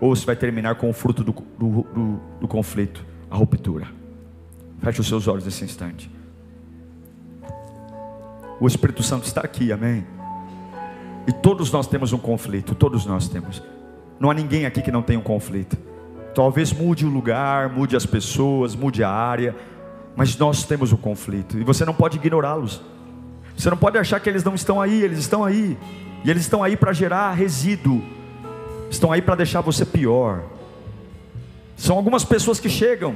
ou 0.00 0.16
se 0.16 0.24
vai 0.24 0.34
terminar 0.34 0.76
com 0.76 0.88
o 0.88 0.92
fruto 0.92 1.22
do, 1.22 1.32
do, 1.32 1.82
do, 1.82 2.20
do 2.40 2.48
conflito, 2.48 3.04
a 3.30 3.36
ruptura. 3.36 3.86
Feche 4.80 5.02
os 5.02 5.06
seus 5.06 5.28
olhos 5.28 5.44
nesse 5.44 5.62
instante. 5.62 6.10
O 8.58 8.66
Espírito 8.66 9.02
Santo 9.02 9.26
está 9.26 9.42
aqui, 9.42 9.70
amém? 9.70 10.06
E 11.26 11.32
todos 11.32 11.70
nós 11.70 11.86
temos 11.86 12.14
um 12.14 12.18
conflito, 12.18 12.74
todos 12.74 13.04
nós 13.04 13.28
temos. 13.28 13.62
Não 14.18 14.30
há 14.30 14.34
ninguém 14.34 14.64
aqui 14.64 14.80
que 14.80 14.90
não 14.90 15.02
tenha 15.02 15.18
um 15.18 15.22
conflito. 15.22 15.76
Talvez 16.34 16.72
mude 16.72 17.04
o 17.04 17.10
lugar, 17.10 17.68
mude 17.68 17.94
as 17.94 18.06
pessoas, 18.06 18.74
mude 18.74 19.04
a 19.04 19.10
área, 19.10 19.54
mas 20.16 20.38
nós 20.38 20.64
temos 20.64 20.90
o 20.90 20.94
um 20.94 20.98
conflito 20.98 21.58
e 21.58 21.64
você 21.64 21.84
não 21.84 21.92
pode 21.92 22.16
ignorá-los. 22.16 22.80
Você 23.60 23.68
não 23.68 23.76
pode 23.76 23.98
achar 23.98 24.18
que 24.20 24.28
eles 24.30 24.42
não 24.42 24.54
estão 24.54 24.80
aí, 24.80 25.02
eles 25.02 25.18
estão 25.18 25.44
aí. 25.44 25.76
E 26.24 26.30
eles 26.30 26.44
estão 26.44 26.62
aí 26.62 26.78
para 26.78 26.94
gerar 26.94 27.32
resíduo. 27.32 28.02
Estão 28.90 29.12
aí 29.12 29.20
para 29.20 29.34
deixar 29.34 29.60
você 29.60 29.84
pior. 29.84 30.44
São 31.76 31.94
algumas 31.94 32.24
pessoas 32.24 32.58
que 32.58 32.70
chegam, 32.70 33.14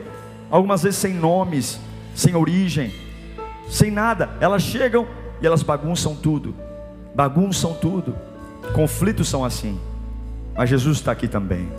algumas 0.51 0.83
vezes 0.83 0.99
sem 0.99 1.15
nomes, 1.15 1.81
sem 2.15 2.35
origem, 2.35 2.93
sem 3.71 3.91
nada. 3.91 4.37
Elas 4.39 4.63
chegam 4.63 5.07
e 5.41 5.47
elas 5.47 5.63
bagunçam 5.63 6.15
tudo. 6.15 6.55
Bagunçam 7.15 7.73
tudo. 7.73 8.15
Conflitos 8.75 9.29
são 9.29 9.47
assim. 9.47 9.81
Mas 10.55 10.69
Jesus 10.69 10.99
está 10.99 11.13
aqui 11.13 11.27
também. 11.27 11.73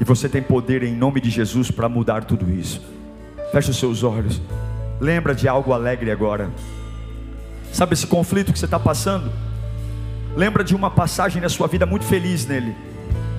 E 0.00 0.04
você 0.04 0.28
tem 0.28 0.42
poder 0.42 0.84
em 0.84 0.94
nome 0.94 1.20
de 1.20 1.28
Jesus 1.28 1.72
para 1.72 1.88
mudar 1.88 2.22
tudo 2.22 2.48
isso. 2.52 2.80
Feche 3.50 3.72
os 3.72 3.78
seus 3.78 4.04
olhos. 4.04 4.40
Lembra 5.00 5.34
de 5.34 5.48
algo 5.48 5.72
alegre 5.72 6.12
agora. 6.12 6.48
Sabe 7.74 7.94
esse 7.94 8.06
conflito 8.06 8.52
que 8.52 8.58
você 8.58 8.66
está 8.66 8.78
passando? 8.78 9.32
Lembra 10.36 10.62
de 10.62 10.76
uma 10.76 10.92
passagem 10.92 11.42
na 11.42 11.48
sua 11.48 11.66
vida 11.66 11.84
muito 11.84 12.04
feliz 12.04 12.46
nele. 12.46 12.72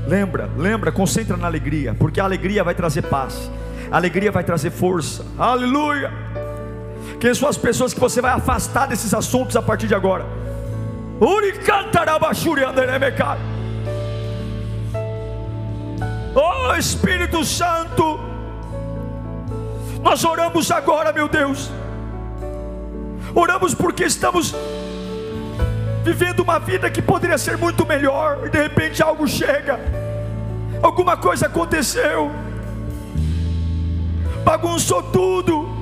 Lembra, 0.06 0.50
lembra, 0.58 0.92
concentra 0.92 1.38
na 1.38 1.48
alegria, 1.48 1.96
porque 1.98 2.20
a 2.20 2.26
alegria 2.26 2.62
vai 2.62 2.76
trazer 2.76 3.04
paz, 3.04 3.50
a 3.90 3.96
alegria 3.96 4.34
vai 4.34 4.44
trazer 4.44 4.72
força. 4.72 5.26
Aleluia! 5.40 6.12
Quem 7.18 7.34
são 7.34 7.48
as 7.48 7.56
pessoas 7.56 7.94
que 7.94 8.00
você 8.00 8.20
vai 8.20 8.34
afastar 8.34 8.88
desses 8.88 9.14
assuntos 9.14 9.56
a 9.56 9.62
partir 9.62 9.88
de 9.88 9.96
agora? 9.96 10.26
Oh 16.36 16.76
Espírito 16.76 17.46
Santo, 17.46 18.20
nós 20.04 20.26
oramos 20.26 20.70
agora, 20.72 21.14
meu 21.14 21.30
Deus 21.30 21.72
oramos 23.36 23.74
porque 23.76 24.06
estamos 24.06 24.56
vivendo 26.04 26.40
uma 26.40 26.58
vida 26.58 26.90
que 26.90 27.02
poderia 27.02 27.38
ser 27.38 27.58
muito 27.58 27.86
melhor, 27.86 28.46
e 28.46 28.50
de 28.50 28.62
repente 28.62 29.04
algo 29.04 29.28
chega, 29.28 29.78
alguma 30.82 31.18
coisa 31.18 31.48
aconteceu, 31.48 32.32
bagunçou 34.44 35.04
tudo. 35.04 35.76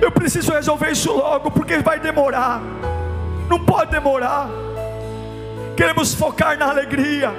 Eu 0.00 0.12
preciso 0.12 0.52
resolver 0.52 0.90
isso 0.92 1.10
logo, 1.10 1.50
porque 1.50 1.78
vai 1.78 1.98
demorar, 1.98 2.60
não 3.48 3.64
pode 3.64 3.90
demorar. 3.90 4.48
Queremos 5.74 6.14
focar 6.14 6.56
na 6.56 6.68
alegria, 6.68 7.32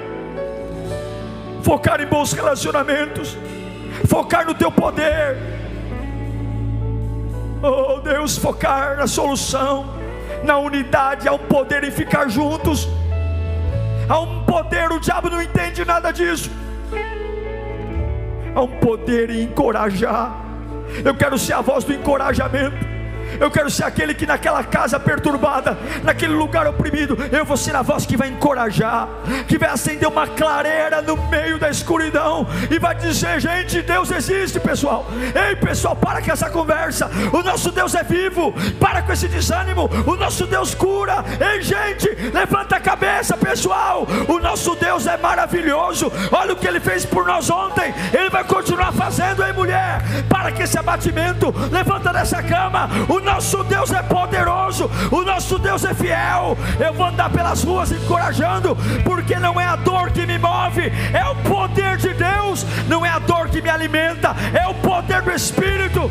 focar 1.62 2.00
em 2.00 2.06
bons 2.06 2.32
relacionamentos, 2.32 3.36
focar 4.06 4.44
no 4.44 4.54
teu 4.54 4.70
poder 4.70 5.57
Oh 7.62 8.00
Deus, 8.00 8.38
focar 8.38 8.96
na 8.96 9.06
solução, 9.06 9.94
na 10.44 10.58
unidade, 10.58 11.28
um 11.28 11.38
poder 11.38 11.82
em 11.82 11.90
ficar 11.90 12.28
juntos, 12.28 12.88
há 14.08 14.20
um 14.20 14.44
poder, 14.44 14.92
o 14.92 15.00
diabo 15.00 15.28
não 15.28 15.42
entende 15.42 15.84
nada 15.84 16.12
disso, 16.12 16.50
há 18.54 18.60
um 18.60 18.78
poder 18.78 19.30
em 19.30 19.42
encorajar. 19.42 20.44
Eu 21.04 21.14
quero 21.14 21.36
ser 21.36 21.52
a 21.52 21.60
voz 21.60 21.84
do 21.84 21.92
encorajamento. 21.92 22.97
Eu 23.40 23.50
quero 23.50 23.70
ser 23.70 23.84
aquele 23.84 24.14
que 24.14 24.26
naquela 24.26 24.62
casa 24.64 24.98
perturbada, 24.98 25.78
naquele 26.02 26.34
lugar 26.34 26.66
oprimido, 26.66 27.16
eu 27.30 27.44
vou 27.44 27.56
ser 27.56 27.74
a 27.74 27.82
voz 27.82 28.06
que 28.06 28.16
vai 28.16 28.28
encorajar, 28.28 29.08
que 29.46 29.58
vai 29.58 29.68
acender 29.68 30.08
uma 30.08 30.26
clareira 30.26 31.02
no 31.02 31.16
meio 31.28 31.58
da 31.58 31.70
escuridão 31.70 32.46
e 32.70 32.78
vai 32.78 32.94
dizer: 32.94 33.40
gente, 33.40 33.82
Deus 33.82 34.10
existe, 34.10 34.60
pessoal. 34.60 35.06
Ei, 35.34 35.56
pessoal, 35.56 35.96
para 35.96 36.22
com 36.22 36.32
essa 36.32 36.50
conversa. 36.50 37.10
O 37.32 37.42
nosso 37.42 37.70
Deus 37.70 37.94
é 37.94 38.02
vivo. 38.02 38.54
Para 38.78 39.02
com 39.02 39.12
esse 39.12 39.28
desânimo. 39.28 39.88
O 40.06 40.16
nosso 40.16 40.46
Deus 40.46 40.74
cura. 40.74 41.24
Ei, 41.40 41.62
gente, 41.62 42.08
levanta 42.32 42.76
a 42.76 42.80
cabeça, 42.80 43.36
pessoal. 43.36 44.06
O 44.28 44.38
nosso 44.38 44.74
Deus 44.76 45.06
é 45.06 45.16
maravilhoso. 45.16 46.10
Olha 46.32 46.52
o 46.52 46.56
que 46.56 46.66
ele 46.66 46.80
fez 46.80 47.04
por 47.04 47.26
nós 47.26 47.50
ontem. 47.50 47.94
Ele 48.12 48.30
vai 48.30 48.44
continuar 48.44 48.92
fazendo, 48.92 49.44
ei, 49.44 49.52
mulher. 49.52 50.02
Para 50.28 50.52
com 50.52 50.62
esse 50.62 50.78
abatimento. 50.78 51.54
Levanta 51.70 52.12
dessa 52.12 52.42
cama. 52.42 52.88
O 53.08 53.17
o 53.18 53.20
nosso 53.20 53.64
Deus 53.64 53.90
é 53.92 54.02
poderoso, 54.02 54.88
o 55.10 55.22
nosso 55.22 55.58
Deus 55.58 55.84
é 55.84 55.92
fiel. 55.92 56.56
Eu 56.78 56.94
vou 56.94 57.06
andar 57.06 57.30
pelas 57.30 57.62
ruas 57.62 57.90
encorajando, 57.90 58.76
porque 59.04 59.36
não 59.36 59.60
é 59.60 59.66
a 59.66 59.76
dor 59.76 60.10
que 60.10 60.24
me 60.24 60.38
move, 60.38 60.92
é 61.12 61.26
o 61.26 61.34
poder 61.36 61.96
de 61.96 62.14
Deus, 62.14 62.64
não 62.88 63.04
é 63.04 63.10
a 63.10 63.18
dor 63.18 63.48
que 63.48 63.60
me 63.60 63.68
alimenta, 63.68 64.34
é 64.54 64.66
o 64.68 64.74
poder 64.74 65.22
do 65.22 65.32
Espírito. 65.32 66.10